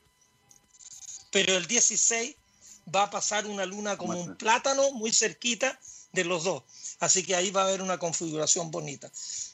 Pero 1.30 1.56
el 1.56 1.66
16 1.66 2.36
va 2.94 3.04
a 3.04 3.10
pasar 3.10 3.46
una 3.46 3.64
luna 3.64 3.96
como 3.96 4.18
un 4.18 4.36
plátano 4.36 4.90
muy 4.92 5.12
cerquita 5.12 5.78
de 6.12 6.24
los 6.24 6.44
dos. 6.44 6.62
Así 7.00 7.22
que 7.22 7.34
ahí 7.34 7.50
va 7.50 7.62
a 7.62 7.64
haber 7.64 7.82
una 7.82 7.98
configuración 7.98 8.70
bonita. 8.70 9.10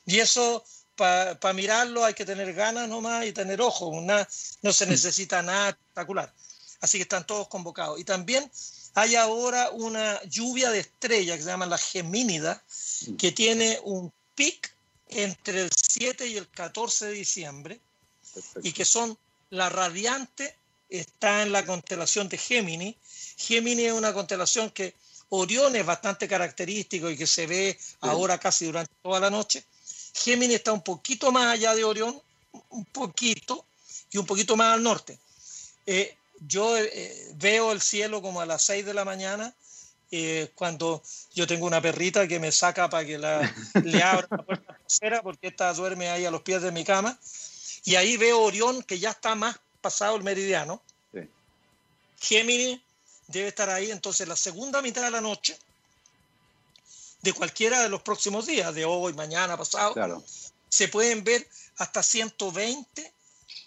Y 0.07 0.19
eso, 0.19 0.65
para 0.97 1.53
mirarlo, 1.53 2.05
hay 2.05 2.15
que 2.15 2.25
tener 2.25 2.53
ganas 2.55 2.89
nomás 2.89 3.27
y 3.27 3.33
tener 3.33 3.61
ojo. 3.61 3.93
no 4.01 4.73
se 4.73 4.87
necesita 4.87 5.43
nada 5.43 5.71
espectacular. 5.71 6.33
Así 6.81 6.99
que 6.99 7.03
están 7.03 7.27
todos 7.27 7.49
convocados. 7.49 7.99
Y 8.01 8.05
también 8.05 8.51
hay 8.95 9.17
ahora 9.17 9.71
una 9.71 10.23
lluvia 10.25 10.71
de 10.71 10.81
estrellas 10.81 11.37
que 11.37 11.43
se 11.43 11.49
llama 11.49 11.67
la 11.67 11.79
Gemínida, 11.79 12.63
que 13.19 13.33
tiene 13.33 13.81
un 13.85 14.13
pic 14.35 14.73
entre 15.09 15.63
el 15.63 15.71
7 15.75 16.27
y 16.27 16.37
el 16.37 16.49
14 16.49 17.07
de 17.07 17.13
diciembre, 17.13 17.81
y 18.63 18.73
que 18.73 18.85
son 18.85 19.19
la 19.51 19.69
radiante, 19.69 20.57
está 20.89 21.43
en 21.43 21.53
la 21.53 21.65
constelación 21.65 22.29
de 22.29 22.39
Géminis. 22.39 22.97
Géminis 23.37 23.87
es 23.87 23.93
una 23.93 24.13
constelación 24.13 24.71
que 24.71 24.95
Orión 25.31 25.77
es 25.77 25.85
bastante 25.85 26.27
característico 26.27 27.11
y 27.11 27.17
que 27.17 27.27
se 27.27 27.47
ve 27.47 27.79
ahora 28.01 28.39
casi 28.39 28.67
durante 28.67 28.93
toda 29.03 29.21
la 29.21 29.31
noche. 29.31 29.65
Géminis 30.15 30.57
está 30.57 30.73
un 30.73 30.83
poquito 30.83 31.31
más 31.33 31.47
allá 31.47 31.75
de 31.75 31.85
Orión, 31.85 32.21
un 32.71 32.85
poquito, 32.87 33.65
y 34.11 34.19
un 34.19 34.27
poquito 34.27 34.57
más 34.57 34.75
al 34.75 34.83
norte. 34.83 35.19
Eh, 35.87 36.17
yo 36.41 36.77
eh, 36.77 37.33
veo 37.37 37.73
el 37.73 37.81
cielo 37.81 38.23
como 38.23 38.41
a 38.41 38.47
las 38.47 38.63
6 38.63 38.87
de 38.87 38.95
la 38.95 39.05
mañana 39.05 39.55
eh, 40.11 40.51
cuando 40.55 41.03
yo 41.35 41.47
tengo 41.47 41.67
una 41.67 41.83
perrita 41.83 42.27
que 42.27 42.41
me 42.41 42.51
saca 42.51 42.89
para 42.89 43.05
que 43.05 43.19
la, 43.19 43.55
le 43.85 44.03
abra 44.03 44.27
la 44.31 44.43
puerta 44.43 44.77
trasera 44.79 45.23
porque 45.23 45.49
esta 45.49 45.73
duerme 45.75 46.09
ahí 46.09 46.25
a 46.25 46.31
los 46.31 46.43
pies 46.43 46.63
de 46.63 46.73
mi 46.73 46.85
cama. 46.85 47.19
Y 47.85 47.97
ahí 47.97 48.17
veo 48.17 48.41
Orión 48.41 48.83
que 48.83 48.99
ya 48.99 49.11
está 49.11 49.35
más 49.35 49.59
pasado 49.81 50.17
el 50.17 50.23
meridiano. 50.23 50.83
Sí. 51.13 51.21
Géminis 52.21 52.81
debe 53.27 53.49
estar 53.49 53.69
ahí. 53.69 53.91
Entonces 53.91 54.27
la 54.27 54.37
segunda 54.37 54.81
mitad 54.81 55.03
de 55.03 55.11
la 55.11 55.21
noche 55.21 55.59
de 57.23 57.33
cualquiera 57.33 57.83
de 57.83 57.89
los 57.89 58.03
próximos 58.03 58.47
días, 58.47 58.75
de 58.75 58.85
hoy, 58.85 59.13
mañana, 59.13 59.57
pasado, 59.57 60.25
se 60.69 60.89
pueden 60.89 61.25
ver 61.25 61.47
hasta 61.77 62.03
120 62.03 63.13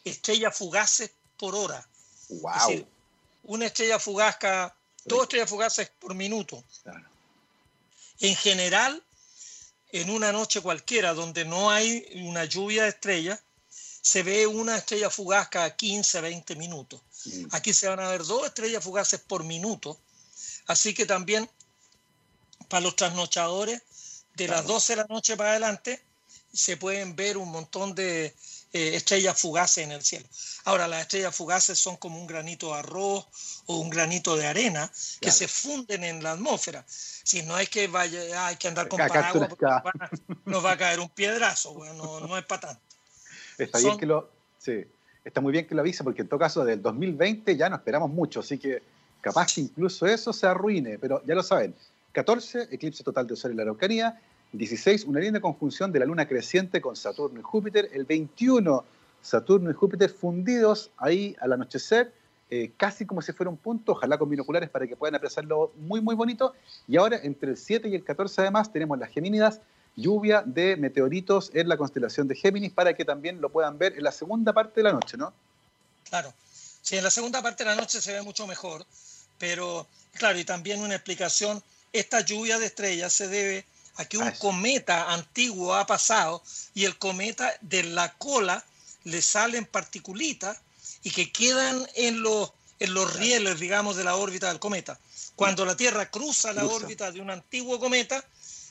estrellas 0.06 0.58
fugaces 0.58 1.12
por 1.38 1.56
hora. 1.56 1.86
Wow. 2.32 2.88
una 3.44 3.66
estrella 3.66 4.00
fugaz 4.00 4.38
cada, 4.38 4.76
dos 5.06 5.24
estrellas 5.24 5.50
fugaces 5.50 5.92
por 6.00 6.14
minuto. 6.16 6.64
En 8.20 8.36
general, 8.36 9.04
en 9.92 10.10
una 10.10 10.32
noche 10.32 10.62
cualquiera 10.62 11.14
donde 11.14 11.44
no 11.46 11.72
hay 11.72 12.06
una 12.24 12.46
lluvia 12.46 12.84
de 12.84 12.90
estrellas, 12.90 13.40
se 14.02 14.24
ve 14.24 14.48
una 14.48 14.78
estrella 14.78 15.10
fugaz 15.10 15.50
cada 15.50 15.76
15, 15.76 16.22
20 16.22 16.56
minutos. 16.56 17.02
Mm. 17.26 17.48
Aquí 17.52 17.74
se 17.74 17.88
van 17.88 18.00
a 18.00 18.10
ver 18.10 18.24
dos 18.24 18.46
estrellas 18.46 18.84
fugaces 18.84 19.20
por 19.20 19.44
minuto. 19.44 20.00
Así 20.68 20.94
que 20.94 21.06
también 21.06 21.50
para 22.68 22.82
los 22.82 22.96
trasnochadores, 22.96 23.82
de 24.36 24.48
las 24.48 24.66
12 24.66 24.94
de 24.94 24.98
la 24.98 25.08
noche 25.10 25.36
para 25.36 25.52
adelante, 25.52 26.02
se 26.54 26.78
pueden 26.78 27.16
ver 27.16 27.38
un 27.38 27.50
montón 27.50 27.94
de 27.96 28.34
eh, 28.74 28.96
estrellas 28.96 29.38
fugaces 29.40 29.84
en 29.84 29.92
el 29.92 30.02
cielo. 30.02 30.26
Ahora, 30.64 30.88
las 30.88 31.02
estrellas 31.02 31.36
fugaces 31.36 31.78
son 31.78 31.98
como 31.98 32.18
un 32.18 32.26
granito 32.26 32.68
de 32.68 32.80
arroz 32.80 33.28
o 33.66 33.78
un 33.78 33.90
granito 33.90 34.38
de 34.38 34.48
arena 34.48 34.90
que 35.20 35.30
se 35.30 35.48
funden 35.50 36.06
en 36.06 36.24
la 36.24 36.34
atmósfera. 36.34 36.86
Si 36.88 37.42
no 37.44 37.58
es 37.60 37.70
que 37.70 37.88
vaya, 37.88 38.48
hay 38.48 38.56
que 38.56 38.70
andar 38.70 38.88
con 38.88 38.98
paraguas, 38.98 39.50
nos 40.46 40.64
va 40.64 40.72
a 40.72 40.78
caer 40.78 41.02
un 41.02 41.10
piedrazo, 41.10 41.74
bueno, 41.74 42.22
no, 42.22 42.38
es 42.38 42.46
para 42.46 42.62
tanto. 42.62 42.82
Está, 43.58 43.80
bien 43.80 43.98
que 43.98 44.06
lo, 44.06 44.30
sí, 44.58 44.86
está 45.26 45.42
muy 45.42 45.52
bien 45.52 45.68
que 45.68 45.76
lo 45.76 45.82
avise, 45.82 46.04
porque 46.04 46.22
en 46.22 46.30
todo 46.30 46.40
caso 46.40 46.64
del 46.64 46.82
2020 46.82 47.58
ya 47.58 47.70
no 47.70 47.76
esperamos 47.76 48.10
mucho, 48.10 48.40
así 48.40 48.58
que 48.58 48.82
capaz 49.20 49.54
que 49.54 49.62
incluso 49.62 50.06
eso 50.08 50.32
se 50.32 50.48
arruine, 50.48 50.98
pero 50.98 51.22
ya 51.26 51.36
lo 51.36 51.44
saben. 51.44 51.76
14, 52.14 52.70
eclipse 52.72 53.04
total 53.04 53.28
de 53.28 53.36
Sol 53.36 53.52
en 53.52 53.58
la 53.58 53.64
Araucanía, 53.64 54.22
16, 54.54 55.06
una 55.06 55.20
linda 55.20 55.40
conjunción 55.40 55.92
de 55.92 56.00
la 56.00 56.06
luna 56.06 56.28
creciente 56.28 56.82
con 56.82 56.96
Saturno 56.96 57.40
y 57.40 57.44
Júpiter. 57.44 57.90
El 57.94 58.06
21, 58.06 58.84
Saturno 59.22 59.72
y 59.72 59.74
Júpiter 59.74 60.10
fundidos 60.10 60.92
ahí 60.98 61.36
al 61.40 61.54
anochecer, 61.54 62.14
eh, 62.50 62.72
casi 62.76 63.06
como 63.06 63.22
si 63.22 63.32
fuera 63.32 63.50
un 63.50 63.58
punto, 63.58 63.94
ojalá 63.94 64.18
con 64.18 64.30
binoculares 64.30 64.70
para 64.70 64.86
que 64.86 64.98
puedan 64.98 65.16
apreciarlo 65.16 65.72
muy, 65.78 66.02
muy 66.02 66.16
bonito. 66.16 66.54
Y 66.88 66.98
ahora, 66.98 67.18
entre 67.24 67.52
el 67.52 67.58
7 67.58 67.88
y 67.88 67.96
el 67.96 68.04
14 68.04 68.42
además, 68.42 68.72
tenemos 68.74 69.00
las 69.00 69.10
Gemínidas, 69.10 69.62
lluvia 69.96 70.44
de 70.46 70.76
meteoritos 70.78 71.52
en 71.54 71.70
la 71.70 71.78
constelación 71.78 72.28
de 72.28 72.36
Géminis 72.36 72.72
para 72.72 72.94
que 72.94 73.06
también 73.06 73.42
lo 73.42 73.50
puedan 73.50 73.78
ver 73.78 73.94
en 73.98 74.04
la 74.04 74.12
segunda 74.12 74.54
parte 74.54 74.82
de 74.82 74.84
la 74.84 74.94
noche, 74.94 75.18
¿no? 75.18 75.34
Claro. 76.10 76.34
Sí, 76.82 76.98
en 76.98 77.04
la 77.04 77.12
segunda 77.12 77.42
parte 77.42 77.64
de 77.64 77.70
la 77.70 77.76
noche 77.76 78.02
se 78.02 78.12
ve 78.12 78.22
mucho 78.22 78.48
mejor, 78.48 78.86
pero 79.38 79.88
claro, 80.14 80.40
y 80.40 80.44
también 80.44 80.82
una 80.82 80.96
explicación, 80.96 81.62
esta 81.94 82.22
lluvia 82.22 82.58
de 82.58 82.66
estrellas 82.66 83.14
se 83.14 83.28
debe 83.28 83.66
Aquí 83.96 84.18
un 84.18 84.32
cometa 84.32 85.12
antiguo 85.12 85.76
ha 85.76 85.86
pasado 85.86 86.42
y 86.74 86.86
el 86.86 86.98
cometa 86.98 87.54
de 87.62 87.84
la 87.84 88.14
cola 88.14 88.64
le 89.04 89.22
salen 89.22 89.66
particulitas 89.66 90.60
y 91.04 91.12
que 91.12 91.32
quedan 91.32 91.86
en 91.96 92.22
los, 92.22 92.52
en 92.80 92.94
los 92.94 93.14
rieles, 93.16 93.60
digamos, 93.60 93.96
de 93.96 94.04
la 94.04 94.16
órbita 94.16 94.48
del 94.48 94.60
cometa. 94.60 95.00
Cuando 95.36 95.66
la 95.66 95.76
Tierra 95.76 96.10
cruza 96.10 96.54
la 96.54 96.66
órbita 96.66 97.12
de 97.12 97.22
un 97.22 97.32
antiguo 97.32 97.80
cometa, 97.80 98.24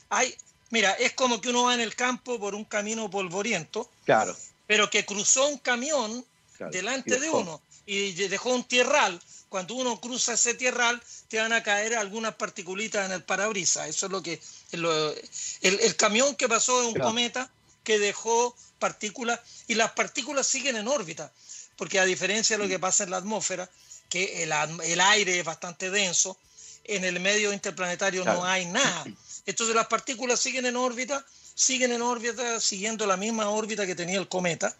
hay, 0.09 0.35
mira, 0.69 0.93
es 0.93 1.13
como 1.13 1.41
que 1.41 1.49
uno 1.49 1.63
va 1.63 1.73
en 1.73 1.81
el 1.81 1.95
campo 1.95 2.39
por 2.39 2.55
un 2.55 2.65
camino 2.65 3.09
polvoriento, 3.09 3.89
claro. 4.05 4.35
pero 4.67 4.89
que 4.89 5.05
cruzó 5.05 5.47
un 5.47 5.57
camión 5.57 6.25
delante 6.71 7.19
de 7.19 7.29
uno 7.29 7.61
y 7.85 8.11
dejó 8.13 8.51
un 8.51 8.63
tierral 8.63 9.19
cuando 9.51 9.75
uno 9.75 9.99
cruza 9.99 10.35
ese 10.35 10.53
tierral, 10.53 11.03
te 11.27 11.37
van 11.37 11.51
a 11.51 11.61
caer 11.61 11.95
algunas 11.95 12.35
particulitas 12.35 13.05
en 13.05 13.11
el 13.11 13.21
parabrisas. 13.21 13.89
Eso 13.89 14.05
es 14.05 14.11
lo 14.13 14.23
que. 14.23 14.41
el, 14.71 15.95
camión 15.97 16.37
que 16.37 16.47
pasó 16.47 16.81
es 16.81 16.87
un 16.87 16.97
cometa 17.01 17.51
que 17.83 17.99
dejó 17.99 18.55
partículas 18.79 19.41
y 19.67 19.75
las 19.75 19.91
partículas 19.91 20.47
siguen 20.47 20.77
en 20.77 20.87
órbita, 20.87 21.33
porque 21.75 21.99
a 21.99 22.05
diferencia 22.05 22.55
de 22.57 22.63
lo 22.63 22.69
que 22.69 22.79
pasa 22.79 23.03
en 23.03 23.09
la 23.09 23.17
atmósfera, 23.17 23.69
que 24.07 24.43
el, 24.43 24.53
aire 25.01 25.39
es 25.39 25.43
bastante 25.43 25.89
denso, 25.89 26.37
en 26.85 27.03
el 27.03 27.19
medio 27.19 27.51
interplanetario 27.51 28.23
no 28.23 28.45
hay 28.45 28.67
nada. 28.67 29.03
Entonces 29.45 29.75
las 29.75 29.87
partículas 29.87 30.39
siguen 30.39 30.65
en 30.65 30.77
órbita, 30.77 31.25
siguen 31.53 31.91
en 31.91 32.01
órbita, 32.01 32.61
siguiendo 32.61 33.05
la 33.05 33.17
misma 33.17 33.49
órbita 33.49 33.85
que 33.85 33.95
tenía 33.95 34.17
el 34.17 34.29
cometa, 34.29 34.73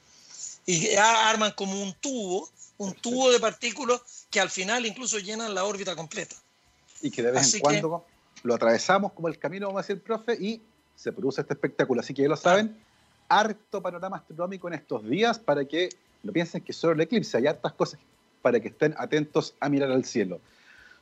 y 0.71 0.95
arman 0.95 1.51
como 1.51 1.81
un 1.81 1.93
tubo 1.93 2.49
un 2.81 2.93
tubo 2.95 3.31
de 3.31 3.39
partículas 3.39 4.27
que 4.31 4.39
al 4.39 4.49
final 4.49 4.85
incluso 4.87 5.19
llenan 5.19 5.53
la 5.53 5.65
órbita 5.65 5.95
completa. 5.95 6.35
Y 7.01 7.11
que 7.11 7.21
de 7.21 7.31
vez 7.31 7.53
en 7.53 7.61
cuando 7.61 8.05
lo 8.41 8.55
atravesamos 8.55 9.13
como 9.13 9.27
el 9.27 9.37
camino, 9.37 9.67
vamos 9.67 9.81
a 9.81 9.87
decir, 9.87 10.01
profe, 10.01 10.33
y 10.33 10.61
se 10.95 11.11
produce 11.11 11.41
este 11.41 11.53
espectáculo. 11.53 12.01
Así 12.01 12.13
que 12.13 12.23
ya 12.23 12.27
lo 12.27 12.35
saben, 12.35 12.75
harto 13.29 13.83
panorama 13.83 14.17
astronómico 14.17 14.67
en 14.67 14.73
estos 14.73 15.07
días 15.07 15.37
para 15.37 15.63
que 15.63 15.89
no 16.23 16.31
piensen 16.31 16.61
que 16.61 16.73
solo 16.73 16.93
el 16.93 17.01
eclipse, 17.01 17.37
hay 17.37 17.45
hartas 17.45 17.73
cosas 17.73 17.99
para 18.41 18.59
que 18.59 18.69
estén 18.69 18.95
atentos 18.97 19.53
a 19.59 19.69
mirar 19.69 19.91
al 19.91 20.03
cielo. 20.03 20.41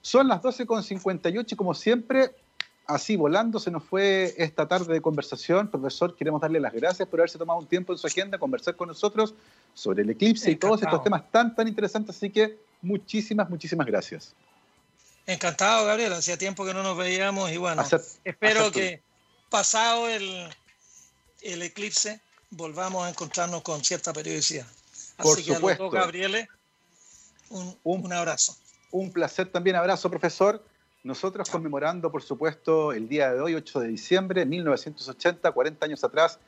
Son 0.02 0.28
las 0.28 0.42
12.58 0.42 1.54
y 1.54 1.56
como 1.56 1.74
siempre, 1.74 2.32
así 2.90 3.16
volando 3.16 3.60
se 3.60 3.70
nos 3.70 3.84
fue 3.84 4.34
esta 4.38 4.68
tarde 4.68 4.92
de 4.92 5.02
conversación. 5.02 5.70
Profesor, 5.70 6.16
queremos 6.16 6.42
darle 6.42 6.60
las 6.60 6.74
gracias 6.74 7.08
por 7.08 7.20
haberse 7.20 7.38
tomado 7.38 7.60
un 7.60 7.68
tiempo 7.68 7.94
en 7.94 8.00
su 8.00 8.08
agenda, 8.08 8.38
conversar 8.40 8.76
con 8.76 8.88
nosotros 8.88 9.36
sobre 9.76 10.02
el 10.02 10.10
eclipse 10.10 10.50
y 10.50 10.56
todos 10.56 10.82
estos 10.82 11.04
temas 11.04 11.32
tan, 11.32 11.56
tan 11.56 11.68
interesantes. 11.68 12.16
Así 12.16 12.32
que 12.32 12.58
muchísimas, 12.82 13.50
muchísimas 13.50 13.86
gracias. 13.86 14.34
Encantado, 15.28 15.86
Gabriel. 15.86 16.12
Hacía 16.14 16.38
tiempo 16.38 16.66
que 16.66 16.74
no 16.74 16.82
nos 16.82 16.98
veíamos 16.98 17.52
y 17.52 17.58
bueno, 17.58 17.84
espero 18.24 18.72
que 18.72 19.02
pasado 19.52 20.10
el, 20.10 20.50
el 21.42 21.62
eclipse 21.62 22.20
volvamos 22.50 23.06
a 23.06 23.10
encontrarnos 23.10 23.62
con 23.62 23.84
cierta 23.84 24.12
periodicidad. 24.12 24.66
Así 25.18 25.44
que 25.44 25.56
a 25.56 25.60
los 25.60 25.92
Gabriel, 25.92 26.48
un, 27.50 27.78
un 27.84 28.14
abrazo. 28.14 28.58
Un 28.90 29.12
placer 29.12 29.52
también. 29.52 29.76
Abrazo, 29.76 30.10
profesor. 30.10 30.66
Nosotros 31.04 31.50
conmemorando, 31.50 32.12
por 32.12 32.22
supuesto, 32.22 32.92
el 32.92 33.08
día 33.08 33.34
de 33.34 33.40
hoy, 33.40 33.56
8 33.56 33.80
de 33.80 33.88
diciembre 33.88 34.42
de 34.42 34.46
1980, 34.46 35.52
40 35.52 35.86
años 35.86 36.04
atrás, 36.04 36.40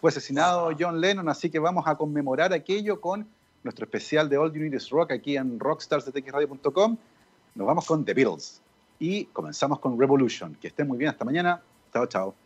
Fue 0.00 0.08
asesinado 0.08 0.70
John 0.78 0.98
Lennon, 1.00 1.28
así 1.28 1.50
que 1.50 1.58
vamos 1.58 1.86
a 1.86 1.94
conmemorar 1.94 2.54
aquello 2.54 3.00
con 3.02 3.28
nuestro 3.62 3.84
especial 3.84 4.30
de 4.30 4.38
All 4.38 4.50
You 4.50 4.62
Need 4.62 4.72
Is 4.72 4.88
Rock 4.88 5.12
aquí 5.12 5.36
en 5.36 5.60
rockstarsdetxradio.com. 5.60 6.96
Nos 7.54 7.66
vamos 7.66 7.86
con 7.86 8.04
The 8.04 8.14
Beatles 8.14 8.62
y 8.98 9.26
comenzamos 9.26 9.78
con 9.78 10.00
Revolution. 10.00 10.54
Que 10.54 10.68
estén 10.68 10.88
muy 10.88 10.96
bien, 10.96 11.10
hasta 11.10 11.24
mañana. 11.24 11.60
Chao, 11.92 12.06
chao. 12.06 12.39